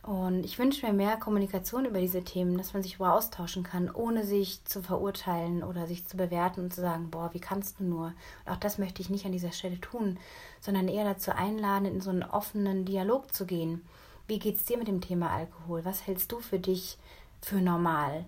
Und 0.06 0.44
ich 0.44 0.56
wünsche 0.60 0.86
mir 0.86 0.92
mehr 0.92 1.16
Kommunikation 1.16 1.84
über 1.84 1.98
diese 1.98 2.22
Themen, 2.22 2.56
dass 2.56 2.74
man 2.74 2.84
sich 2.84 2.94
über 2.94 3.12
austauschen 3.12 3.64
kann, 3.64 3.90
ohne 3.90 4.24
sich 4.24 4.64
zu 4.64 4.80
verurteilen 4.80 5.64
oder 5.64 5.88
sich 5.88 6.06
zu 6.06 6.16
bewerten 6.16 6.60
und 6.60 6.72
zu 6.72 6.80
sagen, 6.80 7.10
boah, 7.10 7.30
wie 7.32 7.40
kannst 7.40 7.80
du 7.80 7.84
nur? 7.84 8.12
Und 8.44 8.52
auch 8.52 8.56
das 8.56 8.78
möchte 8.78 9.02
ich 9.02 9.10
nicht 9.10 9.26
an 9.26 9.32
dieser 9.32 9.50
Stelle 9.50 9.80
tun, 9.80 10.16
sondern 10.60 10.86
eher 10.86 11.02
dazu 11.02 11.32
einladen, 11.32 11.86
in 11.86 12.00
so 12.00 12.10
einen 12.10 12.22
offenen 12.22 12.84
Dialog 12.84 13.34
zu 13.34 13.46
gehen. 13.46 13.84
Wie 14.28 14.38
geht 14.38 14.54
es 14.54 14.64
dir 14.64 14.78
mit 14.78 14.86
dem 14.86 15.00
Thema 15.00 15.30
Alkohol? 15.30 15.84
Was 15.84 16.06
hältst 16.06 16.30
du 16.30 16.38
für 16.38 16.60
dich 16.60 16.98
für 17.42 17.56
normal? 17.56 18.26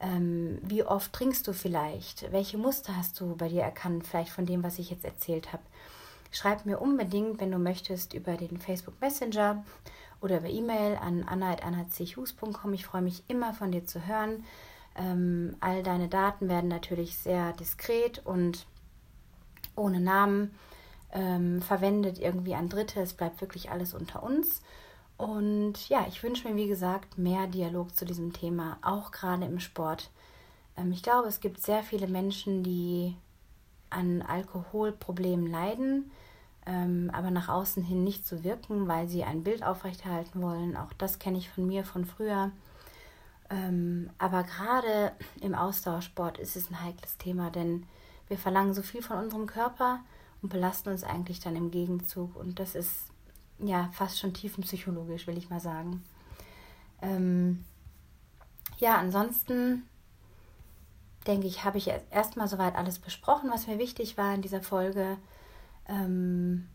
Ähm, 0.00 0.58
wie 0.62 0.82
oft 0.82 1.12
trinkst 1.12 1.46
du 1.46 1.52
vielleicht? 1.52 2.32
Welche 2.32 2.56
Muster 2.56 2.96
hast 2.96 3.20
du 3.20 3.36
bei 3.36 3.48
dir 3.48 3.62
erkannt, 3.62 4.06
vielleicht 4.06 4.32
von 4.32 4.46
dem, 4.46 4.62
was 4.62 4.78
ich 4.78 4.90
jetzt 4.90 5.04
erzählt 5.04 5.52
habe? 5.52 5.62
Schreib 6.32 6.64
mir 6.64 6.78
unbedingt, 6.80 7.40
wenn 7.40 7.50
du 7.50 7.58
möchtest, 7.58 8.14
über 8.14 8.36
den 8.36 8.58
Facebook 8.58 9.00
Messenger 9.00 9.64
oder 10.20 10.38
über 10.38 10.48
E-Mail 10.48 10.96
an 10.96 11.24
anna.anna.chus.com. 11.24 12.72
Ich 12.72 12.86
freue 12.86 13.02
mich 13.02 13.24
immer 13.28 13.52
von 13.52 13.72
dir 13.72 13.84
zu 13.84 14.06
hören. 14.06 14.44
Ähm, 14.96 15.56
all 15.60 15.82
deine 15.82 16.08
Daten 16.08 16.48
werden 16.48 16.68
natürlich 16.68 17.16
sehr 17.16 17.52
diskret 17.54 18.24
und 18.24 18.66
ohne 19.76 20.00
Namen 20.00 20.54
ähm, 21.12 21.62
verwendet 21.62 22.18
irgendwie 22.18 22.54
an 22.54 22.68
Dritte. 22.68 23.00
Es 23.00 23.14
bleibt 23.14 23.40
wirklich 23.40 23.70
alles 23.70 23.94
unter 23.94 24.22
uns. 24.22 24.62
Und 25.20 25.90
ja, 25.90 26.06
ich 26.08 26.22
wünsche 26.22 26.48
mir, 26.48 26.56
wie 26.56 26.66
gesagt, 26.66 27.18
mehr 27.18 27.46
Dialog 27.46 27.94
zu 27.94 28.06
diesem 28.06 28.32
Thema, 28.32 28.78
auch 28.80 29.10
gerade 29.12 29.44
im 29.44 29.60
Sport. 29.60 30.10
Ähm, 30.78 30.92
ich 30.92 31.02
glaube, 31.02 31.28
es 31.28 31.40
gibt 31.40 31.60
sehr 31.60 31.82
viele 31.82 32.06
Menschen, 32.06 32.62
die 32.62 33.14
an 33.90 34.22
Alkoholproblemen 34.22 35.46
leiden, 35.46 36.10
ähm, 36.64 37.10
aber 37.12 37.30
nach 37.30 37.50
außen 37.50 37.82
hin 37.82 38.02
nicht 38.02 38.26
so 38.26 38.44
wirken, 38.44 38.88
weil 38.88 39.08
sie 39.08 39.22
ein 39.22 39.44
Bild 39.44 39.62
aufrechterhalten 39.62 40.40
wollen. 40.40 40.74
Auch 40.74 40.94
das 40.94 41.18
kenne 41.18 41.36
ich 41.36 41.50
von 41.50 41.66
mir 41.66 41.84
von 41.84 42.06
früher. 42.06 42.50
Ähm, 43.50 44.08
aber 44.16 44.44
gerade 44.44 45.12
im 45.42 45.54
Austauschsport 45.54 46.38
ist 46.38 46.56
es 46.56 46.70
ein 46.70 46.82
heikles 46.82 47.18
Thema, 47.18 47.50
denn 47.50 47.84
wir 48.28 48.38
verlangen 48.38 48.72
so 48.72 48.80
viel 48.80 49.02
von 49.02 49.18
unserem 49.18 49.46
Körper 49.46 50.00
und 50.40 50.48
belasten 50.48 50.88
uns 50.88 51.04
eigentlich 51.04 51.40
dann 51.40 51.56
im 51.56 51.70
Gegenzug. 51.70 52.36
Und 52.36 52.58
das 52.58 52.74
ist 52.74 53.09
ja, 53.62 53.90
fast 53.92 54.18
schon 54.18 54.34
tiefenpsychologisch, 54.34 55.26
will 55.26 55.38
ich 55.38 55.50
mal 55.50 55.60
sagen. 55.60 56.02
Ähm, 57.02 57.64
ja, 58.78 58.96
ansonsten 58.96 59.84
denke 61.26 61.46
ich, 61.46 61.64
habe 61.64 61.78
ich 61.78 61.90
erstmal 62.10 62.48
soweit 62.48 62.76
alles 62.76 62.98
besprochen, 62.98 63.50
was 63.50 63.66
mir 63.66 63.78
wichtig 63.78 64.16
war 64.16 64.34
in 64.34 64.42
dieser 64.42 64.62
Folge. 64.62 65.18
Ähm, 65.88 66.68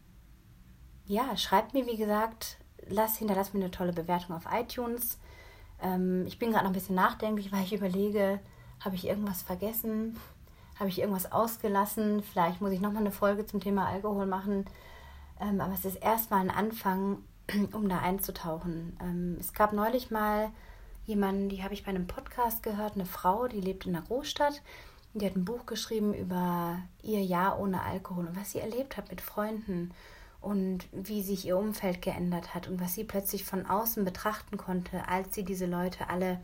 ja, 1.05 1.35
schreibt 1.37 1.73
mir, 1.73 1.85
wie 1.87 1.97
gesagt, 1.97 2.57
lass, 2.87 3.17
hinterlass 3.17 3.53
mir 3.53 3.61
eine 3.61 3.71
tolle 3.71 3.93
Bewertung 3.93 4.35
auf 4.35 4.45
iTunes. 4.51 5.19
Ähm, 5.81 6.25
ich 6.25 6.39
bin 6.39 6.51
gerade 6.51 6.63
noch 6.63 6.71
ein 6.71 6.75
bisschen 6.75 6.95
nachdenklich, 6.95 7.51
weil 7.51 7.63
ich 7.63 7.73
überlege, 7.73 8.39
habe 8.79 8.95
ich 8.95 9.07
irgendwas 9.07 9.41
vergessen? 9.41 10.19
Habe 10.79 10.89
ich 10.89 10.99
irgendwas 10.99 11.31
ausgelassen? 11.31 12.21
Vielleicht 12.21 12.61
muss 12.61 12.71
ich 12.71 12.81
nochmal 12.81 13.01
eine 13.01 13.11
Folge 13.11 13.45
zum 13.45 13.59
Thema 13.59 13.87
Alkohol 13.87 14.25
machen. 14.25 14.65
Ähm, 15.39 15.61
aber 15.61 15.73
es 15.73 15.85
ist 15.85 15.97
erstmal 15.97 16.41
ein 16.41 16.51
Anfang, 16.51 17.19
um 17.73 17.89
da 17.89 17.99
einzutauchen. 17.99 18.97
Ähm, 19.01 19.37
es 19.39 19.53
gab 19.53 19.73
neulich 19.73 20.11
mal 20.11 20.49
jemanden, 21.05 21.49
die 21.49 21.63
habe 21.63 21.73
ich 21.73 21.83
bei 21.83 21.89
einem 21.89 22.07
Podcast 22.07 22.63
gehört, 22.63 22.95
eine 22.95 23.05
Frau, 23.05 23.47
die 23.47 23.61
lebt 23.61 23.85
in 23.85 23.95
einer 23.95 24.05
Großstadt. 24.05 24.61
Die 25.13 25.25
hat 25.25 25.35
ein 25.35 25.45
Buch 25.45 25.65
geschrieben 25.65 26.13
über 26.13 26.79
ihr 27.01 27.23
Jahr 27.23 27.59
ohne 27.59 27.83
Alkohol 27.83 28.27
und 28.27 28.35
was 28.35 28.51
sie 28.51 28.59
erlebt 28.59 28.97
hat 28.97 29.09
mit 29.09 29.21
Freunden 29.21 29.91
und 30.41 30.87
wie 30.91 31.23
sich 31.23 31.45
ihr 31.45 31.57
Umfeld 31.57 32.01
geändert 32.01 32.53
hat 32.53 32.67
und 32.67 32.81
was 32.81 32.93
sie 32.93 33.05
plötzlich 33.05 33.45
von 33.45 33.65
außen 33.65 34.03
betrachten 34.03 34.57
konnte, 34.57 35.07
als 35.07 35.33
sie 35.33 35.43
diese 35.43 35.65
Leute 35.65 36.09
alle 36.09 36.41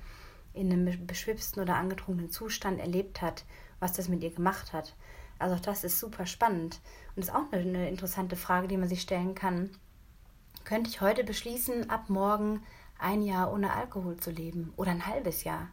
in 0.53 0.71
einem 0.71 1.05
beschwipsten 1.05 1.61
oder 1.61 1.75
angetrunkenen 1.75 2.31
Zustand 2.31 2.79
erlebt 2.79 3.21
hat, 3.21 3.43
was 3.79 3.93
das 3.93 4.07
mit 4.07 4.23
ihr 4.23 4.31
gemacht 4.31 4.73
hat. 4.73 4.95
Also 5.41 5.55
das 5.55 5.83
ist 5.83 5.99
super 5.99 6.25
spannend 6.25 6.79
und 7.15 7.23
ist 7.23 7.33
auch 7.33 7.51
eine, 7.51 7.61
eine 7.61 7.89
interessante 7.89 8.35
Frage, 8.35 8.67
die 8.67 8.77
man 8.77 8.87
sich 8.87 9.01
stellen 9.01 9.35
kann. 9.35 9.71
Könnte 10.63 10.89
ich 10.89 11.01
heute 11.01 11.23
beschließen, 11.23 11.89
ab 11.89 12.09
morgen 12.09 12.63
ein 12.99 13.21
Jahr 13.21 13.51
ohne 13.51 13.73
Alkohol 13.73 14.17
zu 14.17 14.31
leben 14.31 14.73
oder 14.77 14.91
ein 14.91 15.07
halbes 15.07 15.43
Jahr? 15.43 15.69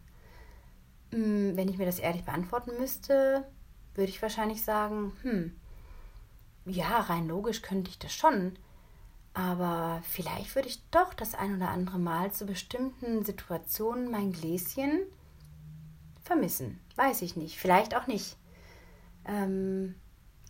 Hm, 1.12 1.56
wenn 1.56 1.68
ich 1.68 1.78
mir 1.78 1.86
das 1.86 1.98
ehrlich 1.98 2.24
beantworten 2.24 2.72
müsste, 2.78 3.46
würde 3.94 4.10
ich 4.10 4.22
wahrscheinlich 4.22 4.64
sagen, 4.64 5.12
hm, 5.22 5.54
ja, 6.64 7.00
rein 7.00 7.28
logisch 7.28 7.62
könnte 7.62 7.90
ich 7.90 7.98
das 7.98 8.12
schon. 8.12 8.56
Aber 9.34 10.02
vielleicht 10.02 10.54
würde 10.54 10.68
ich 10.68 10.82
doch 10.90 11.14
das 11.14 11.34
ein 11.34 11.56
oder 11.56 11.68
andere 11.68 11.98
Mal 11.98 12.32
zu 12.32 12.46
bestimmten 12.46 13.24
Situationen 13.24 14.10
mein 14.10 14.32
Gläschen 14.32 15.02
vermissen. 16.22 16.80
Weiß 16.96 17.22
ich 17.22 17.36
nicht. 17.36 17.58
Vielleicht 17.58 17.94
auch 17.94 18.06
nicht. 18.06 18.36
Ähm, 19.28 19.94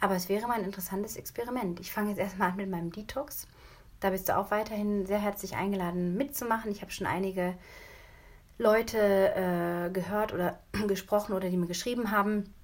aber 0.01 0.15
es 0.15 0.29
wäre 0.29 0.47
mal 0.47 0.59
ein 0.59 0.65
interessantes 0.65 1.17
Experiment. 1.17 1.81
Ich 1.81 1.93
fange 1.93 2.11
jetzt 2.11 2.19
erstmal 2.19 2.51
an 2.51 2.57
mit 2.57 2.71
meinem 2.71 2.93
Detox. 2.93 3.49
Da 4.01 4.11
bist 4.11 4.29
du 4.29 4.37
auch 4.37 4.51
weiterhin 4.51 5.07
sehr 5.07 5.19
herzlich 5.19 5.57
eingeladen 5.57 6.17
mitzumachen. 6.17 6.71
Ich 6.71 6.83
habe 6.83 6.93
schon 6.93 7.07
einige 7.07 7.55
Leute 8.57 8.99
äh, 8.99 9.91
gehört 9.91 10.33
oder 10.33 10.61
gesprochen 10.87 11.33
oder 11.33 11.51
die 11.51 11.57
mir 11.57 11.67
geschrieben 11.67 12.13
haben, 12.13 12.55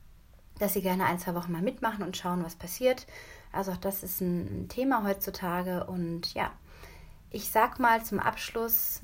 dass 0.59 0.75
sie 0.75 0.83
gerne 0.83 1.07
ein, 1.07 1.19
zwei 1.19 1.35
Wochen 1.35 1.53
mal 1.53 1.63
mitmachen 1.63 2.05
und 2.05 2.17
schauen, 2.17 2.45
was 2.45 2.55
passiert. 2.55 3.07
Also 3.53 3.73
auch 3.73 3.77
das 3.77 4.05
ist 4.05 4.21
ein 4.21 4.69
Thema 4.69 5.05
heutzutage. 5.05 5.85
Und 5.85 6.35
ja, 6.35 6.53
ich 7.31 7.51
sag 7.51 7.81
mal 7.81 8.05
zum 8.05 8.21
Abschluss 8.21 9.03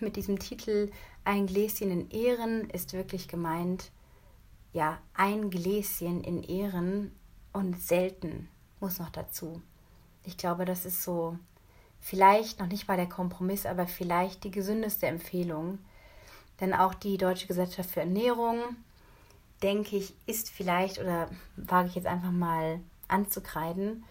mit 0.00 0.16
diesem 0.16 0.40
Titel 0.40 0.90
Ein 1.24 1.46
Gläschen 1.46 1.90
in 1.90 2.10
Ehren 2.10 2.68
ist 2.70 2.92
wirklich 2.94 3.28
gemeint, 3.28 3.92
ja, 4.72 4.98
ein 5.14 5.50
Gläschen 5.50 6.22
in 6.22 6.42
Ehren 6.42 7.12
und 7.52 7.80
selten 7.80 8.48
muss 8.78 8.98
noch 8.98 9.10
dazu. 9.10 9.60
Ich 10.24 10.36
glaube, 10.36 10.64
das 10.64 10.84
ist 10.84 11.02
so 11.02 11.36
vielleicht 12.00 12.60
noch 12.60 12.68
nicht 12.68 12.88
mal 12.88 12.96
der 12.96 13.08
Kompromiss, 13.08 13.66
aber 13.66 13.86
vielleicht 13.86 14.44
die 14.44 14.50
gesündeste 14.50 15.06
Empfehlung. 15.06 15.78
Denn 16.60 16.74
auch 16.74 16.94
die 16.94 17.16
Deutsche 17.16 17.46
Gesellschaft 17.46 17.90
für 17.90 18.00
Ernährung, 18.00 18.58
denke 19.62 19.96
ich, 19.96 20.14
ist 20.26 20.50
vielleicht 20.50 20.98
oder 20.98 21.28
wage 21.56 21.88
ich 21.88 21.94
jetzt 21.94 22.06
einfach 22.06 22.30
mal 22.30 22.80
anzukreiden 23.08 24.04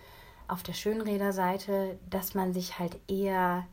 auf 0.47 0.63
der 0.63 0.73
Schönräderseite, 0.73 1.99
dass 2.09 2.33
man 2.33 2.53
sich 2.53 2.79
halt 2.79 2.99
eher 3.07 3.67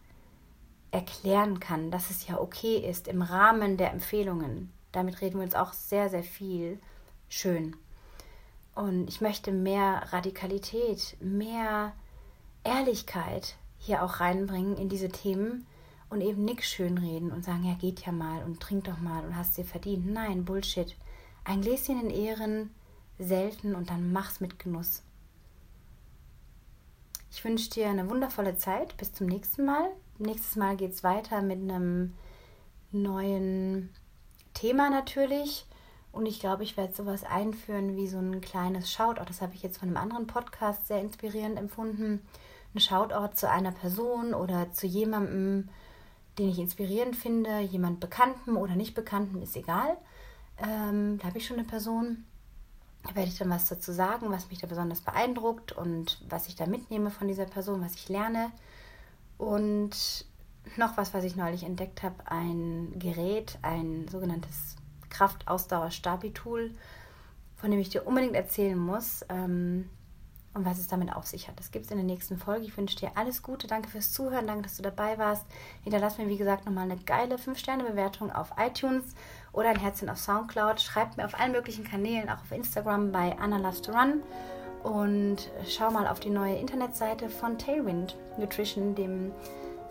erklären 0.91 1.59
kann, 1.59 1.91
dass 1.91 2.11
es 2.11 2.27
ja 2.27 2.39
okay 2.39 2.77
ist 2.77 3.09
im 3.09 3.23
Rahmen 3.23 3.77
der 3.77 3.93
Empfehlungen 3.93 4.73
damit 4.97 5.21
reden 5.21 5.39
wir 5.39 5.45
uns 5.45 5.55
auch 5.55 5.73
sehr, 5.73 6.09
sehr 6.09 6.23
viel 6.23 6.79
schön. 7.29 7.77
Und 8.75 9.09
ich 9.09 9.21
möchte 9.21 9.53
mehr 9.53 10.13
Radikalität, 10.13 11.17
mehr 11.21 11.93
Ehrlichkeit 12.65 13.57
hier 13.79 14.03
auch 14.03 14.21
reinbringen 14.21 14.77
in 14.77 14.89
diese 14.89 15.09
Themen 15.09 15.67
und 16.09 16.21
eben 16.21 16.45
nichts 16.45 16.67
schönreden 16.67 17.31
und 17.31 17.45
sagen, 17.45 17.65
ja, 17.65 17.75
geht 17.75 18.05
ja 18.07 18.13
mal 18.13 18.43
und 18.45 18.61
trink 18.61 18.85
doch 18.85 18.99
mal 18.99 19.25
und 19.25 19.37
hast 19.37 19.57
dir 19.57 19.65
verdient. 19.65 20.11
Nein, 20.11 20.45
Bullshit. 20.45 20.97
Ein 21.45 21.61
Gläschen 21.61 22.01
in 22.01 22.11
Ehren, 22.11 22.71
selten 23.19 23.75
und 23.75 23.91
dann 23.91 24.13
mach's 24.13 24.41
mit 24.41 24.59
Genuss. 24.59 25.03
Ich 27.31 27.45
wünsche 27.45 27.71
dir 27.71 27.89
eine 27.89 28.09
wundervolle 28.09 28.57
Zeit. 28.57 28.97
Bis 28.97 29.13
zum 29.13 29.27
nächsten 29.27 29.67
Mal. 29.67 29.91
Nächstes 30.19 30.57
Mal 30.57 30.77
geht 30.77 30.93
es 30.93 31.05
weiter 31.05 31.43
mit 31.43 31.59
einem 31.59 32.15
neuen 32.93 33.91
Thema 34.57 34.91
natürlich. 34.91 35.67
Und 36.13 36.27
ich 36.27 36.41
glaube, 36.41 36.63
ich 36.63 36.77
werde 36.77 36.95
sowas 36.95 37.25
einführen 37.25 37.95
wie 37.95 38.09
so 38.09 38.19
ein 38.19 38.41
kleines 38.41 38.91
Shoutout. 38.91 39.27
Das 39.27 39.43
habe 39.43 39.55
ich 39.55 39.63
jetzt 39.63 39.79
von 39.79 39.89
einem 39.89 39.99
anderen 39.99 40.27
Podcast 40.27 40.87
sehr 40.87 41.01
inspirierend 41.01 41.59
empfunden. 41.59 42.27
Ein 42.75 42.81
Shoutout 42.81 43.35
zu 43.35 43.51
einer 43.51 43.73
Person 43.73 44.33
oder 44.33 44.73
zu 44.73 44.87
jemandem, 44.87 45.69
den 46.39 46.49
ich 46.49 46.59
inspirierend 46.59 47.17
finde, 47.17 47.61
jemand 47.61 48.01
Bekannten 48.01 48.57
oder 48.57 48.77
nicht 48.77 48.95
Bekannten, 48.95 49.43
ist 49.43 49.57
egal. 49.57 49.97
Ähm, 50.59 51.19
da 51.19 51.29
habe 51.29 51.39
ich 51.39 51.47
schon 51.47 51.59
eine 51.59 51.67
Person. 51.67 52.25
Da 53.05 53.15
werde 53.15 53.29
ich 53.29 53.39
dann 53.39 53.51
was 53.51 53.69
dazu 53.69 53.93
sagen, 53.93 54.31
was 54.31 54.49
mich 54.49 54.59
da 54.59 54.67
besonders 54.67 55.03
beeindruckt 55.03 55.73
und 55.73 56.19
was 56.29 56.49
ich 56.49 56.57
da 56.57 56.67
mitnehme 56.67 57.11
von 57.11 57.29
dieser 57.29 57.45
Person, 57.45 57.83
was 57.83 57.95
ich 57.95 58.09
lerne. 58.09 58.51
Und 59.37 60.25
noch 60.79 60.97
was, 60.97 61.15
was 61.15 61.25
ich 61.25 61.37
neulich 61.37 61.65
entdeckt 61.65 62.03
habe, 62.03 62.17
ein 62.27 62.93
Gerät, 62.99 63.59
ein 63.63 64.07
sogenanntes 64.09 64.77
Kraftausdauer-Stabi-Tool, 65.11 66.73
von 67.57 67.71
dem 67.71 67.81
ich 67.81 67.89
dir 67.89 68.07
unbedingt 68.07 68.35
erzählen 68.35 68.79
muss. 68.79 69.25
Ähm, 69.29 69.89
und 70.57 70.65
was 70.65 70.79
es 70.79 70.89
damit 70.89 71.15
auf 71.15 71.27
sich 71.27 71.49
hat. 71.49 71.59
Das 71.59 71.71
gibt 71.71 71.85
es 71.85 71.91
in 71.91 71.99
der 71.99 72.07
nächsten 72.07 72.39
Folge. 72.39 72.65
Ich 72.65 72.77
wünsche 72.79 72.97
dir 72.97 73.11
alles 73.15 73.43
Gute. 73.43 73.67
Danke 73.67 73.91
fürs 73.91 74.13
Zuhören. 74.13 74.47
Danke, 74.47 74.63
dass 74.63 74.79
du 74.79 74.83
dabei 74.83 75.19
warst. 75.19 75.45
Hinterlass 75.85 76.17
mir, 76.17 76.29
wie 76.29 76.39
gesagt, 76.39 76.65
nochmal 76.65 76.91
eine 76.91 76.97
geile 76.97 77.37
5-Sterne-Bewertung 77.37 78.33
auf 78.33 78.53
iTunes 78.59 79.05
oder 79.53 79.69
ein 79.69 79.79
Herzchen 79.79 80.09
auf 80.09 80.19
Soundcloud. 80.19 80.81
Schreib 80.81 81.19
mir 81.19 81.27
auf 81.27 81.39
allen 81.39 81.53
möglichen 81.53 81.85
Kanälen, 81.85 82.31
auch 82.31 82.41
auf 82.41 82.53
Instagram 82.53 83.13
bei 83.13 83.37
Anna 83.39 83.59
Loves 83.59 83.83
to 83.83 83.93
Run. 83.93 84.23
Und 84.83 85.51
schau 85.69 85.91
mal 85.91 86.07
auf 86.07 86.21
die 86.21 86.31
neue 86.31 86.57
Internetseite 86.57 87.29
von 87.29 87.59
Tailwind 87.59 88.17
Nutrition, 88.39 88.95
dem 88.95 89.33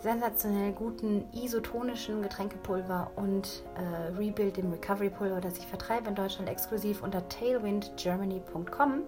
sensationell 0.06 0.70
guten 0.70 1.24
isotonischen 1.32 2.22
Getränkepulver 2.22 3.10
und 3.16 3.64
äh, 3.74 4.16
Rebuild, 4.16 4.56
dem 4.56 4.70
Recovery 4.70 5.10
Pulver, 5.10 5.40
das 5.40 5.58
ich 5.58 5.66
vertreibe 5.66 6.08
in 6.08 6.14
Deutschland 6.14 6.48
exklusiv 6.48 7.02
unter 7.02 7.28
tailwindgermany.com 7.28 9.02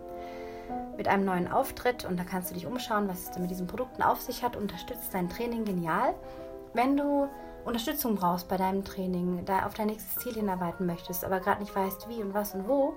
mit 0.96 1.06
einem 1.06 1.24
neuen 1.24 1.52
Auftritt 1.52 2.04
und 2.04 2.18
da 2.18 2.24
kannst 2.24 2.50
du 2.50 2.54
dich 2.54 2.66
umschauen, 2.66 3.06
was 3.08 3.30
es 3.30 3.38
mit 3.38 3.48
diesen 3.48 3.68
Produkten 3.68 4.02
auf 4.02 4.20
sich 4.20 4.42
hat. 4.42 4.56
Unterstützt 4.56 5.14
dein 5.14 5.28
Training 5.28 5.64
genial. 5.64 6.16
Wenn 6.74 6.96
du 6.96 7.28
Unterstützung 7.64 8.16
brauchst 8.16 8.48
bei 8.48 8.56
deinem 8.56 8.84
Training, 8.84 9.44
da 9.44 9.66
auf 9.66 9.74
dein 9.74 9.86
nächstes 9.86 10.16
Ziel 10.16 10.32
hinarbeiten 10.34 10.84
möchtest, 10.84 11.24
aber 11.24 11.38
gerade 11.38 11.60
nicht 11.60 11.76
weißt, 11.76 12.08
wie 12.08 12.22
und 12.22 12.34
was 12.34 12.54
und 12.54 12.66
wo, 12.66 12.94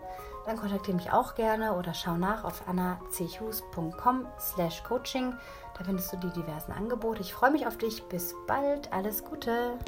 dann 0.48 0.58
kontaktiere 0.58 0.98
mich 0.98 1.12
auch 1.12 1.36
gerne 1.36 1.78
oder 1.78 1.94
schau 1.94 2.16
nach 2.18 2.46
auf 2.46 2.68
annachus.com 2.68 4.26
slash 4.40 4.82
coaching. 4.84 5.34
Da 5.82 5.86
findest 5.86 6.14
du 6.14 6.18
die 6.18 6.30
diversen 6.30 6.74
Angebote. 6.74 7.22
Ich 7.22 7.34
freue 7.34 7.50
mich 7.50 7.66
auf 7.66 7.76
dich. 7.76 8.04
Bis 8.04 8.36
bald. 8.46 8.94
Alles 8.94 9.24
Gute. 9.24 9.80